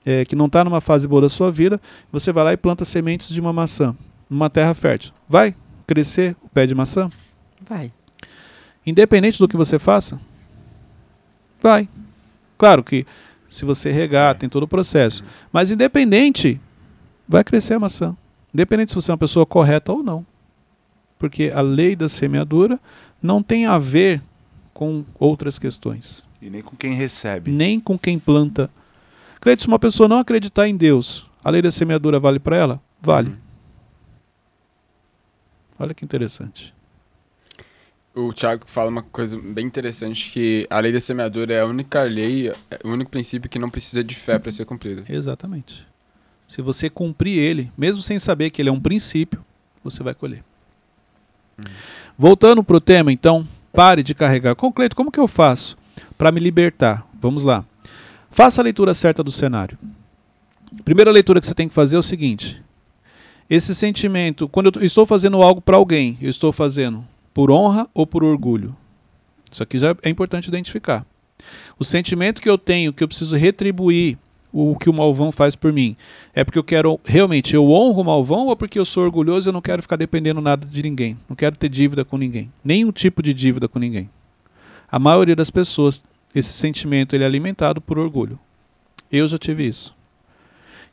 é, 0.06 0.26
que 0.26 0.36
não 0.36 0.48
está 0.48 0.64
numa 0.64 0.82
fase 0.82 1.08
boa 1.08 1.22
da 1.22 1.30
sua 1.30 1.52
vida, 1.52 1.80
você 2.12 2.32
vai 2.32 2.44
lá 2.44 2.54
e 2.54 2.58
planta 2.58 2.84
sementes 2.84 3.30
de 3.30 3.40
uma 3.40 3.54
maçã 3.54 3.96
numa 4.30 4.50
terra 4.50 4.74
fértil. 4.74 5.12
Vai 5.30 5.56
crescer 5.86 6.36
o 6.42 6.50
pé 6.50 6.66
de 6.66 6.74
maçã? 6.74 7.10
Vai. 7.62 7.92
Independente 8.86 9.40
do 9.40 9.48
que 9.48 9.56
você 9.56 9.80
faça? 9.80 10.20
Vai. 11.62 11.88
Claro 12.58 12.84
que 12.84 13.06
Se 13.54 13.66
você 13.66 13.92
regar, 13.92 14.36
tem 14.36 14.50
todo 14.50 14.64
o 14.64 14.68
processo. 14.68 15.24
Mas 15.52 15.70
independente, 15.70 16.60
vai 17.28 17.44
crescer 17.44 17.76
a 17.76 17.80
maçã. 17.80 18.18
Independente 18.52 18.90
se 18.90 18.96
você 18.96 19.12
é 19.12 19.14
uma 19.14 19.18
pessoa 19.18 19.46
correta 19.46 19.92
ou 19.92 20.02
não. 20.02 20.26
Porque 21.20 21.52
a 21.54 21.62
lei 21.62 21.96
da 21.96 22.10
semeadura 22.10 22.80
não 23.22 23.42
tem 23.42 23.68
a 23.68 23.78
ver 23.78 24.24
com 24.74 25.06
outras 25.20 25.60
questões. 25.60 26.26
E 26.42 26.50
nem 26.50 26.64
com 26.64 26.76
quem 26.76 26.96
recebe. 26.96 27.52
Nem 27.52 27.80
com 27.80 27.96
quem 27.96 28.18
planta. 28.18 28.72
Cleiton, 29.40 29.62
se 29.62 29.68
uma 29.68 29.78
pessoa 29.78 30.10
não 30.10 30.18
acreditar 30.18 30.68
em 30.68 30.76
Deus, 30.76 31.30
a 31.44 31.52
lei 31.52 31.62
da 31.62 31.70
semeadura 31.70 32.20
vale 32.20 32.40
para 32.40 32.58
ela? 32.58 32.82
Vale. 33.00 33.38
Olha 35.78 35.94
que 35.94 36.04
interessante. 36.04 36.74
O 38.16 38.32
Thiago 38.32 38.66
fala 38.68 38.92
uma 38.92 39.02
coisa 39.02 39.40
bem 39.40 39.66
interessante 39.66 40.30
que 40.30 40.68
a 40.70 40.80
lei 40.80 40.92
da 40.92 41.00
semeadura 41.00 41.52
é 41.52 41.62
a 41.62 41.66
única 41.66 42.04
lei, 42.04 42.50
é 42.50 42.80
o 42.84 42.90
único 42.90 43.10
princípio 43.10 43.50
que 43.50 43.58
não 43.58 43.72
precisa 43.72 44.04
de 44.04 44.14
fé 44.14 44.38
para 44.38 44.52
ser 44.52 44.66
cumprido. 44.66 45.04
Exatamente. 45.10 45.88
Se 46.48 46.62
você 46.62 46.92
cumprir 46.92 47.40
ele, 47.40 47.72
mesmo 47.76 48.04
sem 48.04 48.20
saber 48.20 48.52
que 48.52 48.62
ele 48.62 48.70
é 48.70 48.72
um 48.72 48.80
princípio, 48.80 49.44
você 49.84 50.04
vai 50.04 50.14
colher. 50.14 50.44
Hum. 51.58 51.64
Voltando 52.16 52.64
para 52.64 52.78
o 52.78 52.82
tema, 52.82 53.12
então, 53.12 53.48
pare 53.72 54.04
de 54.04 54.14
carregar. 54.14 54.54
Concreto, 54.54 54.96
como 54.96 55.12
que 55.12 55.20
eu 55.20 55.28
faço 55.28 55.76
para 56.16 56.32
me 56.32 56.40
libertar? 56.40 57.08
Vamos 57.20 57.44
lá. 57.44 57.66
Faça 58.30 58.62
a 58.62 58.64
leitura 58.64 58.94
certa 58.94 59.24
do 59.24 59.32
cenário. 59.32 59.76
Primeira 60.86 61.10
leitura 61.10 61.42
que 61.42 61.48
você 61.48 61.56
tem 61.56 61.68
que 61.68 61.74
fazer 61.74 61.96
é 61.96 62.00
o 62.00 62.04
seguinte: 62.04 62.62
esse 63.50 63.74
sentimento, 63.74 64.48
quando 64.48 64.72
eu 64.76 64.86
estou 64.86 65.08
fazendo 65.08 65.42
algo 65.42 65.62
para 65.62 65.78
alguém, 65.78 66.16
eu 66.22 66.30
estou 66.30 66.52
fazendo 66.54 67.04
por 67.34 67.52
honra 67.52 67.88
ou 67.94 68.06
por 68.06 68.24
orgulho? 68.24 68.76
Isso 69.52 69.62
aqui 69.62 69.78
já 69.78 69.96
é 70.02 70.10
importante 70.10 70.48
identificar. 70.48 71.06
O 71.78 71.84
sentimento 71.84 72.42
que 72.42 72.50
eu 72.50 72.58
tenho, 72.58 72.94
que 72.94 73.04
eu 73.04 73.08
preciso 73.08 73.36
retribuir 73.36 74.18
o 74.52 74.76
que 74.76 74.90
o 74.90 74.94
malvão 74.94 75.32
faz 75.32 75.56
por 75.56 75.74
mim, 75.74 75.98
é 76.34 76.44
porque 76.44 76.60
eu 76.60 76.64
quero 76.64 77.00
realmente, 77.04 77.56
eu 77.56 77.70
honro 77.72 78.02
o 78.02 78.06
malvão 78.06 78.48
ou 78.48 78.56
porque 78.56 78.78
eu 78.78 78.86
sou 78.86 79.04
orgulhoso 79.04 79.48
e 79.48 79.50
eu 79.50 79.54
não 79.54 79.62
quero 79.62 79.82
ficar 79.82 79.96
dependendo 79.96 80.42
nada 80.42 80.68
de 80.68 80.84
ninguém? 80.84 81.18
Não 81.28 81.36
quero 81.36 81.56
ter 81.56 81.70
dívida 81.70 82.06
com 82.06 82.18
ninguém. 82.18 82.52
Nenhum 82.64 82.92
tipo 82.92 83.24
de 83.24 83.34
dívida 83.34 83.68
com 83.68 83.80
ninguém. 83.80 84.10
A 84.92 85.00
maioria 85.00 85.36
das 85.36 85.50
pessoas, 85.50 86.04
esse 86.36 86.52
sentimento 86.52 87.16
ele 87.16 87.24
é 87.24 87.28
alimentado 87.28 87.82
por 87.82 87.98
orgulho. 87.98 88.40
Eu 89.12 89.28
já 89.28 89.40
tive 89.40 89.68
isso. 89.68 89.96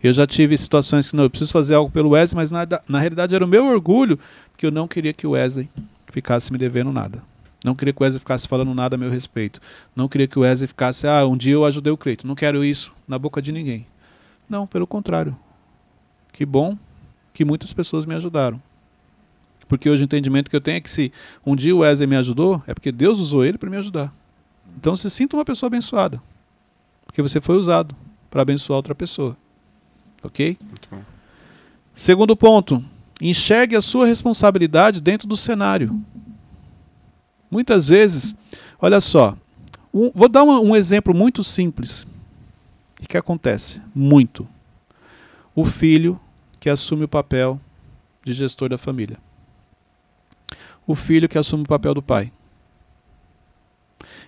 Eu 0.03 0.15
já 0.15 0.27
tive 0.27 0.57
situações 0.57 1.11
que 1.11 1.17
não, 1.17 1.25
eu 1.25 1.31
preciso 1.31 1.53
fazer 1.53 1.75
algo 1.75 1.91
pelo 1.91 2.11
Wesley, 2.11 2.37
mas 2.37 2.51
na, 2.51 2.67
na 2.89 2.99
realidade 2.99 3.35
era 3.35 3.45
o 3.45 3.49
meu 3.49 3.67
orgulho, 3.67 4.19
que 4.57 4.65
eu 4.65 4.71
não 4.71 4.89
queria 4.89 5.13
que 5.13 5.27
o 5.27 5.33
Wesley 5.33 5.69
ficasse 6.11 6.53
me 6.53 6.59
devendo 6.59 6.93
nada. 6.93 7.23
Não 7.65 7.75
queria 7.75 7.93
que 7.93 8.01
o 8.01 8.05
Wesley 8.05 8.21
ficasse 8.21 8.49
falando 8.49 8.75
nada 8.75 8.95
a 8.95 8.99
meu 8.99 9.11
respeito. 9.11 9.61
Não 9.95 10.09
queria 10.09 10.27
que 10.27 10.39
o 10.39 10.43
Wesley 10.43 10.67
ficasse, 10.67 11.07
ah, 11.07 11.27
um 11.27 11.37
dia 11.37 11.53
eu 11.53 11.65
ajudei 11.65 11.93
o 11.93 11.97
Cleiton. 11.97 12.27
Não 12.27 12.35
quero 12.35 12.65
isso 12.65 12.93
na 13.07 13.19
boca 13.19 13.43
de 13.43 13.53
ninguém. 13.53 13.87
Não, 14.49 14.67
pelo 14.67 14.87
contrário. 14.87 15.37
Que 16.33 16.47
bom 16.47 16.77
que 17.35 17.45
muitas 17.45 17.73
pessoas 17.73 18.07
me 18.07 18.15
ajudaram. 18.15 18.61
Porque 19.69 19.89
hoje 19.89 20.03
o 20.03 20.05
entendimento 20.05 20.51
que 20.51 20.57
eu 20.57 20.61
tenho 20.61 20.79
é 20.79 20.81
que 20.81 20.91
se 20.91 21.13
um 21.47 21.55
dia 21.55 21.77
o 21.77 21.81
Wesley 21.81 22.09
me 22.09 22.17
ajudou, 22.17 22.63
é 22.67 22.75
porque 22.75 22.91
Deus 22.91 23.19
usou 23.19 23.45
ele 23.45 23.59
para 23.59 23.71
me 23.71 23.77
ajudar. 23.77 24.13
Então 24.77 24.97
se 24.97 25.09
sinta 25.11 25.37
uma 25.37 25.45
pessoa 25.45 25.69
abençoada. 25.69 26.21
Porque 27.07 27.23
você 27.23 27.41
foi 27.41 27.57
usado 27.57 27.95
para 28.31 28.43
abençoar 28.43 28.77
outra 28.77 28.95
pessoa. 28.95 29.37
Ok? 30.23 30.57
Muito 30.61 30.89
bom. 30.91 31.03
Segundo 31.95 32.35
ponto, 32.35 32.83
enxergue 33.21 33.77
a 33.77 33.81
sua 33.81 34.07
responsabilidade 34.07 35.01
dentro 35.01 35.29
do 35.29 35.37
cenário. 35.37 36.01
Muitas 37.51 37.89
vezes, 37.89 38.35
olha 38.81 39.01
só, 39.01 39.37
um, 39.93 40.11
vou 40.15 40.29
dar 40.29 40.45
um, 40.45 40.71
um 40.71 40.77
exemplo 40.77 41.15
muito 41.15 41.43
simples. 41.43 42.07
O 43.03 43.07
que 43.07 43.17
acontece? 43.17 43.81
Muito. 43.95 44.47
O 45.55 45.65
filho 45.65 46.19
que 46.59 46.71
assume 46.71 47.05
o 47.05 47.09
papel 47.09 47.61
de 48.25 48.33
gestor 48.33 48.69
da 48.69 48.79
família. 48.79 49.19
O 50.87 50.95
filho 50.95 51.29
que 51.29 51.39
assume 51.39 51.65
o 51.65 51.69
papel 51.69 51.95
do 51.95 52.03
pai. 52.03 52.33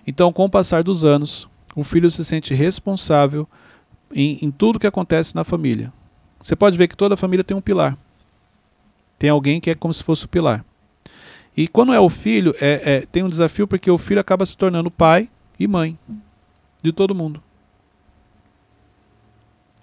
Então, 0.07 0.33
com 0.33 0.45
o 0.45 0.51
passar 0.51 0.83
dos 0.83 1.05
anos, 1.05 1.49
o 1.77 1.85
filho 1.85 2.11
se 2.11 2.25
sente 2.25 2.55
responsável 2.55 3.49
em, 4.13 4.39
em 4.43 4.51
tudo 4.51 4.79
que 4.79 4.87
acontece 4.87 5.35
na 5.35 5.45
família. 5.45 5.93
Você 6.43 6.57
pode 6.57 6.77
ver 6.77 6.89
que 6.89 6.97
toda 6.97 7.17
família 7.17 7.45
tem 7.45 7.57
um 7.57 7.61
pilar. 7.61 7.97
Tem 9.23 9.31
alguém 9.31 9.61
que 9.61 9.71
é 9.71 9.75
como 9.77 9.95
se 9.95 10.03
fosse 10.03 10.25
o 10.25 10.29
pilar. 10.29 10.65
E 11.57 11.69
quando 11.69 11.93
é 11.93 12.01
o 12.01 12.09
filho, 12.09 12.57
é, 12.61 12.83
é, 12.85 13.01
tem 13.03 13.23
um 13.23 13.29
desafio 13.29 13.69
porque 13.69 13.89
o 13.89 13.97
filho 13.97 14.21
acaba 14.21 14.45
se 14.45 14.57
tornando 14.57 14.91
pai 14.91 15.29
e 15.61 15.69
mãe 15.69 15.97
de 16.83 16.91
todo 16.91 17.15
mundo. 17.15 17.41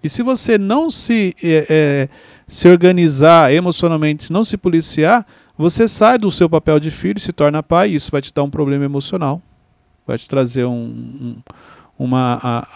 E 0.04 0.10
se 0.10 0.22
você 0.24 0.58
não 0.58 0.90
se, 0.90 1.34
é, 1.42 1.66
é, 1.70 2.10
se 2.50 2.68
organizar 2.68 3.54
emocionalmente, 3.54 4.30
não 4.30 4.44
se 4.44 4.58
policiar, 4.58 5.26
você 5.58 5.88
sai 5.88 6.18
do 6.18 6.30
seu 6.30 6.50
papel 6.50 6.78
de 6.78 6.92
filho 6.92 7.18
e 7.18 7.22
se 7.22 7.32
torna 7.32 7.64
pai, 7.64 7.92
e 7.92 7.96
isso 7.96 8.12
vai 8.12 8.22
te 8.22 8.34
dar 8.34 8.44
um 8.44 8.50
problema 8.50 8.84
emocional. 8.84 9.42
Vai 10.06 10.18
te 10.18 10.28
trazer 10.28 10.66
um, 10.66 10.74
um 11.22 11.36
uma. 11.98 12.68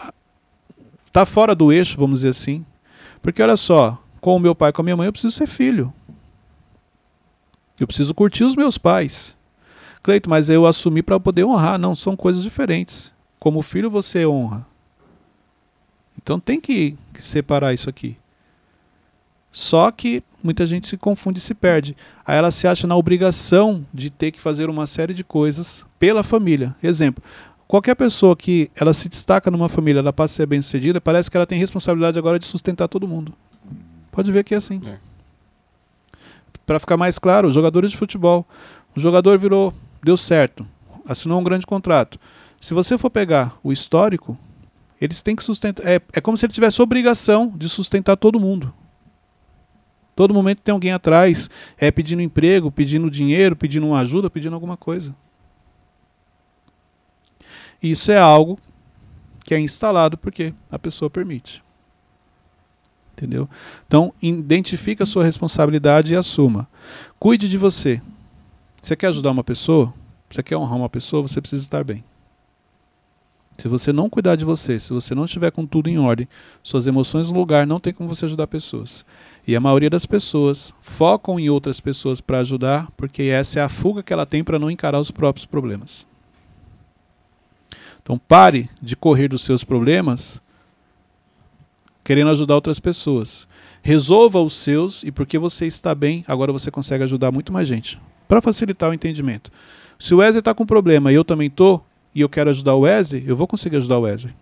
Tá 1.12 1.26
fora 1.26 1.54
do 1.54 1.70
eixo, 1.70 1.98
vamos 1.98 2.20
dizer 2.20 2.30
assim. 2.30 2.64
Porque 3.20 3.42
olha 3.42 3.54
só, 3.54 4.02
com 4.18 4.34
o 4.34 4.40
meu 4.40 4.54
pai 4.54 4.70
e 4.70 4.72
com 4.72 4.80
a 4.80 4.84
minha 4.84 4.96
mãe 4.96 5.04
eu 5.04 5.12
preciso 5.12 5.36
ser 5.36 5.46
filho. 5.46 5.92
Eu 7.78 7.86
preciso 7.86 8.14
curtir 8.14 8.44
os 8.44 8.56
meus 8.56 8.78
pais. 8.78 9.36
Cleito, 10.02 10.28
mas 10.28 10.48
eu 10.48 10.66
assumi 10.66 11.02
para 11.02 11.18
poder 11.18 11.44
honrar. 11.44 11.78
Não, 11.78 11.94
são 11.94 12.16
coisas 12.16 12.42
diferentes. 12.42 13.12
Como 13.38 13.62
filho 13.62 13.90
você 13.90 14.26
honra. 14.26 14.66
Então 16.20 16.38
tem 16.38 16.60
que, 16.60 16.96
separar 17.18 17.74
isso 17.74 17.90
aqui. 17.90 18.16
Só 19.50 19.90
que 19.90 20.22
muita 20.42 20.66
gente 20.66 20.88
se 20.88 20.96
confunde 20.96 21.38
e 21.38 21.42
se 21.42 21.54
perde. 21.54 21.96
Aí 22.26 22.36
ela 22.36 22.50
se 22.50 22.66
acha 22.66 22.86
na 22.86 22.96
obrigação 22.96 23.86
de 23.92 24.10
ter 24.10 24.30
que 24.30 24.40
fazer 24.40 24.68
uma 24.68 24.86
série 24.86 25.14
de 25.14 25.22
coisas 25.22 25.84
pela 25.98 26.22
família. 26.22 26.74
Exemplo, 26.82 27.22
Qualquer 27.66 27.94
pessoa 27.94 28.36
que 28.36 28.70
ela 28.76 28.92
se 28.92 29.08
destaca 29.08 29.50
numa 29.50 29.68
família, 29.68 30.00
ela 30.00 30.12
passa 30.12 30.34
a 30.34 30.36
ser 30.36 30.46
bem 30.46 30.60
sucedida, 30.60 31.00
parece 31.00 31.30
que 31.30 31.36
ela 31.36 31.46
tem 31.46 31.58
responsabilidade 31.58 32.18
agora 32.18 32.38
de 32.38 32.44
sustentar 32.46 32.88
todo 32.88 33.08
mundo. 33.08 33.32
Pode 34.12 34.30
ver 34.30 34.44
que 34.44 34.54
é 34.54 34.58
assim. 34.58 34.80
É. 34.86 34.98
Para 36.66 36.78
ficar 36.78 36.96
mais 36.96 37.18
claro, 37.18 37.50
jogadores 37.50 37.90
de 37.90 37.96
futebol. 37.96 38.46
O 38.96 39.00
jogador 39.00 39.38
virou, 39.38 39.74
deu 40.02 40.16
certo, 40.16 40.66
assinou 41.06 41.40
um 41.40 41.44
grande 41.44 41.66
contrato. 41.66 42.18
Se 42.60 42.72
você 42.72 42.96
for 42.96 43.10
pegar 43.10 43.58
o 43.62 43.72
histórico, 43.72 44.38
eles 45.00 45.20
têm 45.20 45.36
que 45.36 45.42
sustentar. 45.42 45.86
É, 45.86 46.00
é 46.12 46.20
como 46.20 46.36
se 46.36 46.46
ele 46.46 46.52
tivesse 46.52 46.80
obrigação 46.80 47.52
de 47.54 47.68
sustentar 47.68 48.16
todo 48.16 48.40
mundo. 48.40 48.72
Todo 50.14 50.32
momento 50.32 50.62
tem 50.62 50.72
alguém 50.72 50.92
atrás, 50.92 51.50
é 51.76 51.90
pedindo 51.90 52.22
emprego, 52.22 52.70
pedindo 52.70 53.10
dinheiro, 53.10 53.56
pedindo 53.56 53.86
uma 53.86 53.98
ajuda, 53.98 54.30
pedindo 54.30 54.54
alguma 54.54 54.76
coisa. 54.76 55.14
Isso 57.82 58.12
é 58.12 58.18
algo 58.18 58.58
que 59.44 59.54
é 59.54 59.58
instalado 59.58 60.16
porque 60.16 60.54
a 60.70 60.78
pessoa 60.78 61.10
permite. 61.10 61.63
Entendeu? 63.16 63.48
Então, 63.86 64.12
identifique 64.20 65.02
a 65.02 65.06
sua 65.06 65.24
responsabilidade 65.24 66.12
e 66.12 66.16
assuma. 66.16 66.68
Cuide 67.18 67.48
de 67.48 67.56
você. 67.56 68.02
Você 68.82 68.96
quer 68.96 69.06
ajudar 69.06 69.30
uma 69.30 69.44
pessoa? 69.44 69.94
Você 70.28 70.42
quer 70.42 70.56
honrar 70.56 70.76
uma 70.76 70.88
pessoa? 70.88 71.22
Você 71.22 71.40
precisa 71.40 71.62
estar 71.62 71.84
bem. 71.84 72.02
Se 73.56 73.68
você 73.68 73.92
não 73.92 74.10
cuidar 74.10 74.34
de 74.34 74.44
você, 74.44 74.80
se 74.80 74.92
você 74.92 75.14
não 75.14 75.26
estiver 75.26 75.52
com 75.52 75.64
tudo 75.64 75.88
em 75.88 75.96
ordem, 75.96 76.28
suas 76.60 76.88
emoções 76.88 77.30
no 77.30 77.38
lugar, 77.38 77.66
não 77.66 77.78
tem 77.78 77.92
como 77.92 78.08
você 78.08 78.24
ajudar 78.24 78.48
pessoas. 78.48 79.06
E 79.46 79.54
a 79.54 79.60
maioria 79.60 79.88
das 79.88 80.04
pessoas 80.04 80.74
focam 80.80 81.38
em 81.38 81.48
outras 81.48 81.78
pessoas 81.78 82.20
para 82.20 82.40
ajudar, 82.40 82.90
porque 82.96 83.22
essa 83.24 83.60
é 83.60 83.62
a 83.62 83.68
fuga 83.68 84.02
que 84.02 84.12
ela 84.12 84.26
tem 84.26 84.42
para 84.42 84.58
não 84.58 84.70
encarar 84.70 84.98
os 84.98 85.12
próprios 85.12 85.46
problemas. 85.46 86.04
Então 88.02 88.18
pare 88.18 88.68
de 88.82 88.96
correr 88.96 89.28
dos 89.28 89.42
seus 89.42 89.62
problemas 89.62 90.42
querendo 92.04 92.30
ajudar 92.30 92.54
outras 92.54 92.78
pessoas. 92.78 93.48
Resolva 93.82 94.40
os 94.40 94.54
seus 94.54 95.02
e 95.02 95.10
porque 95.10 95.38
você 95.38 95.66
está 95.66 95.94
bem, 95.94 96.24
agora 96.28 96.52
você 96.52 96.70
consegue 96.70 97.02
ajudar 97.04 97.32
muito 97.32 97.52
mais 97.52 97.66
gente. 97.66 98.00
Para 98.28 98.40
facilitar 98.40 98.90
o 98.90 98.94
entendimento. 98.94 99.50
Se 99.98 100.14
o 100.14 100.18
Wesley 100.18 100.40
está 100.40 100.54
com 100.54 100.66
problema 100.66 101.10
e 101.10 101.14
eu 101.14 101.24
também 101.24 101.48
estou, 101.48 101.84
e 102.14 102.20
eu 102.20 102.28
quero 102.28 102.50
ajudar 102.50 102.74
o 102.74 102.80
Wesley, 102.80 103.24
eu 103.26 103.36
vou 103.36 103.46
conseguir 103.46 103.76
ajudar 103.76 103.98
o 103.98 104.02
Wesley. 104.02 104.34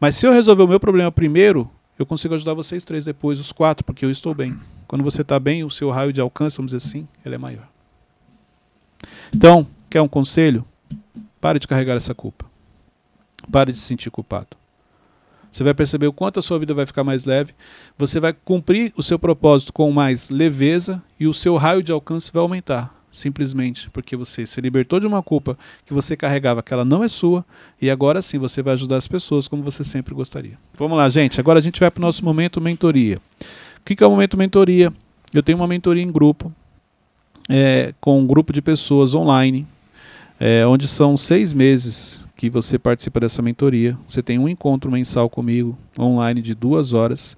Mas 0.00 0.16
se 0.16 0.26
eu 0.26 0.32
resolver 0.32 0.62
o 0.62 0.68
meu 0.68 0.80
problema 0.80 1.12
primeiro, 1.12 1.70
eu 1.98 2.06
consigo 2.06 2.34
ajudar 2.34 2.54
vocês 2.54 2.82
três 2.84 3.04
depois, 3.04 3.38
os 3.38 3.52
quatro, 3.52 3.84
porque 3.84 4.04
eu 4.04 4.10
estou 4.10 4.34
bem. 4.34 4.58
Quando 4.88 5.04
você 5.04 5.22
está 5.22 5.38
bem, 5.38 5.62
o 5.62 5.70
seu 5.70 5.90
raio 5.90 6.12
de 6.12 6.20
alcance, 6.20 6.56
vamos 6.56 6.72
dizer 6.72 6.84
assim, 6.84 7.06
ele 7.24 7.34
é 7.34 7.38
maior. 7.38 7.68
Então, 9.32 9.66
quer 9.88 10.00
um 10.00 10.08
conselho? 10.08 10.64
Pare 11.40 11.58
de 11.58 11.68
carregar 11.68 11.96
essa 11.96 12.14
culpa. 12.14 12.46
Pare 13.50 13.70
de 13.70 13.78
se 13.78 13.84
sentir 13.84 14.10
culpado. 14.10 14.59
Você 15.50 15.64
vai 15.64 15.74
perceber 15.74 16.06
o 16.06 16.12
quanto 16.12 16.38
a 16.38 16.42
sua 16.42 16.58
vida 16.58 16.72
vai 16.72 16.86
ficar 16.86 17.02
mais 17.02 17.24
leve. 17.24 17.52
Você 17.98 18.20
vai 18.20 18.32
cumprir 18.32 18.92
o 18.96 19.02
seu 19.02 19.18
propósito 19.18 19.72
com 19.72 19.90
mais 19.90 20.30
leveza 20.30 21.02
e 21.18 21.26
o 21.26 21.34
seu 21.34 21.56
raio 21.56 21.82
de 21.82 21.92
alcance 21.92 22.30
vai 22.32 22.40
aumentar. 22.42 22.94
simplesmente 23.12 23.90
porque 23.90 24.14
você 24.16 24.46
se 24.46 24.60
libertou 24.60 25.00
de 25.00 25.06
uma 25.06 25.20
culpa 25.20 25.58
que 25.84 25.92
você 25.92 26.16
carregava 26.16 26.62
que 26.62 26.72
ela 26.72 26.84
não 26.84 27.02
é 27.02 27.08
sua 27.08 27.44
e 27.82 27.90
agora 27.90 28.22
sim 28.22 28.38
você 28.38 28.62
vai 28.62 28.74
ajudar 28.74 28.98
as 28.98 29.08
pessoas 29.08 29.48
como 29.48 29.64
você 29.64 29.82
sempre 29.82 30.14
gostaria. 30.14 30.56
Vamos 30.78 30.96
lá, 30.96 31.08
gente. 31.08 31.40
Agora 31.40 31.58
a 31.58 31.62
gente 31.62 31.80
vai 31.80 31.90
para 31.90 32.00
o 32.00 32.06
nosso 32.06 32.24
momento 32.24 32.60
mentoria. 32.60 33.18
O 33.80 33.84
que 33.84 34.00
é 34.02 34.06
o 34.06 34.10
momento 34.10 34.36
mentoria? 34.36 34.92
Eu 35.34 35.42
tenho 35.42 35.58
uma 35.58 35.66
mentoria 35.66 36.04
em 36.04 36.12
grupo 36.12 36.52
é, 37.48 37.92
com 38.00 38.20
um 38.20 38.26
grupo 38.26 38.52
de 38.52 38.62
pessoas 38.62 39.12
online, 39.12 39.66
é, 40.38 40.64
onde 40.64 40.86
são 40.86 41.16
seis 41.16 41.52
meses 41.52 42.24
que 42.40 42.48
você 42.48 42.78
participa 42.78 43.20
dessa 43.20 43.42
mentoria. 43.42 43.98
Você 44.08 44.22
tem 44.22 44.38
um 44.38 44.48
encontro 44.48 44.90
mensal 44.90 45.28
comigo 45.28 45.76
online 45.98 46.40
de 46.40 46.54
duas 46.54 46.94
horas. 46.94 47.36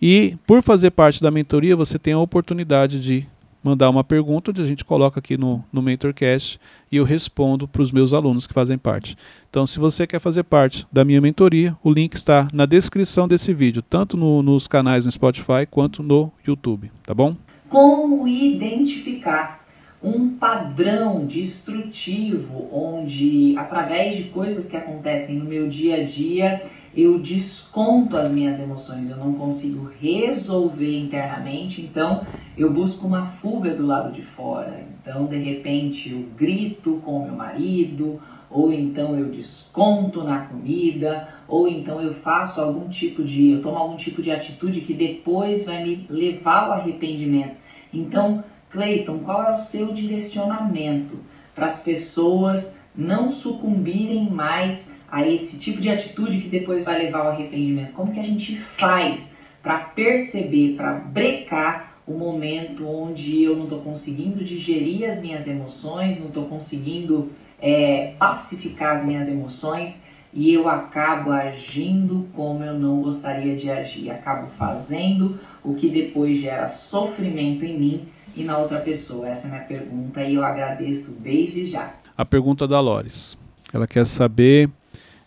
E 0.00 0.38
por 0.46 0.62
fazer 0.62 0.90
parte 0.90 1.22
da 1.22 1.30
mentoria, 1.30 1.76
você 1.76 1.98
tem 1.98 2.14
a 2.14 2.18
oportunidade 2.18 2.98
de 2.98 3.26
mandar 3.62 3.90
uma 3.90 4.02
pergunta, 4.02 4.50
onde 4.50 4.62
a 4.62 4.66
gente 4.66 4.86
coloca 4.86 5.18
aqui 5.20 5.36
no, 5.36 5.62
no 5.70 5.82
MentorCast 5.82 6.58
e 6.90 6.96
eu 6.96 7.04
respondo 7.04 7.68
para 7.68 7.82
os 7.82 7.92
meus 7.92 8.14
alunos 8.14 8.46
que 8.46 8.54
fazem 8.54 8.78
parte. 8.78 9.18
Então, 9.50 9.66
se 9.66 9.78
você 9.78 10.06
quer 10.06 10.18
fazer 10.18 10.44
parte 10.44 10.86
da 10.90 11.04
minha 11.04 11.20
mentoria, 11.20 11.76
o 11.84 11.92
link 11.92 12.14
está 12.14 12.48
na 12.50 12.64
descrição 12.64 13.28
desse 13.28 13.52
vídeo, 13.52 13.82
tanto 13.82 14.16
no, 14.16 14.42
nos 14.42 14.66
canais 14.66 15.04
no 15.04 15.10
Spotify 15.10 15.66
quanto 15.70 16.02
no 16.02 16.32
YouTube, 16.46 16.90
tá 17.02 17.12
bom? 17.12 17.36
Como 17.68 18.26
identificar 18.26 19.57
um 20.02 20.30
padrão 20.30 21.26
destrutivo 21.26 22.68
onde, 22.72 23.54
através 23.56 24.16
de 24.16 24.24
coisas 24.24 24.68
que 24.68 24.76
acontecem 24.76 25.36
no 25.36 25.44
meu 25.44 25.68
dia 25.68 25.96
a 25.96 26.04
dia, 26.04 26.62
eu 26.96 27.18
desconto 27.18 28.16
as 28.16 28.30
minhas 28.30 28.60
emoções, 28.60 29.10
eu 29.10 29.16
não 29.16 29.34
consigo 29.34 29.90
resolver 30.00 30.98
internamente, 30.98 31.82
então 31.82 32.22
eu 32.56 32.72
busco 32.72 33.06
uma 33.06 33.26
fuga 33.26 33.74
do 33.74 33.86
lado 33.86 34.12
de 34.12 34.22
fora. 34.22 34.84
Então, 35.00 35.26
de 35.26 35.36
repente, 35.36 36.10
eu 36.10 36.24
grito 36.36 37.00
com 37.04 37.24
meu 37.24 37.34
marido, 37.34 38.20
ou 38.50 38.72
então 38.72 39.18
eu 39.18 39.26
desconto 39.26 40.24
na 40.24 40.40
comida, 40.40 41.28
ou 41.46 41.68
então 41.68 42.00
eu 42.00 42.14
faço 42.14 42.60
algum 42.60 42.88
tipo 42.88 43.22
de, 43.22 43.50
eu 43.50 43.62
tomo 43.62 43.76
algum 43.76 43.96
tipo 43.96 44.22
de 44.22 44.30
atitude 44.30 44.80
que 44.80 44.94
depois 44.94 45.66
vai 45.66 45.82
me 45.84 46.06
levar 46.08 46.64
ao 46.64 46.72
arrependimento. 46.72 47.56
Então, 47.92 48.44
Cleiton, 48.70 49.18
qual 49.20 49.42
é 49.44 49.54
o 49.54 49.58
seu 49.58 49.92
direcionamento 49.92 51.18
para 51.54 51.66
as 51.66 51.80
pessoas 51.80 52.78
não 52.94 53.30
sucumbirem 53.30 54.30
mais 54.30 54.96
a 55.10 55.26
esse 55.26 55.58
tipo 55.58 55.80
de 55.80 55.88
atitude 55.88 56.40
que 56.40 56.48
depois 56.48 56.84
vai 56.84 56.98
levar 56.98 57.20
ao 57.20 57.28
arrependimento? 57.28 57.92
Como 57.92 58.12
que 58.12 58.20
a 58.20 58.24
gente 58.24 58.56
faz 58.56 59.36
para 59.62 59.78
perceber, 59.78 60.74
para 60.76 60.92
brecar 60.94 61.98
o 62.06 62.12
momento 62.12 62.86
onde 62.88 63.42
eu 63.42 63.54
não 63.54 63.64
estou 63.64 63.80
conseguindo 63.80 64.42
digerir 64.42 65.08
as 65.08 65.20
minhas 65.20 65.46
emoções, 65.46 66.18
não 66.18 66.28
estou 66.28 66.46
conseguindo 66.46 67.30
é, 67.60 68.14
pacificar 68.18 68.94
as 68.94 69.04
minhas 69.04 69.28
emoções 69.28 70.06
e 70.32 70.52
eu 70.52 70.68
acabo 70.68 71.32
agindo 71.32 72.28
como 72.34 72.62
eu 72.62 72.78
não 72.78 73.02
gostaria 73.02 73.56
de 73.56 73.70
agir, 73.70 74.10
acabo 74.10 74.48
fazendo 74.48 75.38
o 75.64 75.74
que 75.74 75.88
depois 75.88 76.38
gera 76.38 76.68
sofrimento 76.68 77.64
em 77.64 77.78
mim 77.78 78.08
e 78.36 78.44
na 78.44 78.58
outra 78.58 78.80
pessoa. 78.80 79.28
Essa 79.28 79.46
é 79.46 79.50
a 79.50 79.54
minha 79.54 79.64
pergunta 79.64 80.22
e 80.22 80.34
eu 80.34 80.44
agradeço 80.44 81.20
desde 81.20 81.66
já. 81.66 81.94
A 82.16 82.24
pergunta 82.24 82.66
da 82.66 82.80
Lores. 82.80 83.36
Ela 83.72 83.86
quer 83.86 84.06
saber 84.06 84.70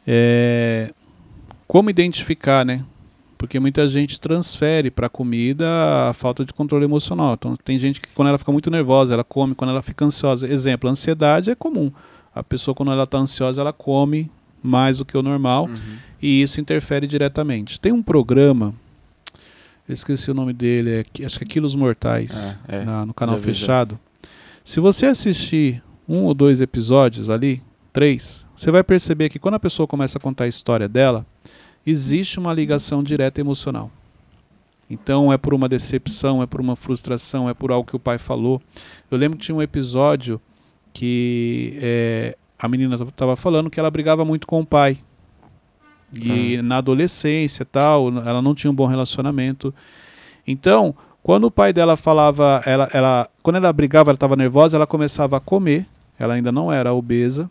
é, 0.06 0.91
como 1.68 1.89
identificar, 1.89 2.66
né? 2.66 2.84
Porque 3.38 3.60
muita 3.60 3.88
gente 3.88 4.20
transfere 4.20 4.91
para 4.91 5.08
a 5.08 5.10
comida 5.10 5.66
a 6.10 6.14
falta 6.14 6.45
de 6.45 6.54
controle 6.54 6.86
emocional. 6.86 7.34
Então, 7.34 7.56
tem 7.56 7.80
gente 7.80 7.99
que, 7.99 8.08
quando 8.10 8.28
ela 8.28 8.38
fica 8.38 8.52
muito 8.52 8.70
nervosa, 8.70 9.14
ela 9.14 9.24
come. 9.24 9.56
Quando 9.56 9.72
ela 9.72 9.82
fica 9.82 10.06
ansiosa, 10.06 10.47
exemplo, 10.52 10.89
ansiedade 10.89 11.49
é 11.49 11.56
comum. 11.56 11.91
A 12.36 12.43
pessoa, 12.43 12.76
quando 12.76 12.91
ela 12.91 13.04
está 13.04 13.18
ansiosa, 13.18 13.62
ela 13.62 13.74
come 13.74 14.30
mais 14.62 14.99
do 14.99 15.06
que 15.06 15.18
o 15.18 15.24
normal. 15.24 15.66
Uhum. 15.66 15.97
E 16.22 16.41
isso 16.41 16.62
interfere 16.62 17.08
diretamente. 17.08 17.80
Tem 17.80 17.91
um 17.91 18.04
programa, 18.04 18.76
eu 19.92 19.96
esqueci 19.96 20.32
o 20.32 20.34
nome 20.34 20.54
dele, 20.54 20.89
é, 21.02 21.26
acho 21.26 21.38
que 21.38 21.44
é 21.44 21.48
Quilos 21.48 21.76
Mortais, 21.76 22.58
ah, 22.64 22.76
é. 22.76 22.84
na, 22.86 23.06
no 23.06 23.14
canal 23.14 23.38
já 23.38 23.44
fechado. 23.44 24.00
Se 24.64 24.80
você 24.80 25.06
assistir 25.06 25.84
um 26.08 26.24
ou 26.24 26.34
dois 26.34 26.62
episódios 26.62 27.30
ali, 27.30 27.62
três, 27.92 28.46
você 28.56 28.72
vai 28.72 28.84
perceber 28.84 29.30
que 29.30 29.39
quando 29.39 29.56
a 29.56 29.60
pessoa 29.60 29.88
começa 29.88 30.18
a 30.18 30.22
contar 30.22 30.46
a 30.46 30.48
história 30.48 30.88
dela, 30.88 31.26
existe 31.86 32.39
uma 32.39 32.54
ligação 32.54 33.04
direta 33.04 33.42
emocional. 33.42 33.92
Então 34.89 35.32
é 35.32 35.38
por 35.38 35.54
uma 35.54 35.70
decepção, 35.70 36.44
é 36.44 36.46
por 36.46 36.60
uma 36.60 36.76
frustração, 36.76 37.50
é 37.50 37.54
por 37.54 37.72
algo 37.72 37.88
que 37.88 37.96
o 37.96 38.00
pai 38.00 38.18
falou. 38.18 38.62
Eu 39.10 39.18
lembro 39.18 39.38
que 39.38 39.46
tinha 39.46 39.56
um 39.56 39.62
episódio 39.62 40.39
que 40.94 41.78
é, 41.82 42.38
a 42.60 42.68
menina 42.68 42.96
estava 42.96 43.36
falando 43.36 43.70
que 43.70 43.80
ela 43.80 43.89
brigava 43.89 44.24
muito 44.26 44.46
com 44.46 44.60
o 44.60 44.66
pai. 44.66 45.00
E 46.14 46.57
uhum. 46.57 46.64
na 46.64 46.78
adolescência 46.78 47.66
tal, 47.66 48.09
ela 48.09 48.41
não 48.41 48.53
tinha 48.53 48.72
um 48.72 48.76
bom 48.76 48.86
relacionamento. 48.86 49.74
Então, 50.45 50.95
quando 51.24 51.45
o 51.45 51.51
pai 51.51 51.72
dela 51.72 51.95
falava, 51.95 52.62
ela, 52.66 52.89
ela, 52.91 53.30
quando 53.43 53.57
ela 53.57 53.72
brigava, 53.72 54.09
ela 54.09 54.16
estava 54.16 54.36
nervosa, 54.36 54.76
ela 54.76 54.88
começava 54.88 55.38
a 55.38 55.39
comer. 55.39 55.86
Ela 56.18 56.34
ainda 56.34 56.51
não 56.51 56.72
era 56.72 56.93
obesa. 56.93 57.49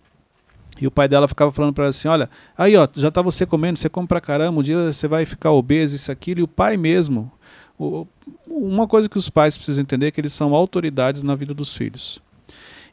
E 0.80 0.86
o 0.86 0.90
pai 0.90 1.08
dela 1.08 1.28
ficava 1.28 1.52
falando 1.52 1.74
para 1.74 1.84
ela 1.84 1.90
assim: 1.90 2.08
Olha, 2.08 2.28
aí 2.56 2.76
ó, 2.76 2.88
já 2.94 3.10
tá 3.10 3.20
você 3.20 3.44
comendo, 3.44 3.78
você 3.78 3.88
come 3.88 4.08
pra 4.08 4.20
caramba, 4.20 4.60
um 4.60 4.62
dia 4.62 4.92
você 4.92 5.06
vai 5.06 5.24
ficar 5.26 5.50
obeso, 5.50 5.94
isso, 5.94 6.10
aquilo. 6.10 6.40
E 6.40 6.42
o 6.42 6.48
pai 6.48 6.76
mesmo. 6.76 7.30
O, 7.78 8.06
uma 8.46 8.86
coisa 8.86 9.08
que 9.08 9.18
os 9.18 9.30
pais 9.30 9.56
precisam 9.56 9.82
entender 9.82 10.06
é 10.06 10.10
que 10.10 10.20
eles 10.20 10.32
são 10.32 10.54
autoridades 10.54 11.22
na 11.22 11.34
vida 11.34 11.54
dos 11.54 11.74
filhos. 11.74 12.20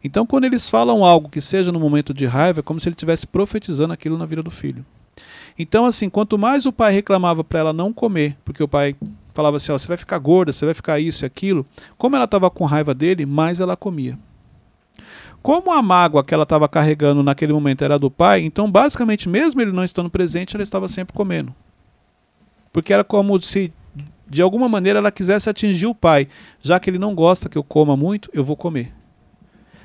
Então, 0.03 0.25
quando 0.25 0.45
eles 0.45 0.69
falam 0.69 1.03
algo 1.03 1.29
que 1.29 1.41
seja 1.41 1.71
no 1.71 1.79
momento 1.79 2.13
de 2.13 2.25
raiva, 2.25 2.59
é 2.59 2.63
como 2.63 2.79
se 2.79 2.87
ele 2.87 2.93
estivesse 2.93 3.25
profetizando 3.25 3.93
aquilo 3.93 4.17
na 4.17 4.25
vida 4.25 4.43
do 4.43 4.51
filho. 4.51 4.85
Então, 5.57 5.85
assim, 5.85 6.09
quanto 6.09 6.37
mais 6.37 6.65
o 6.65 6.71
pai 6.71 6.93
reclamava 6.93 7.43
para 7.43 7.59
ela 7.59 7.73
não 7.73 7.91
comer, 7.91 8.37
porque 8.45 8.63
o 8.63 8.67
pai 8.67 8.95
falava 9.33 9.57
assim: 9.57 9.71
ó, 9.71 9.77
você 9.77 9.87
vai 9.87 9.97
ficar 9.97 10.17
gorda, 10.19 10.51
você 10.51 10.65
vai 10.65 10.73
ficar 10.73 10.99
isso 10.99 11.23
e 11.23 11.27
aquilo, 11.27 11.65
como 11.97 12.15
ela 12.15 12.25
estava 12.25 12.49
com 12.49 12.65
raiva 12.65 12.93
dele, 12.93 13.25
mais 13.25 13.59
ela 13.59 13.75
comia. 13.77 14.17
Como 15.41 15.71
a 15.71 15.81
mágoa 15.81 16.23
que 16.23 16.33
ela 16.33 16.43
estava 16.43 16.67
carregando 16.67 17.23
naquele 17.23 17.53
momento 17.53 17.83
era 17.83 17.97
do 17.97 18.11
pai, 18.11 18.41
então 18.41 18.69
basicamente, 18.69 19.29
mesmo 19.29 19.61
ele 19.61 19.71
não 19.71 19.83
estando 19.83 20.09
presente, 20.09 20.55
ela 20.55 20.63
estava 20.63 20.87
sempre 20.87 21.15
comendo. 21.15 21.55
Porque 22.73 22.91
era 22.91 23.03
como 23.03 23.41
se 23.41 23.71
de 24.29 24.41
alguma 24.41 24.67
maneira 24.67 24.99
ela 24.99 25.11
quisesse 25.11 25.49
atingir 25.49 25.85
o 25.85 25.95
pai. 25.95 26.27
Já 26.61 26.79
que 26.79 26.89
ele 26.89 26.99
não 26.99 27.15
gosta 27.15 27.49
que 27.49 27.57
eu 27.57 27.63
coma 27.63 27.95
muito, 27.95 28.29
eu 28.33 28.43
vou 28.43 28.55
comer. 28.55 28.93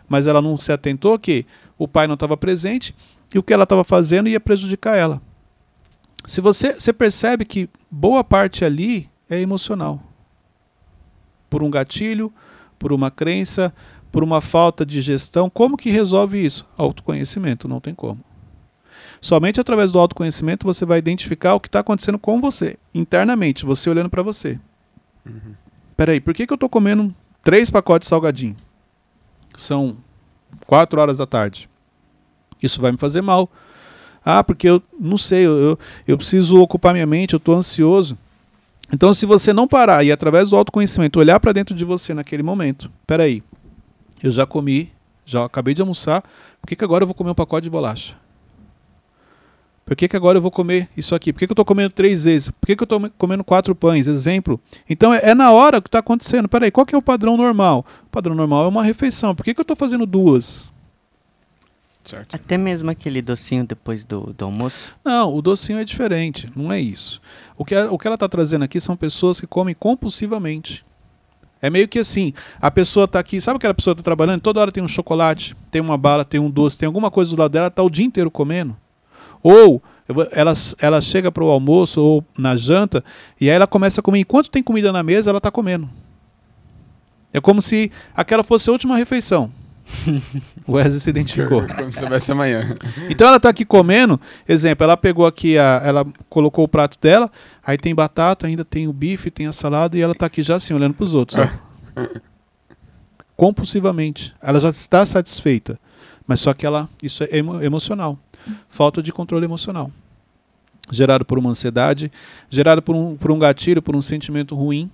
Mas 0.09 0.27
ela 0.27 0.43
não 0.43 0.57
se 0.59 0.73
atentou 0.73 1.19
que 1.19 1.47
o 1.79 1.87
pai 1.87 2.07
não 2.07 2.15
estava 2.15 2.37
presente 2.37 2.95
e 3.35 3.39
o 3.39 3.43
que 3.43 3.53
ela 3.53 3.65
estava 3.65 3.85
fazendo 3.85 4.29
ia 4.29 4.41
prejudicar 4.41 4.97
ela. 4.97 5.21
Se 6.27 6.41
você, 6.41 6.75
você 6.75 6.93
percebe 6.93 7.45
que 7.45 7.69
boa 7.91 8.23
parte 8.23 8.65
ali 8.65 9.09
é 9.29 9.41
emocional. 9.41 10.03
Por 11.51 11.63
um 11.63 11.71
gatilho, 11.71 12.33
por 12.79 12.93
uma 12.93 13.11
crença, 13.11 13.73
por 14.11 14.23
uma 14.23 14.41
falta 14.41 14.85
de 14.85 15.01
gestão. 15.01 15.51
Como 15.51 15.77
que 15.77 15.91
resolve 15.91 16.45
isso? 16.45 16.67
Autoconhecimento, 16.77 17.67
não 17.67 17.81
tem 17.81 17.95
como. 17.95 18.21
Somente 19.21 19.61
através 19.61 19.93
do 19.93 19.99
autoconhecimento 19.99 20.67
você 20.67 20.85
vai 20.85 20.99
identificar 20.99 21.55
o 21.55 21.61
que 21.61 21.69
está 21.69 21.81
acontecendo 21.81 22.19
com 22.19 22.41
você, 22.41 22.77
internamente, 22.93 23.65
você 23.65 23.89
olhando 23.89 24.11
para 24.11 24.23
você. 24.23 24.59
Uhum. 25.25 25.55
Peraí, 25.97 26.21
por 26.21 26.35
que, 26.35 26.47
que 26.47 26.53
eu 26.53 26.57
estou 26.57 26.69
comendo 26.69 27.15
três 27.43 27.71
pacotes 27.71 28.07
de 28.07 28.11
salgadinho? 28.11 28.57
São 29.57 29.97
quatro 30.67 31.01
horas 31.01 31.19
da 31.19 31.27
tarde. 31.27 31.71
Isso 32.63 32.81
vai 32.81 32.93
me 32.93 32.99
fazer 32.99 33.21
mal. 33.21 33.51
Ah, 34.25 34.45
porque 34.45 34.69
eu 34.69 34.83
não 34.99 35.17
sei, 35.17 35.47
eu, 35.47 35.59
eu, 35.59 35.79
eu 36.07 36.17
preciso 36.17 36.57
ocupar 36.59 36.93
minha 36.93 37.07
mente, 37.07 37.35
eu 37.35 37.39
estou 37.39 37.57
ansioso. 37.57 38.17
Então, 38.93 39.13
se 39.13 39.27
você 39.27 39.53
não 39.53 39.67
parar 39.67 40.05
e 40.05 40.13
através 40.13 40.51
do 40.51 40.57
autoconhecimento 40.57 41.19
olhar 41.19 41.41
para 41.41 41.53
dentro 41.53 41.75
de 41.75 41.85
você 41.85 42.13
naquele 42.15 42.43
momento, 42.43 42.91
peraí, 43.07 43.43
eu 44.23 44.31
já 44.31 44.47
comi, 44.47 44.93
já 45.25 45.45
acabei 45.45 45.75
de 45.75 45.81
almoçar, 45.81 46.23
por 46.61 46.69
que, 46.69 46.77
que 46.77 46.85
agora 46.85 47.03
eu 47.03 47.07
vou 47.07 47.15
comer 47.15 47.31
um 47.31 47.35
pacote 47.35 47.65
de 47.65 47.71
bolacha? 47.71 48.15
Por 49.85 49.97
que, 49.97 50.09
que 50.09 50.17
agora 50.17 50.39
eu 50.39 50.43
vou 50.43 50.51
comer 50.51 50.89
isso 50.97 51.15
aqui? 51.15 51.33
Por 51.33 51.41
que, 51.41 51.47
que 51.47 51.51
eu 51.51 51.55
estou 51.55 51.65
comendo 51.65 51.91
três 51.91 52.25
vezes? 52.25 52.51
Por 52.51 52.67
que, 52.67 52.77
que 52.77 52.83
eu 52.83 52.85
estou 52.85 53.11
comendo 53.19 53.43
quatro 53.43 53.75
pães? 53.75 54.07
Exemplo. 54.07 54.61
Então 54.89 55.13
é, 55.13 55.21
é 55.31 55.35
na 55.35 55.51
hora 55.51 55.83
que 55.83 55.89
está 55.89 55.99
acontecendo. 55.99 56.49
Peraí, 56.49 56.71
qual 56.71 56.87
que 56.87 56.95
é 56.95 56.99
o 56.99 57.03
padrão 57.03 57.37
normal? 57.37 57.85
O 58.07 58.09
padrão 58.09 58.35
normal 58.35 58.65
é 58.65 58.69
uma 58.69 58.83
refeição. 58.83 59.35
Por 59.35 59.45
que, 59.45 59.53
que 59.53 59.61
eu 59.61 59.65
estou 59.65 59.77
fazendo 59.77 60.07
duas? 60.07 60.72
Certo. 62.05 62.35
Até 62.35 62.59
mesmo 62.59 62.91
aquele 62.91 63.23
docinho 63.23 63.65
depois 63.65 64.05
do, 64.05 64.33
do 64.33 64.45
almoço? 64.45 64.93
Não, 65.05 65.35
o 65.35 65.41
docinho 65.41 65.79
é 65.79 65.85
diferente. 65.85 66.51
Não 66.55 66.73
é 66.73 66.81
isso. 66.81 67.21
O 67.57 67.65
que, 67.65 67.77
o 67.77 67.97
que 67.97 68.07
ela 68.07 68.15
está 68.15 68.29
trazendo 68.29 68.65
aqui 68.65 68.81
são 68.81 68.97
pessoas 68.97 69.41
que 69.41 69.47
comem 69.47 69.75
compulsivamente. 69.75 70.85
É 71.61 71.71
meio 71.71 71.87
que 71.87 72.01
assim, 72.01 72.35
a 72.61 72.73
pessoa 72.73 73.05
está 73.05 73.21
aqui, 73.21 73.41
sabe 73.41 73.57
aquela 73.57 73.73
pessoa 73.73 73.95
que 73.95 74.01
está 74.01 74.05
trabalhando, 74.05 74.41
toda 74.41 74.61
hora 74.61 74.73
tem 74.73 74.83
um 74.83 74.89
chocolate, 74.89 75.55
tem 75.71 75.81
uma 75.81 75.97
bala, 75.97 76.25
tem 76.25 76.41
um 76.41 76.51
doce, 76.51 76.77
tem 76.77 76.89
alguma 76.89 77.09
coisa 77.09 77.31
do 77.31 77.41
lado 77.41 77.53
dela, 77.53 77.69
está 77.69 77.85
o 77.85 77.89
dia 77.89 78.05
inteiro 78.05 78.33
comendo. 78.33 78.77
Ou 79.41 79.81
ela, 80.33 80.53
ela 80.81 81.01
chega 81.01 81.31
para 81.31 81.45
o 81.45 81.51
almoço 81.51 82.01
ou 82.01 82.25
na 82.37 82.57
janta 82.57 83.05
e 83.41 83.49
aí 83.49 83.55
ela 83.55 83.67
começa 83.69 84.01
a 84.01 84.03
comer. 84.03 84.19
Enquanto 84.19 84.51
tem 84.51 84.63
comida 84.63 84.91
na 84.91 85.05
mesa, 85.05 85.31
ela 85.31 85.39
está 85.39 85.53
comendo. 85.53 85.89
É 87.33 87.41
como 87.41 87.63
se 87.63 87.93
aquela 88.15 88.43
fosse 88.43 88.69
a 88.69 88.73
última 88.73 88.97
refeição. 88.97 89.51
o 90.67 90.73
Wesley 90.73 91.01
se 91.01 91.11
identificou. 91.11 91.67
Como 91.77 91.93
se 91.93 91.99
soubesse 91.99 92.33
amanhã. 92.33 92.77
Então 93.09 93.27
ela 93.29 93.39
tá 93.41 93.49
aqui 93.49 93.65
comendo, 93.65 94.21
exemplo, 94.49 94.85
ela 94.85 94.97
pegou 94.97 95.27
aqui, 95.27 95.59
a, 95.59 95.81
ela 95.85 96.07
colocou 96.29 96.65
o 96.65 96.69
prato 96.69 96.99
dela, 97.01 97.31
aí 97.65 97.77
tem 97.79 97.95
batata, 97.95 98.47
ainda 98.47 98.65
tem 98.65 98.89
o 98.89 98.93
bife, 98.93 99.31
tem 99.31 99.47
a 99.47 99.53
salada, 99.53 99.97
e 99.97 100.01
ela 100.01 100.15
tá 100.15 100.27
aqui 100.27 100.43
já 100.43 100.57
assim, 100.57 100.75
olhando 100.75 100.95
pros 100.95 101.15
outros. 101.15 101.39
ó. 101.39 102.03
Compulsivamente. 103.37 104.35
Ela 104.43 104.61
já 104.61 104.71
está 104.71 105.05
satisfeita. 105.05 105.79
Mas 106.27 106.41
só 106.41 106.55
que 106.55 106.65
ela. 106.65 106.89
Isso 107.03 107.25
é 107.25 107.39
emo- 107.39 107.63
emocional. 107.63 108.19
Falta 108.69 109.03
de 109.03 109.13
controle 109.13 109.45
emocional. 109.45 109.91
Gerado 110.91 111.25
por 111.25 111.39
uma 111.39 111.51
ansiedade, 111.51 112.11
gerado 112.51 112.83
por 112.83 112.95
um, 112.95 113.17
por 113.17 113.31
um 113.31 113.39
gatilho, 113.39 113.81
por 113.81 113.95
um 113.97 114.03
sentimento 114.03 114.55
ruim. 114.55 114.91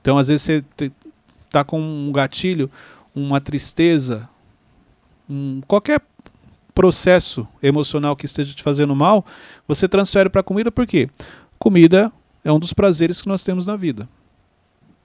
Então, 0.00 0.18
às 0.18 0.28
vezes, 0.28 0.42
você 0.42 0.64
te- 0.76 0.92
tá 1.50 1.64
com 1.64 1.80
um 1.80 2.12
gatilho, 2.12 2.70
uma 3.16 3.40
tristeza, 3.40 4.28
um, 5.28 5.62
qualquer 5.66 6.02
processo 6.74 7.48
emocional 7.62 8.14
que 8.14 8.26
esteja 8.26 8.54
te 8.54 8.62
fazendo 8.62 8.94
mal, 8.94 9.24
você 9.66 9.88
transfere 9.88 10.28
para 10.28 10.42
a 10.42 10.44
comida, 10.44 10.70
por 10.70 10.86
quê? 10.86 11.08
Comida 11.58 12.12
é 12.44 12.52
um 12.52 12.58
dos 12.58 12.74
prazeres 12.74 13.22
que 13.22 13.28
nós 13.28 13.42
temos 13.42 13.64
na 13.64 13.74
vida. 13.74 14.06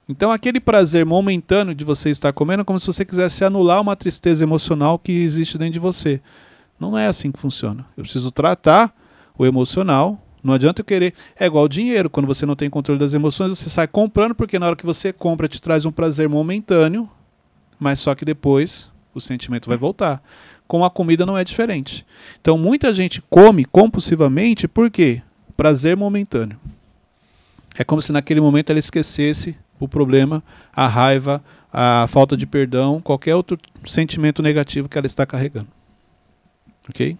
Então, 0.06 0.30
aquele 0.30 0.60
prazer 0.60 1.06
momentâneo 1.06 1.74
de 1.74 1.84
você 1.84 2.10
estar 2.10 2.32
comendo 2.34 2.60
é 2.60 2.64
como 2.64 2.78
se 2.78 2.86
você 2.86 3.04
quisesse 3.04 3.44
anular 3.44 3.80
uma 3.80 3.96
tristeza 3.96 4.44
emocional 4.44 4.98
que 4.98 5.12
existe 5.12 5.56
dentro 5.56 5.72
de 5.72 5.78
você. 5.78 6.20
Não 6.78 6.98
é 6.98 7.06
assim 7.06 7.32
que 7.32 7.38
funciona. 7.38 7.86
Eu 7.96 8.02
preciso 8.02 8.30
tratar 8.30 8.94
o 9.38 9.46
emocional. 9.46 10.20
Não 10.42 10.52
adianta 10.52 10.80
eu 10.80 10.84
querer. 10.84 11.14
É 11.38 11.46
igual 11.46 11.66
dinheiro. 11.68 12.10
Quando 12.10 12.26
você 12.26 12.44
não 12.44 12.56
tem 12.56 12.68
controle 12.68 12.98
das 12.98 13.14
emoções, 13.14 13.56
você 13.56 13.70
sai 13.70 13.86
comprando, 13.86 14.34
porque 14.34 14.58
na 14.58 14.66
hora 14.66 14.76
que 14.76 14.84
você 14.84 15.12
compra, 15.12 15.48
te 15.48 15.62
traz 15.62 15.86
um 15.86 15.92
prazer 15.92 16.28
momentâneo, 16.28 17.08
mas 17.82 17.98
só 17.98 18.14
que 18.14 18.24
depois 18.24 18.88
o 19.14 19.20
sentimento 19.20 19.68
vai 19.68 19.76
voltar. 19.76 20.22
Com 20.66 20.84
a 20.84 20.90
comida 20.90 21.26
não 21.26 21.36
é 21.36 21.44
diferente. 21.44 22.06
Então, 22.40 22.56
muita 22.56 22.94
gente 22.94 23.20
come 23.28 23.64
compulsivamente 23.64 24.66
por 24.66 24.90
quê? 24.90 25.20
Prazer 25.56 25.96
momentâneo. 25.96 26.58
É 27.76 27.84
como 27.84 28.00
se 28.00 28.12
naquele 28.12 28.40
momento 28.40 28.70
ela 28.70 28.78
esquecesse 28.78 29.56
o 29.78 29.88
problema, 29.88 30.42
a 30.72 30.86
raiva, 30.86 31.42
a 31.72 32.06
falta 32.08 32.36
de 32.36 32.46
perdão, 32.46 33.00
qualquer 33.00 33.34
outro 33.34 33.58
sentimento 33.84 34.42
negativo 34.42 34.88
que 34.88 34.96
ela 34.96 35.06
está 35.06 35.26
carregando. 35.26 35.68
Ok? 36.88 37.16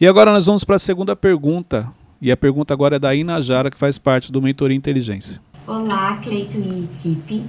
E 0.00 0.06
agora 0.06 0.32
nós 0.32 0.46
vamos 0.46 0.64
para 0.64 0.76
a 0.76 0.78
segunda 0.78 1.14
pergunta. 1.14 1.88
E 2.20 2.30
a 2.30 2.36
pergunta 2.36 2.72
agora 2.72 2.96
é 2.96 2.98
da 2.98 3.14
Inajara, 3.14 3.70
que 3.70 3.78
faz 3.78 3.98
parte 3.98 4.30
do 4.30 4.40
Mentoria 4.40 4.76
Inteligência. 4.76 5.40
Olá, 5.66 6.16
Cleiton 6.22 6.58
e 6.58 6.84
equipe. 6.84 7.44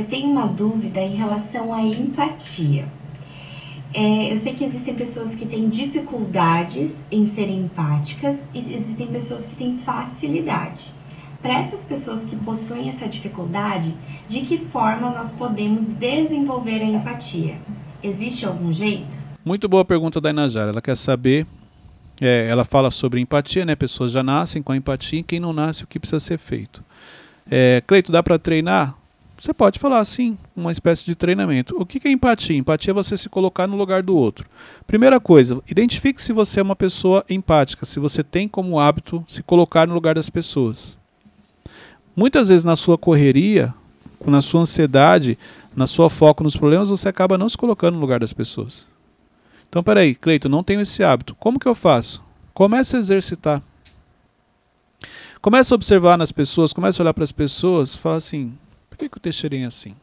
Eu 0.00 0.06
tenho 0.06 0.30
uma 0.30 0.46
dúvida 0.46 0.98
em 0.98 1.14
relação 1.14 1.74
à 1.74 1.82
empatia. 1.82 2.88
É, 3.92 4.32
eu 4.32 4.36
sei 4.38 4.54
que 4.54 4.64
existem 4.64 4.94
pessoas 4.94 5.34
que 5.34 5.44
têm 5.44 5.68
dificuldades 5.68 7.04
em 7.10 7.26
serem 7.26 7.64
empáticas 7.64 8.40
e 8.54 8.60
existem 8.72 9.08
pessoas 9.08 9.44
que 9.44 9.54
têm 9.54 9.76
facilidade. 9.76 10.90
Para 11.42 11.58
essas 11.58 11.84
pessoas 11.84 12.24
que 12.24 12.34
possuem 12.34 12.88
essa 12.88 13.06
dificuldade, 13.06 13.94
de 14.26 14.40
que 14.40 14.56
forma 14.56 15.10
nós 15.10 15.30
podemos 15.32 15.86
desenvolver 15.86 16.80
a 16.80 16.86
empatia? 16.86 17.58
Existe 18.02 18.46
algum 18.46 18.72
jeito? 18.72 19.18
Muito 19.44 19.68
boa 19.68 19.84
pergunta 19.84 20.18
da 20.18 20.30
Inajara. 20.30 20.70
Ela 20.70 20.80
quer 20.80 20.96
saber. 20.96 21.46
é, 22.22 22.46
ela 22.48 22.64
fala 22.64 22.90
sobre 22.90 23.20
empatia, 23.20 23.66
né? 23.66 23.76
Pessoas 23.76 24.12
já 24.12 24.22
nascem 24.22 24.62
com 24.62 24.72
a 24.72 24.76
empatia 24.78 25.20
e 25.20 25.22
quem 25.22 25.38
não 25.38 25.52
nasce, 25.52 25.84
o 25.84 25.86
que 25.86 25.98
precisa 25.98 26.20
ser 26.20 26.38
feito. 26.38 26.82
É, 27.50 27.82
Cleito, 27.86 28.10
dá 28.10 28.22
para 28.22 28.38
treinar? 28.38 28.99
Você 29.40 29.54
pode 29.54 29.78
falar 29.78 30.00
assim, 30.00 30.36
uma 30.54 30.70
espécie 30.70 31.02
de 31.06 31.14
treinamento. 31.14 31.74
O 31.80 31.86
que 31.86 32.06
é 32.06 32.10
empatia? 32.10 32.58
Empatia 32.58 32.90
é 32.90 32.94
você 32.94 33.16
se 33.16 33.30
colocar 33.30 33.66
no 33.66 33.74
lugar 33.74 34.02
do 34.02 34.14
outro. 34.14 34.46
Primeira 34.86 35.18
coisa, 35.18 35.62
identifique 35.66 36.20
se 36.20 36.30
você 36.30 36.60
é 36.60 36.62
uma 36.62 36.76
pessoa 36.76 37.24
empática, 37.26 37.86
se 37.86 37.98
você 37.98 38.22
tem 38.22 38.46
como 38.46 38.78
hábito 38.78 39.24
se 39.26 39.42
colocar 39.42 39.88
no 39.88 39.94
lugar 39.94 40.14
das 40.14 40.28
pessoas. 40.28 40.98
Muitas 42.14 42.48
vezes 42.48 42.66
na 42.66 42.76
sua 42.76 42.98
correria, 42.98 43.72
na 44.26 44.42
sua 44.42 44.60
ansiedade, 44.60 45.38
na 45.74 45.86
sua 45.86 46.10
foco 46.10 46.44
nos 46.44 46.54
problemas, 46.54 46.90
você 46.90 47.08
acaba 47.08 47.38
não 47.38 47.48
se 47.48 47.56
colocando 47.56 47.94
no 47.94 48.00
lugar 48.00 48.20
das 48.20 48.34
pessoas. 48.34 48.86
Então, 49.70 49.82
peraí, 49.82 50.14
Cleito, 50.14 50.50
não 50.50 50.62
tenho 50.62 50.82
esse 50.82 51.02
hábito. 51.02 51.34
Como 51.36 51.58
que 51.58 51.66
eu 51.66 51.74
faço? 51.74 52.22
Comece 52.52 52.94
a 52.94 52.98
exercitar. 52.98 53.62
Comece 55.40 55.72
a 55.72 55.76
observar 55.76 56.18
nas 56.18 56.30
pessoas, 56.30 56.74
comece 56.74 57.00
a 57.00 57.04
olhar 57.04 57.14
para 57.14 57.24
as 57.24 57.32
pessoas, 57.32 57.94
fala 57.94 58.16
assim: 58.16 58.52
que, 59.00 59.08
que 59.08 59.16
o 59.16 59.20
Teixeirinha 59.20 59.64
é 59.64 59.68
assim? 59.68 59.94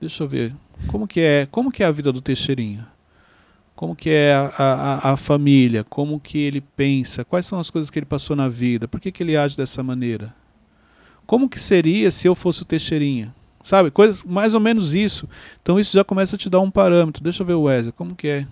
Deixa 0.00 0.22
eu 0.22 0.28
ver. 0.28 0.54
Como 0.88 1.06
que 1.06 1.20
é, 1.20 1.46
como 1.50 1.70
que 1.70 1.82
é 1.82 1.86
a 1.86 1.90
vida 1.90 2.12
do 2.12 2.20
Teixeirinha? 2.20 2.86
Como 3.74 3.94
que 3.94 4.08
é 4.08 4.34
a, 4.34 4.48
a, 4.56 5.12
a 5.12 5.16
família? 5.16 5.84
Como 5.84 6.18
que 6.18 6.38
ele 6.38 6.60
pensa? 6.60 7.24
Quais 7.24 7.44
são 7.44 7.58
as 7.58 7.68
coisas 7.68 7.90
que 7.90 7.98
ele 7.98 8.06
passou 8.06 8.34
na 8.34 8.48
vida? 8.48 8.88
Por 8.88 8.98
que, 9.00 9.12
que 9.12 9.22
ele 9.22 9.36
age 9.36 9.56
dessa 9.56 9.82
maneira? 9.82 10.34
Como 11.26 11.48
que 11.48 11.60
seria 11.60 12.10
se 12.10 12.26
eu 12.26 12.34
fosse 12.34 12.62
o 12.62 12.64
Teixeirinha? 12.64 13.34
Sabe? 13.62 13.90
Coisas, 13.90 14.22
mais 14.22 14.54
ou 14.54 14.60
menos 14.60 14.94
isso. 14.94 15.28
Então 15.60 15.78
isso 15.78 15.92
já 15.92 16.04
começa 16.04 16.36
a 16.36 16.38
te 16.38 16.48
dar 16.48 16.60
um 16.60 16.70
parâmetro. 16.70 17.22
Deixa 17.22 17.42
eu 17.42 17.46
ver 17.46 17.54
o 17.54 17.62
Wesley, 17.62 17.92
como 17.92 18.14
que 18.14 18.28
é? 18.28 18.46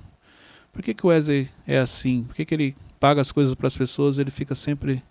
Por 0.72 0.82
que, 0.82 0.92
que 0.92 1.06
o 1.06 1.08
Wesley 1.08 1.48
é 1.66 1.78
assim? 1.78 2.24
Por 2.24 2.34
que, 2.34 2.44
que 2.44 2.54
ele 2.54 2.76
paga 3.00 3.20
as 3.20 3.30
coisas 3.30 3.54
para 3.54 3.66
as 3.66 3.76
pessoas 3.76 4.18
ele 4.18 4.30
fica 4.30 4.54
sempre 4.54 5.02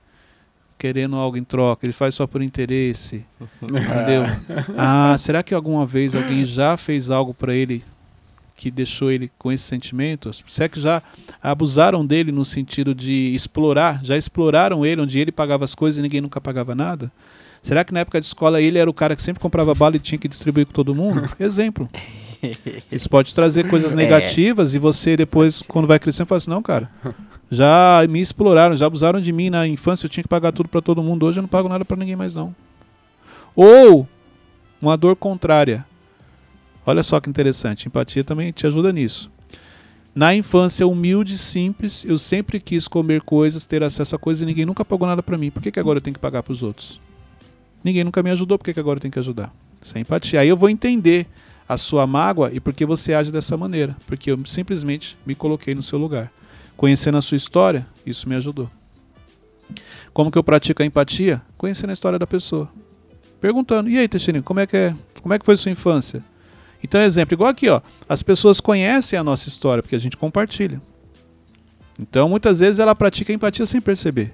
querendo 0.84 1.16
algo 1.16 1.38
em 1.38 1.46
troca? 1.46 1.86
Ele 1.86 1.94
faz 1.94 2.14
só 2.14 2.28
por 2.28 2.42
interesse. 2.42 3.24
Entendeu? 3.64 4.26
Ah, 4.78 5.16
será 5.18 5.42
que 5.42 5.54
alguma 5.54 5.86
vez 5.86 6.14
alguém 6.14 6.44
já 6.44 6.76
fez 6.76 7.10
algo 7.10 7.34
para 7.34 7.56
ele 7.56 7.82
que 8.54 8.70
deixou 8.70 9.10
ele 9.10 9.32
com 9.40 9.50
esse 9.50 9.64
sentimento? 9.64 10.30
Será 10.46 10.68
que 10.68 10.82
já 10.82 11.02
abusaram 11.42 12.06
dele 12.06 12.34
no 12.34 12.44
sentido 12.44 12.94
de 12.94 13.34
explorar? 13.34 14.04
Já 14.04 14.18
exploraram 14.18 14.86
ele 14.86 15.00
onde 15.00 15.18
ele 15.18 15.32
pagava 15.32 15.64
as 15.64 15.74
coisas 15.74 15.98
e 15.98 16.02
ninguém 16.02 16.20
nunca 16.20 16.42
pagava 16.42 16.76
nada? 16.76 17.10
Será 17.62 17.86
que 17.86 17.94
na 17.94 18.02
época 18.02 18.20
de 18.20 18.28
escola 18.28 18.62
ele 18.62 18.78
era 18.78 18.90
o 18.90 18.94
cara 18.94 19.16
que 19.16 19.22
sempre 19.22 19.42
comprava 19.42 19.74
bala 19.74 19.96
e 19.96 20.00
tinha 20.00 20.20
que 20.20 20.28
distribuir 20.28 20.66
com 20.66 20.74
todo 20.74 20.94
mundo? 20.94 21.30
Exemplo. 21.40 21.88
Isso 22.92 23.10
pode 23.10 23.34
trazer 23.34 23.68
coisas 23.70 23.94
negativas 23.94 24.74
e 24.74 24.80
você 24.80 25.16
depois, 25.16 25.62
quando 25.62 25.88
vai 25.88 26.00
crescendo, 26.00 26.28
fala 26.28 26.38
assim, 26.38 26.50
não, 26.50 26.62
cara, 26.62 26.90
já 27.50 28.06
me 28.10 28.20
exploraram, 28.20 28.76
já 28.76 28.86
abusaram 28.86 29.22
de 29.22 29.32
mim 29.32 29.50
na 29.50 29.68
infância, 29.68 30.06
eu 30.06 30.10
tinha 30.10 30.24
que 30.24 30.28
pagar 30.30 30.52
tudo 30.52 30.70
para 30.70 30.82
todo 30.82 31.04
mundo, 31.04 31.26
hoje 31.26 31.40
eu 31.40 31.42
não 31.42 31.48
pago 31.48 31.70
nada 31.70 31.86
para 31.86 31.98
ninguém 31.98 32.16
mais 32.16 32.36
não. 32.36 32.56
Ou 33.56 34.08
uma 34.82 34.98
dor 34.98 35.16
contrária. 35.16 35.86
Olha 36.86 37.02
só 37.02 37.20
que 37.20 37.30
interessante, 37.30 37.88
empatia 37.88 38.24
também 38.24 38.52
te 38.52 38.68
ajuda 38.68 38.92
nisso. 38.92 39.32
Na 40.14 40.36
infância 40.36 40.86
humilde 40.86 41.34
e 41.34 41.38
simples, 41.38 42.06
eu 42.06 42.18
sempre 42.18 42.60
quis 42.60 42.88
comer 42.88 43.22
coisas, 43.22 43.66
ter 43.66 43.82
acesso 43.82 44.16
a 44.16 44.20
coisas 44.20 44.42
e 44.42 44.46
ninguém 44.46 44.66
nunca 44.66 44.86
pagou 44.86 45.08
nada 45.08 45.24
para 45.24 45.38
mim. 45.38 45.50
Por 45.50 45.62
que, 45.62 45.72
que 45.72 45.80
agora 45.80 45.98
eu 45.98 46.02
tenho 46.02 46.14
que 46.14 46.20
pagar 46.20 46.44
para 46.44 46.52
os 46.52 46.62
outros? 46.62 47.02
Ninguém 47.84 48.04
nunca 48.04 48.22
me 48.22 48.30
ajudou, 48.30 48.58
por 48.58 48.66
que, 48.66 48.74
que 48.74 48.80
agora 48.80 48.98
eu 48.98 49.02
tenho 49.02 49.12
que 49.12 49.20
ajudar? 49.20 49.52
Isso 49.82 49.98
é 49.98 50.02
empatia. 50.02 50.42
Aí 50.42 50.48
eu 50.48 50.58
vou 50.58 50.70
entender 50.70 51.28
a 51.68 51.78
sua 51.78 52.06
mágoa 52.06 52.52
e 52.54 52.60
por 52.60 52.74
que 52.74 52.86
você 52.86 53.14
age 53.14 53.32
dessa 53.32 53.58
maneira. 53.58 53.96
Porque 54.06 54.32
eu 54.32 54.40
simplesmente 54.46 55.18
me 55.26 55.36
coloquei 55.36 55.74
no 55.74 55.84
seu 55.84 55.98
lugar. 55.98 56.32
Conhecendo 56.76 57.18
a 57.18 57.22
sua 57.22 57.38
história, 57.38 57.86
isso 58.06 58.28
me 58.28 58.36
ajudou. 58.36 58.70
Como 60.14 60.32
que 60.32 60.38
eu 60.38 60.44
pratico 60.44 60.84
a 60.84 60.86
empatia? 60.86 61.42
Conhecendo 61.58 61.90
a 61.90 61.94
história 61.94 62.20
da 62.20 62.28
pessoa. 62.28 62.70
Perguntando, 63.40 63.90
e 63.90 63.98
aí, 63.98 64.08
Teixeirinho, 64.08 64.44
como 64.44 64.60
é 64.60 64.68
que 64.68 64.78
é? 64.78 64.96
Como 65.22 65.34
é 65.34 65.40
que 65.40 65.46
foi 65.46 65.58
sua 65.58 65.72
infância? 65.72 66.24
Então, 66.84 67.02
exemplo, 67.02 67.34
igual 67.34 67.50
aqui, 67.50 67.70
ó. 67.70 67.82
As 68.08 68.22
pessoas 68.22 68.60
conhecem 68.60 69.18
a 69.18 69.24
nossa 69.24 69.48
história, 69.48 69.82
porque 69.82 69.96
a 69.96 70.00
gente 70.00 70.18
compartilha. 70.18 70.82
Então, 72.00 72.28
muitas 72.28 72.60
vezes 72.60 72.80
ela 72.80 72.94
pratica 72.94 73.32
a 73.32 73.36
empatia 73.36 73.66
sem 73.66 73.80
perceber. 73.80 74.34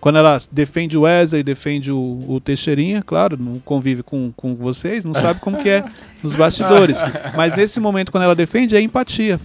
Quando 0.00 0.16
ela 0.16 0.38
defende 0.50 0.96
o 0.96 1.02
Wesley, 1.02 1.42
defende 1.42 1.92
o, 1.92 2.24
o 2.26 2.40
Teixeirinha, 2.40 3.02
claro, 3.02 3.36
não 3.38 3.58
convive 3.60 4.02
com, 4.02 4.32
com 4.34 4.54
vocês, 4.54 5.04
não 5.04 5.12
sabe 5.12 5.40
como 5.40 5.58
que 5.58 5.68
é 5.68 5.84
nos 6.22 6.34
bastidores. 6.34 7.00
Mas 7.36 7.54
nesse 7.54 7.78
momento, 7.80 8.10
quando 8.10 8.24
ela 8.24 8.34
defende, 8.34 8.74
é 8.74 8.80
empatia. 8.80 9.38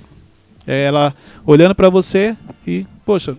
É 0.66 0.86
ela 0.86 1.14
olhando 1.46 1.76
para 1.76 1.90
você 1.90 2.36
e, 2.66 2.88
poxa, 3.06 3.38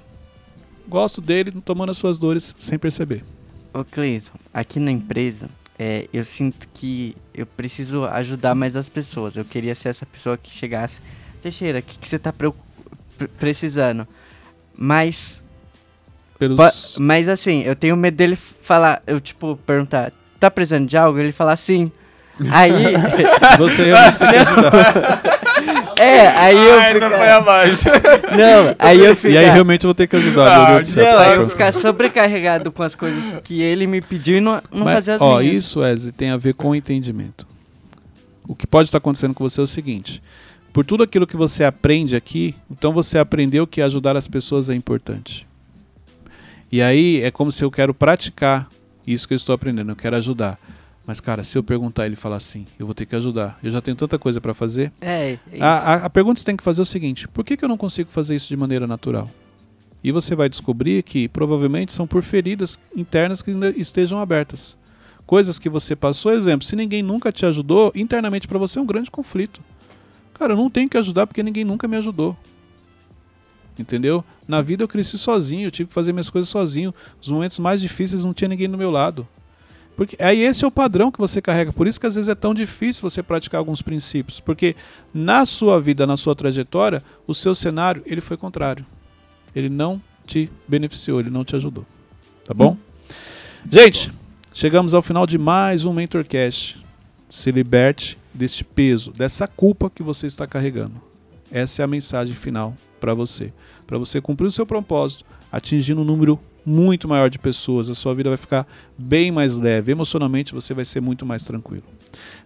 gosto 0.87 1.21
dele 1.21 1.51
tomando 1.65 1.91
as 1.91 1.97
suas 1.97 2.19
dores 2.19 2.55
sem 2.59 2.79
perceber. 2.79 3.25
Ô 3.73 3.83
Cleiton, 3.83 4.33
aqui 4.53 4.79
na 4.79 4.91
empresa, 4.91 5.49
é, 5.79 6.07
eu 6.13 6.25
sinto 6.25 6.69
que 6.73 7.17
eu 7.35 7.47
preciso 7.47 8.05
ajudar 8.05 8.55
mais 8.55 8.77
as 8.77 8.89
pessoas. 8.89 9.37
Eu 9.37 9.45
queria 9.45 9.75
ser 9.75 9.89
essa 9.89 10.07
pessoa 10.07 10.37
que 10.37 10.51
chegasse, 10.51 11.01
Teixeira, 11.43 11.79
o 11.79 11.83
que, 11.83 11.99
que 11.99 12.09
você 12.09 12.19
tá 12.19 12.33
pre- 12.33 12.53
precisando? 13.39 14.07
Mas, 14.77 15.43
Pelos... 16.39 16.57
pa- 16.57 16.73
mas 17.01 17.29
assim, 17.29 17.63
eu 17.63 17.75
tenho 17.77 17.97
medo 17.97 18.17
dele 18.17 18.37
falar, 18.63 19.03
eu 19.07 19.21
tipo, 19.21 19.59
perguntar, 19.67 20.13
tá 20.39 20.51
precisando 20.51 20.87
de 20.87 20.97
algo? 20.97 21.19
Ele 21.19 21.33
falar 21.33 21.57
sim. 21.57 21.91
Aí, 22.51 22.71
Você 23.59 23.85
realmente 23.85 24.19
tem 24.19 24.29
que 24.29 24.37
ajudar. 24.37 25.23
É, 25.99 26.29
aí 26.29 26.55
eu 26.57 26.79
Ah, 26.79 26.85
essa 26.85 26.95
ficar... 26.95 27.11
foi 27.17 27.31
a 27.31 27.41
mais. 27.41 27.85
Não, 28.37 28.77
aí 28.79 28.99
eu 29.03 29.17
ficar... 29.17 29.29
E 29.31 29.39
aí 29.39 29.47
realmente 29.47 29.85
eu 29.85 29.89
vou 29.89 29.95
ter 29.95 30.07
que 30.07 30.17
ajudar, 30.17 30.53
Ah, 30.53 30.59
meu 30.69 30.77
Deus 30.77 30.89
do 30.91 30.93
céu. 30.93 31.05
Não, 31.15 31.19
aí 31.23 31.35
eu 31.37 31.49
ficar 31.49 31.73
sobrecarregado 31.73 32.71
com 32.71 32.83
as 32.83 32.95
coisas 32.95 33.33
que 33.43 33.63
ele 33.63 33.87
me 33.87 34.03
pediu 34.03 34.37
e 34.37 34.41
não, 34.43 34.61
não 34.71 34.85
Mas, 34.85 34.95
fazer 34.97 35.13
as 35.13 35.23
ó, 35.23 35.39
minhas. 35.39 35.57
isso, 35.57 35.81
Wesley, 35.81 36.13
tem 36.13 36.29
a 36.29 36.37
ver 36.37 36.53
com 36.53 36.75
entendimento. 36.75 37.47
O 38.47 38.55
que 38.55 38.67
pode 38.67 38.89
estar 38.89 38.99
acontecendo 38.99 39.33
com 39.33 39.43
você 39.49 39.59
é 39.59 39.65
o 39.65 39.67
seguinte: 39.67 40.23
por 40.75 40.85
tudo 40.85 41.03
aquilo 41.03 41.27
que 41.27 41.37
você 41.39 41.65
aprende 41.65 42.15
aqui, 42.15 42.55
então 42.71 42.93
você 42.93 43.17
aprendeu 43.19 43.67
que 43.67 43.81
ajudar 43.81 44.15
as 44.15 44.29
pessoas 44.29 44.69
é 44.69 44.75
importante. 44.75 45.47
E 46.71 46.83
aí 46.83 47.23
é 47.23 47.31
como 47.31 47.53
se 47.53 47.65
eu 47.65 47.71
quero 47.71 47.95
praticar 47.95 48.69
isso 49.07 49.27
que 49.27 49.35
eu 49.35 49.37
estou 49.37 49.55
aprendendo, 49.55 49.93
eu 49.93 49.97
quero 49.97 50.17
ajudar. 50.17 50.59
Mas, 51.07 51.21
cara, 51.21 51.45
se 51.45 51.57
eu 51.57 51.63
perguntar 51.63 52.05
e 52.05 52.09
ele 52.09 52.17
falar 52.17 52.37
assim, 52.37 52.67
eu 52.79 52.85
vou 52.85 52.95
ter 52.95 53.07
que 53.07 53.15
ajudar. 53.15 53.57
Eu 53.63 53.71
já 53.71 53.81
tenho 53.81 53.97
tanta 53.97 54.19
coisa 54.19 54.41
para 54.41 54.53
fazer. 54.53 54.93
É, 55.01 55.31
é 55.31 55.39
isso. 55.53 55.63
A, 55.63 55.69
a, 55.69 55.95
a 56.07 56.11
pergunta 56.11 56.35
que 56.35 56.41
você 56.41 56.47
tem 56.47 56.57
que 56.57 56.65
fazer 56.65 56.81
é 56.81 56.83
o 56.83 56.87
seguinte: 56.87 57.29
por 57.29 57.45
que, 57.45 57.57
que 57.57 57.65
eu 57.65 57.69
não 57.69 57.77
consigo 57.77 58.11
fazer 58.11 58.35
isso 58.35 58.49
de 58.49 58.57
maneira 58.57 58.89
natural? 58.89 59.31
E 60.03 60.11
você 60.11 60.35
vai 60.35 60.49
descobrir 60.49 61.03
que 61.05 61.29
provavelmente 61.29 61.93
são 61.93 62.07
por 62.07 62.23
feridas 62.23 62.79
internas 62.95 63.41
que 63.41 63.53
ainda 63.53 63.71
estejam 63.71 64.19
abertas. 64.19 64.77
Coisas 65.25 65.59
que 65.59 65.69
você 65.69 65.97
passou, 65.97 66.33
exemplo, 66.33 66.67
se 66.67 66.77
ninguém 66.77 67.03
nunca 67.03 67.33
te 67.33 67.47
ajudou, 67.47 67.93
internamente 67.95 68.47
para 68.47 68.59
você 68.59 68.79
é 68.79 68.83
um 68.83 68.87
grande 68.87 69.11
conflito. 69.11 69.61
Cara, 70.35 70.53
eu 70.53 70.57
não 70.57 70.71
tenho 70.71 70.89
que 70.89 70.97
ajudar 70.97 71.27
porque 71.27 71.43
ninguém 71.43 71.65
nunca 71.65 71.89
me 71.89 71.97
ajudou. 71.97 72.37
Entendeu? 73.79 74.25
Na 74.49 74.63
vida 74.63 74.83
eu 74.83 74.89
cresci 74.89 75.19
sozinho, 75.19 75.67
eu 75.67 75.71
tive 75.71 75.89
que 75.89 75.95
fazer 75.95 76.13
minhas 76.13 76.31
coisas 76.31 76.49
sozinho. 76.49 76.95
Os 77.21 77.29
momentos 77.29 77.59
mais 77.59 77.81
difíceis 77.81 78.25
não 78.25 78.33
tinha 78.33 78.49
ninguém 78.49 78.69
do 78.69 78.79
meu 78.79 78.91
lado. 78.91 79.27
Porque 79.97 80.17
aí 80.21 80.43
esse 80.43 80.65
é 80.65 80.69
o 80.69 80.71
padrão 80.71 81.11
que 81.11 81.19
você 81.19 81.41
carrega. 81.41 81.73
Por 81.73 81.87
isso 81.87 81.99
que 81.99 82.07
às 82.07 82.15
vezes 82.15 82.29
é 82.29 82.35
tão 82.35 82.53
difícil 82.53 83.09
você 83.09 83.23
praticar 83.23 83.59
alguns 83.59 83.81
princípios, 83.81 84.41
porque 84.41 84.77
na 85.13 85.47
sua 85.47 85.81
vida, 85.81 86.07
na 86.07 86.17
sua 86.17 86.37
trajetória, 86.37 87.03
o 87.27 87.35
seu 87.35 87.55
cenário 87.55 88.03
ele 88.05 88.21
foi 88.21 88.37
contrário. 88.37 88.85
Ele 89.55 89.71
não 89.71 90.01
te 90.27 90.51
beneficiou, 90.69 91.21
ele 91.21 91.31
não 91.31 91.45
te 91.45 91.57
ajudou. 91.57 91.87
Tá 92.45 92.53
bom? 92.53 92.77
Gente, 93.71 94.13
chegamos 94.53 94.93
ao 94.93 95.01
final 95.01 95.27
de 95.27 95.39
mais 95.39 95.87
um 95.87 95.93
Mentorcast. 95.95 96.85
Se 97.29 97.51
liberte 97.51 98.19
deste 98.35 98.63
peso, 98.63 99.13
dessa 99.13 99.49
culpa 99.49 99.89
que 99.89 100.03
você 100.03 100.27
está 100.27 100.47
carregando. 100.47 101.01
Essa 101.51 101.83
é 101.83 101.85
a 101.85 101.89
mensagem 101.89 102.35
final 102.35 102.75
para 103.01 103.15
você. 103.15 103.53
Para 103.87 103.99
você 103.99 104.21
cumprir 104.21 104.47
o 104.47 104.51
seu 104.51 104.67
propósito, 104.67 105.25
atingindo 105.51 106.01
um 106.01 106.05
número 106.05 106.39
muito 106.65 107.07
maior 107.07 107.31
de 107.31 107.39
pessoas, 107.39 107.89
a 107.89 107.95
sua 107.95 108.15
vida 108.15 108.29
vai 108.29 108.37
ficar 108.37 108.67
bem 108.99 109.31
mais 109.31 109.57
leve. 109.57 109.93
Emocionalmente 109.93 110.53
você 110.53 110.75
vai 110.75 110.85
ser 110.85 111.01
muito 111.01 111.25
mais 111.25 111.45
tranquilo. 111.45 111.85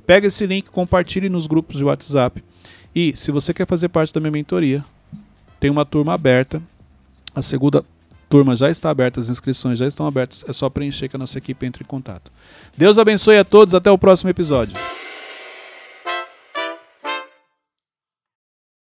Pega 0.07 0.27
esse 0.27 0.47
link, 0.47 0.71
compartilhe 0.71 1.29
nos 1.29 1.47
grupos 1.47 1.79
de 1.79 1.85
WhatsApp. 1.85 2.43
E 2.95 3.15
se 3.17 3.33
você 3.33 3.55
quer 3.55 3.67
fazer 3.67 3.89
parte 3.89 4.13
da 4.13 4.21
minha 4.21 4.31
mentoria, 4.31 4.85
tem 5.59 5.71
uma 5.71 5.85
turma 5.85 6.13
aberta. 6.13 6.61
A 7.35 7.41
segunda 7.41 7.85
turma 8.29 8.55
já 8.55 8.71
está 8.71 8.91
aberta, 8.91 9.21
as 9.21 9.31
inscrições 9.31 9.79
já 9.79 9.87
estão 9.87 10.07
abertas. 10.07 10.45
É 10.47 10.53
só 10.53 10.69
preencher 10.69 11.09
que 11.09 11.17
a 11.17 11.19
nossa 11.19 11.39
equipe 11.39 11.65
entre 11.65 11.83
em 11.83 11.87
contato. 11.87 12.31
Deus 12.77 12.99
abençoe 12.99 13.39
a 13.39 13.45
todos, 13.45 13.75
até 13.75 13.91
o 13.91 13.99
próximo 13.99 14.31
episódio. 14.31 14.77